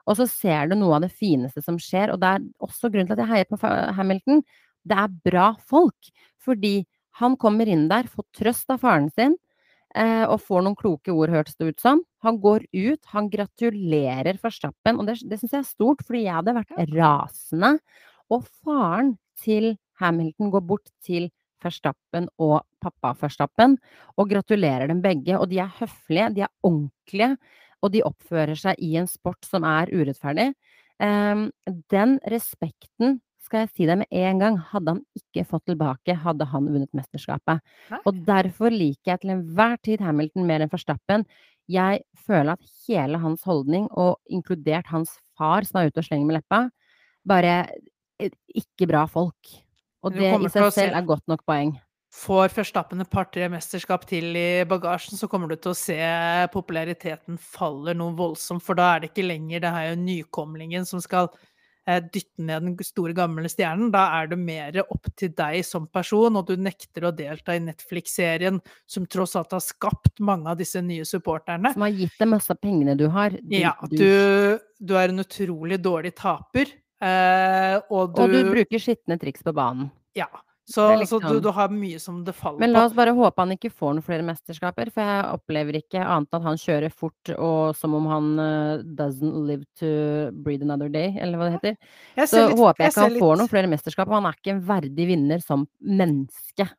Og 0.09 0.17
så 0.19 0.27
ser 0.27 0.69
du 0.69 0.77
noe 0.77 0.97
av 0.97 1.05
det 1.05 1.13
fineste 1.15 1.63
som 1.63 1.77
skjer, 1.79 2.11
og 2.11 2.19
det 2.21 2.33
er 2.35 2.47
også 2.65 2.89
grunnen 2.91 3.07
til 3.09 3.15
at 3.17 3.23
jeg 3.23 3.31
heier 3.31 3.49
på 3.49 3.61
Hamilton. 3.97 4.43
Det 4.83 4.97
er 4.99 5.15
bra 5.29 5.47
folk. 5.69 6.11
Fordi 6.43 6.81
han 7.21 7.37
kommer 7.39 7.69
inn 7.69 7.87
der, 7.91 8.09
får 8.09 8.25
trøst 8.35 8.73
av 8.73 8.81
faren 8.83 9.09
sin, 9.13 9.37
eh, 9.37 9.52
og 9.93 10.39
får 10.41 10.63
noen 10.65 10.77
kloke 10.79 11.13
ord, 11.13 11.29
hørtes 11.29 11.57
det 11.59 11.67
ut 11.69 11.83
som. 11.83 11.99
Han 12.25 12.39
går 12.41 12.63
ut, 12.73 13.01
han 13.13 13.27
gratulerer 13.29 14.39
Verstappen, 14.41 14.97
og 14.97 15.05
det, 15.05 15.19
det 15.29 15.37
syns 15.37 15.53
jeg 15.53 15.59
er 15.59 15.67
stort, 15.67 16.01
fordi 16.07 16.23
jeg 16.23 16.37
hadde 16.39 16.55
vært 16.57 16.73
rasende. 16.95 17.75
Og 18.33 18.47
faren 18.63 19.13
til 19.43 19.75
Hamilton 20.01 20.51
går 20.53 20.65
bort 20.65 20.89
til 21.05 21.29
Verstappen 21.63 22.27
og 22.41 22.63
pappa 22.83 23.13
Verstappen 23.19 23.77
og 24.17 24.31
gratulerer 24.31 24.89
dem 24.91 25.01
begge. 25.03 25.37
Og 25.39 25.49
de 25.51 25.61
er 25.63 25.75
høflige, 25.79 26.31
de 26.35 26.45
er 26.45 26.53
ordentlige, 26.65 27.35
og 27.83 27.93
de 27.93 28.03
oppfører 28.07 28.59
seg 28.59 28.79
i 28.83 28.95
en 28.99 29.09
sport 29.09 29.47
som 29.47 29.65
er 29.67 29.91
urettferdig. 29.91 30.51
Em, 31.03 31.49
den 31.91 32.17
respekten, 32.31 33.19
skal 33.53 33.67
jeg 33.67 33.73
si 33.75 33.85
det 33.85 33.99
med 34.01 34.09
en 34.17 34.39
gang, 34.41 34.55
hadde 34.71 34.95
han 34.95 35.01
ikke 35.19 35.45
fått 35.45 35.67
tilbake 35.69 36.15
hadde 36.17 36.47
han 36.49 36.69
vunnet 36.73 36.89
mesterskapet. 36.97 37.61
Nei. 37.91 37.99
Og 38.09 38.23
derfor 38.25 38.73
liker 38.73 39.13
jeg 39.13 39.21
til 39.21 39.33
enhver 39.35 39.77
tid 39.85 40.01
Hamilton 40.01 40.47
mer 40.49 40.65
enn 40.65 40.71
Verstappen. 40.73 41.27
Jeg 41.69 42.01
føler 42.25 42.57
at 42.57 42.73
hele 42.87 43.21
hans 43.21 43.45
holdning, 43.45 43.85
og 43.93 44.17
inkludert 44.25 44.89
hans 44.89 45.13
far 45.37 45.67
som 45.69 45.79
er 45.79 45.91
ute 45.91 46.01
og 46.01 46.07
slenger 46.09 46.25
med 46.31 46.39
leppa, 46.39 46.65
bare 47.29 47.53
eh, 48.17 48.33
ikke 48.57 48.89
bra 48.89 49.05
folk. 49.05 49.53
Og 50.03 50.17
det 50.17 50.33
i 50.33 50.51
seg 50.51 50.73
selv 50.73 50.97
er 50.97 51.09
godt 51.13 51.29
nok 51.29 51.45
poeng. 51.45 51.77
Får 52.13 52.51
Verstappen 52.57 53.01
et 53.01 53.09
par-tre 53.09 53.47
mesterskap 53.49 54.03
til 54.09 54.35
i 54.37 54.65
bagasjen, 54.69 55.17
så 55.17 55.29
kommer 55.29 55.49
du 55.49 55.55
til 55.57 55.71
å 55.71 55.77
se 55.77 56.01
populariteten 56.53 57.37
faller 57.41 57.97
noe 57.97 58.17
voldsomt, 58.17 58.65
for 58.65 58.77
da 58.77 58.91
er 58.91 59.01
det 59.01 59.13
ikke 59.13 59.29
lenger 59.29 59.63
det 59.63 59.77
her 59.77 59.97
nykomlingen 59.97 60.85
som 60.89 61.01
skal 61.01 61.31
dytte 61.83 62.43
ned 62.47 62.63
den 62.63 62.75
store, 62.85 63.13
gamle 63.17 63.49
stjernen. 63.51 63.91
Da 63.93 64.05
er 64.19 64.29
det 64.31 64.37
mer 64.39 64.79
opp 64.83 65.09
til 65.19 65.33
deg 65.35 65.59
som 65.67 65.87
person, 65.91 66.39
og 66.39 66.47
du 66.47 66.55
nekter 66.55 67.09
å 67.09 67.13
delta 67.15 67.55
i 67.57 67.63
Netflix-serien 67.63 68.61
som 68.89 69.07
tross 69.11 69.35
alt 69.39 69.55
har 69.55 69.63
skapt 69.63 70.21
mange 70.23 70.51
av 70.51 70.59
disse 70.61 70.81
nye 70.83 71.05
supporterne. 71.07 71.73
Som 71.75 71.85
har 71.87 71.97
gitt 71.97 72.15
deg 72.19 72.31
masse 72.31 72.53
av 72.53 72.61
pengene 72.63 72.95
du 72.99 73.07
har. 73.11 73.35
Du, 73.41 73.57
Ja, 73.59 73.75
du, 73.91 73.97
du, 73.99 74.63
du 74.79 74.95
er 74.99 75.11
en 75.11 75.25
utrolig 75.25 75.81
dårlig 75.83 76.15
taper, 76.19 76.71
eh, 77.03 77.77
og 77.89 78.15
du 78.15 78.23
og 78.23 78.33
du 78.33 78.39
bruker 78.53 78.81
skitne 78.81 79.19
triks 79.21 79.43
på 79.43 79.55
banen. 79.55 79.91
Ja. 80.17 80.29
Så, 80.63 80.75
så 80.79 80.83
du, 80.93 80.99
liksom- 81.01 81.41
du 81.43 81.49
har 81.51 81.67
mye 81.75 81.99
som 81.99 82.21
det 82.23 82.31
faller 82.37 82.55
på. 82.55 82.59
Men 82.63 82.71
la 82.71 82.85
oss 82.85 82.93
bare 82.95 83.11
håpe 83.11 83.41
han 83.43 83.51
ikke 83.51 83.71
får 83.71 83.97
noen 83.97 84.05
flere 84.05 84.23
mesterskaper, 84.23 84.91
for 84.95 85.03
jeg 85.03 85.25
opplever 85.33 85.75
ikke 85.81 85.99
annet 85.99 86.29
enn 86.31 86.39
at 86.39 86.47
han 86.47 86.55
kjører 86.61 86.93
fort 86.95 87.33
og 87.35 87.75
som 87.75 87.97
om 87.97 88.05
han 88.07 88.29
uh, 88.39 88.77
doesn't 88.95 89.43
live 89.49 89.65
to 89.75 90.31
breathe 90.45 90.63
another 90.63 90.87
day, 90.87 91.17
eller 91.19 91.37
hva 91.37 91.49
det 91.49 91.57
heter. 91.59 91.75
Så 92.27 92.45
litt- 92.47 92.57
håper 92.57 92.85
jeg 92.85 92.93
ikke 92.93 93.03
jeg 93.03 93.11
han 93.11 93.19
får 93.25 93.35
noen 93.41 93.51
flere 93.51 93.67
mesterskap, 93.75 94.07
og 94.07 94.13
han 94.21 94.29
er 94.31 94.39
ikke 94.39 94.55
en 94.55 94.63
verdig 94.71 95.07
vinner 95.11 95.43
som 95.43 95.67
menneske. 95.83 96.69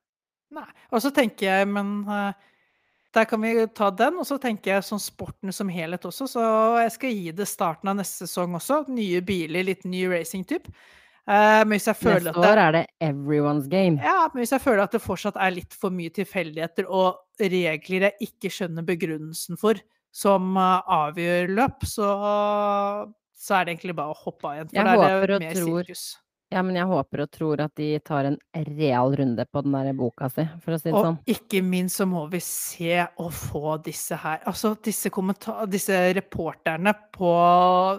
Nei. 0.54 0.66
Og 0.94 1.02
så 1.04 1.12
tenker 1.12 1.50
jeg, 1.50 1.68
men 1.68 1.92
uh, 2.08 2.32
der 3.14 3.28
kan 3.28 3.40
vi 3.44 3.66
ta 3.74 3.90
den. 3.90 4.16
Og 4.22 4.26
så 4.26 4.40
tenker 4.40 4.76
jeg 4.78 4.86
sånn 4.88 5.02
sporten 5.02 5.52
som 5.52 5.68
helhet 5.68 6.08
også, 6.08 6.26
så 6.30 6.42
jeg 6.80 6.92
skal 6.96 7.12
gi 7.20 7.32
det 7.36 7.46
starten 7.50 7.92
av 7.92 8.00
neste 8.00 8.24
sesong 8.24 8.56
også. 8.56 8.84
Nye 8.88 9.20
biler, 9.26 9.66
litt 9.66 9.84
ny 9.84 10.06
racing-typ. 10.08 10.70
Eh, 11.24 11.60
men 11.64 11.72
hvis 11.78 11.86
jeg 11.88 11.96
føler 11.96 12.20
Neste 12.20 12.34
at 12.34 12.42
det, 12.42 12.50
år 12.50 12.58
er 12.60 12.72
det 12.76 12.82
everyone's 13.00 13.68
game. 13.72 13.96
ja, 14.02 14.26
men 14.34 14.42
hvis 14.42 14.52
jeg 14.52 14.60
føler 14.60 14.82
at 14.84 14.92
det 14.92 15.00
fortsatt 15.00 15.38
er 15.40 15.54
litt 15.56 15.72
for 15.72 15.90
mye 15.90 16.12
tilfeldigheter 16.12 16.84
og 16.88 17.16
regler 17.40 18.10
jeg 18.10 18.12
ikke 18.28 18.50
skjønner 18.52 18.84
begrunnelsen 18.84 19.56
for, 19.60 19.80
som 20.12 20.52
eh, 20.60 20.82
avgjør 20.98 21.48
løp, 21.56 21.86
så, 21.88 22.10
så 23.34 23.56
er 23.58 23.64
det 23.64 23.74
egentlig 23.78 23.96
bare 23.96 24.12
å 24.12 24.20
hoppe 24.24 24.50
av 24.50 24.58
igjen. 24.58 24.68
For 24.68 24.76
Jeg 24.76 24.84
da 25.00 25.08
er 25.08 25.26
det 25.32 25.40
mer 25.46 25.58
tror- 25.58 25.82
sirkus. 25.88 26.04
Ja, 26.52 26.60
men 26.62 26.76
jeg 26.76 26.86
håper 26.86 27.22
og 27.24 27.30
tror 27.34 27.60
at 27.64 27.72
de 27.80 27.86
tar 28.04 28.26
en 28.28 28.36
real 28.76 29.14
runde 29.16 29.46
på 29.50 29.62
den 29.64 29.72
der 29.74 29.92
boka 29.96 30.28
si, 30.30 30.44
for 30.62 30.76
å 30.76 30.78
si 30.78 30.90
det 30.90 30.94
Og 30.94 31.04
sånn. 31.06 31.16
ikke 31.26 31.62
minst 31.66 31.96
så 31.98 32.06
må 32.06 32.26
vi 32.30 32.38
se 32.44 33.00
og 33.18 33.32
få 33.32 33.72
disse 33.82 34.14
her 34.20 34.44
Altså, 34.46 34.74
disse, 34.84 35.10
disse 35.72 35.98
reporterne 36.14 36.92
på, 37.16 37.32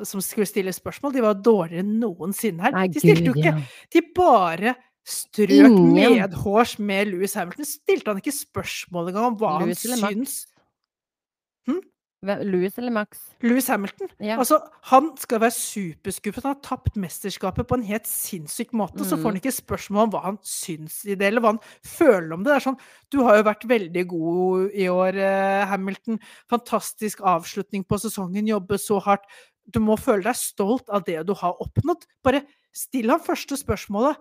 som 0.05 0.21
skulle 0.23 0.47
stille 0.47 0.71
spørsmål, 0.71 1.13
de 1.17 1.21
var 1.25 1.33
dårligere 1.41 1.83
enn 1.83 1.97
noensinne 1.99 2.61
her. 2.67 2.71
Nei, 2.77 2.87
de 2.93 2.99
stilte 3.03 3.25
jo 3.31 3.33
ikke 3.35 3.55
ja. 3.55 3.59
De 3.91 4.05
bare 4.15 4.75
strøk 5.05 5.51
Ingen. 5.51 5.93
medhårs 5.97 6.77
med 6.79 7.11
Louis 7.11 7.33
Hamilton. 7.37 7.65
Stilte 7.65 8.09
han 8.13 8.21
ikke 8.23 8.33
spørsmål 8.39 9.09
engang 9.11 9.27
om 9.33 9.37
hva 9.41 9.57
Louis 9.65 9.83
han 9.89 9.99
syns 10.15 10.45
Hva- 11.67 11.81
Louis 12.43 12.77
eller 12.77 12.91
Max? 12.91 13.19
Louis 13.43 13.67
Hamilton. 13.67 14.09
Ja. 14.19 14.37
Altså, 14.41 14.57
han 14.89 15.11
skal 15.17 15.39
være 15.43 15.51
superskuffet. 15.55 16.43
Han 16.43 16.55
har 16.55 16.61
tapt 16.65 16.95
mesterskapet 16.99 17.67
på 17.69 17.77
en 17.77 17.85
helt 17.87 18.07
sinnssyk 18.09 18.73
måte. 18.73 19.05
Så 19.05 19.17
får 19.17 19.29
han 19.29 19.35
Mm. 19.35 19.41
ikke 19.41 19.53
spørsmål 19.61 20.03
om 20.03 20.11
hva 20.11 20.21
han 20.23 20.37
syns 20.43 21.05
i 21.05 21.15
det, 21.15 21.27
eller 21.27 21.41
hva 21.41 21.53
han 21.53 21.59
føler 21.83 22.33
om 22.33 22.43
det. 22.43 22.51
Det 22.53 22.55
er 22.55 22.65
sånn 22.71 22.79
Du 23.11 23.23
har 23.23 23.37
jo 23.37 23.43
vært 23.43 23.67
veldig 23.69 24.07
god 24.07 24.71
i 24.73 24.87
år, 24.89 25.15
eh, 25.15 25.65
Hamilton. 25.67 26.19
Fantastisk 26.49 27.21
avslutning 27.21 27.85
på 27.85 27.99
sesongen. 27.99 28.47
Jobbe 28.47 28.77
så 28.81 28.99
hardt. 29.01 29.23
Du 29.69 29.79
må 29.79 29.97
føle 29.97 30.23
deg 30.23 30.35
stolt 30.35 30.89
av 30.89 31.05
det 31.05 31.25
du 31.25 31.33
har 31.33 31.53
oppnådd. 31.61 32.05
Bare 32.23 32.43
still 32.73 33.09
ham 33.09 33.19
første 33.19 33.55
spørsmålet. 33.57 34.15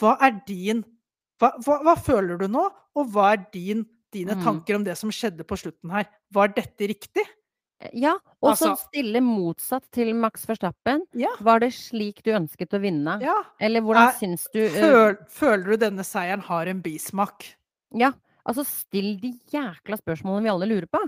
Hva 0.00 0.16
er 0.20 0.40
din 0.46 0.84
hva, 1.40 1.52
hva, 1.64 1.82
hva 1.82 1.94
føler 1.98 2.38
du 2.38 2.46
nå, 2.46 2.70
og 2.94 3.08
hva 3.10 3.32
er 3.32 3.46
din, 3.52 3.84
dine 4.12 4.34
Mm. 4.36 4.44
tanker 4.44 4.76
om 4.76 4.84
det 4.84 4.96
som 4.98 5.10
skjedde 5.10 5.44
på 5.44 5.56
slutten 5.58 5.90
her? 5.90 6.06
Var 6.32 6.48
dette 6.48 6.88
riktig? 6.88 7.24
Ja, 7.92 8.12
og 8.40 8.54
så 8.56 8.70
Altså- 8.70 8.86
stille 8.92 9.20
motsatt 9.20 9.82
til 9.90 10.14
Max 10.14 10.44
Verstappen. 10.46 11.02
Ja. 11.14 11.28
Var 11.40 11.58
det 11.58 11.72
slik 11.72 12.22
du 12.22 12.30
ønsket 12.30 12.70
å 12.70 12.80
vinne? 12.80 13.20
Ja. 13.20 13.42
Eller 13.58 13.80
hvordan 13.80 14.08
Er- 14.08 14.12
syns 14.20 14.46
du 14.52 14.60
uh, 14.66 14.70
Føl, 14.70 15.16
føler 15.28 15.64
du 15.64 15.76
denne 15.78 16.04
seieren 16.04 16.40
har 16.42 16.66
en 16.68 16.80
bismak? 16.80 17.56
Ja, 17.92 18.12
altså 18.46 18.64
still 18.64 19.16
de 19.18 19.32
jækla 19.50 19.98
spørsmålene 19.98 20.42
vi 20.44 20.48
alle 20.50 20.68
lurer 20.70 20.86
på. 20.86 21.00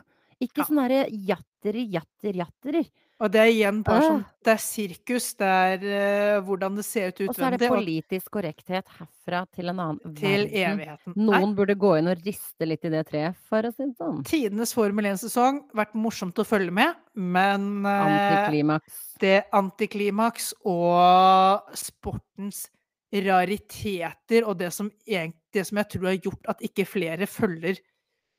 Ikke 0.43 0.59
Ja. 0.59 0.65
sånne 0.65 0.89
herre 0.89 1.11
jatterer, 1.11 1.87
jatter, 1.93 2.33
jatterer. 2.35 2.89
Og 3.23 3.31
det 3.31 3.41
er 3.41 3.51
igjen 3.53 3.83
bare 3.87 4.03
sånn 4.03 4.23
Øh. 4.25 4.31
Det 4.45 4.53
er 4.53 4.61
sirkus, 4.61 5.27
det 5.41 5.47
er 5.49 5.85
uh, 5.85 6.41
hvordan 6.45 6.75
det 6.77 6.83
ser 6.85 7.15
ut 7.15 7.21
Og 7.31 7.37
så 7.37 7.47
er 7.47 7.55
det 7.57 7.71
politisk 7.71 8.35
korrekthet 8.35 8.91
herfra 8.99 9.45
til 9.57 9.71
en 9.73 9.79
annen 9.81 10.17
til 10.19 10.45
verden. 10.45 10.75
evigheten. 10.75 11.15
Nei, 11.17 11.39
Noen 11.41 11.55
burde 11.57 11.77
gå 11.81 11.95
inn 11.97 12.11
og 12.13 12.27
riste 12.27 12.69
litt 12.69 12.85
i 12.85 12.91
det 12.93 13.07
treet, 13.09 13.39
for 13.49 13.65
å 13.65 13.71
si 13.73 13.87
det 13.87 13.97
sånn. 14.03 14.21
tidenes 14.29 14.75
Formel 14.77 15.09
1-sesong. 15.15 15.63
Vært 15.81 15.97
morsomt 15.97 16.43
å 16.43 16.45
følge 16.45 16.75
med, 16.77 16.99
men 17.17 17.71
uh, 17.87 17.95
Antiklimaks. 18.05 19.01
det 19.25 19.39
antiklimaks 19.57 20.53
og 20.69 21.73
sportens 21.81 22.67
rariteter 23.15 24.45
og 24.45 24.59
det 24.61 24.75
som, 24.75 24.91
det 25.07 25.65
som 25.65 25.81
jeg 25.81 25.93
tror 25.95 26.11
har 26.11 26.21
gjort 26.21 26.53
at 26.53 26.65
ikke 26.67 26.89
flere 26.91 27.31
følger 27.31 27.79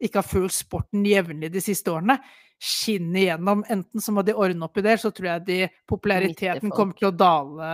ikke 0.04 0.20
har 0.20 0.28
fulgt 0.28 0.58
sporten 0.58 1.06
jevnlig 1.08 1.52
de 1.54 1.62
siste 1.64 1.92
årene, 1.92 2.18
skinner 2.62 3.22
igjennom. 3.22 3.64
Enten 3.70 4.02
så 4.02 4.14
må 4.16 4.24
de 4.26 4.36
ordne 4.36 4.68
opp 4.68 4.78
i 4.80 4.86
det, 4.86 4.98
så 5.02 5.12
tror 5.14 5.32
jeg 5.34 5.46
de 5.48 5.60
populariteten 5.90 6.74
kommer 6.74 6.98
til 6.98 7.10
å 7.12 7.16
dale 7.16 7.72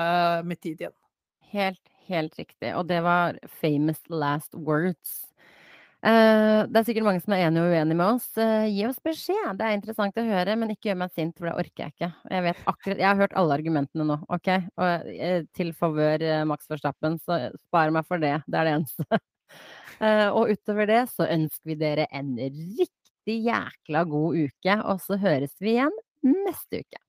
med 0.47 0.61
tid 0.61 0.85
igjen. 0.85 0.97
Helt, 1.51 1.83
helt 2.07 2.39
riktig. 2.39 2.71
Og 2.77 2.87
det 2.89 3.01
var 3.05 3.39
famous 3.61 3.99
last 4.09 4.55
words. 4.55 5.31
Uh, 6.01 6.65
det 6.65 6.79
er 6.79 6.85
sikkert 6.87 7.05
mange 7.05 7.21
som 7.21 7.33
er 7.35 7.43
enige 7.45 7.61
og 7.61 7.75
uenige 7.75 7.97
med 7.99 8.15
oss. 8.15 8.25
Uh, 8.33 8.65
gi 8.65 8.85
oss 8.87 8.97
beskjed. 9.05 9.51
Det 9.59 9.67
er 9.67 9.75
interessant 9.77 10.15
å 10.17 10.25
høre, 10.25 10.55
men 10.57 10.73
ikke 10.73 10.89
gjør 10.89 11.01
meg 11.03 11.11
sint, 11.13 11.35
for 11.37 11.49
det 11.49 11.53
orker 11.61 11.83
jeg 11.83 11.93
ikke. 11.93 12.09
Jeg 12.33 12.45
vet 12.47 12.63
akkurat 12.71 13.03
Jeg 13.03 13.07
har 13.07 13.19
hørt 13.19 13.35
alle 13.37 13.57
argumentene 13.59 14.07
nå, 14.09 14.17
OK? 14.33 14.49
Og 14.81 15.11
uh, 15.11 15.43
til 15.57 15.69
favør 15.77 16.25
Max 16.49 16.65
Verstappen, 16.71 17.19
så 17.21 17.43
spar 17.67 17.93
meg 17.93 18.07
for 18.09 18.23
det. 18.23 18.39
Det 18.47 18.57
er 18.61 18.69
det 18.69 18.79
eneste. 18.79 19.21
Og 20.01 20.49
utover 20.49 20.87
det 20.89 21.01
så 21.11 21.27
ønsker 21.29 21.69
vi 21.69 21.75
dere 21.77 22.07
en 22.09 22.31
riktig 23.27 23.45
jækla 23.45 24.03
god 24.03 24.35
uke, 24.45 24.75
og 24.83 24.99
så 25.01 25.17
høres 25.17 25.53
vi 25.61 25.69
igjen 25.75 25.91
neste 26.23 26.79
uke. 26.81 26.99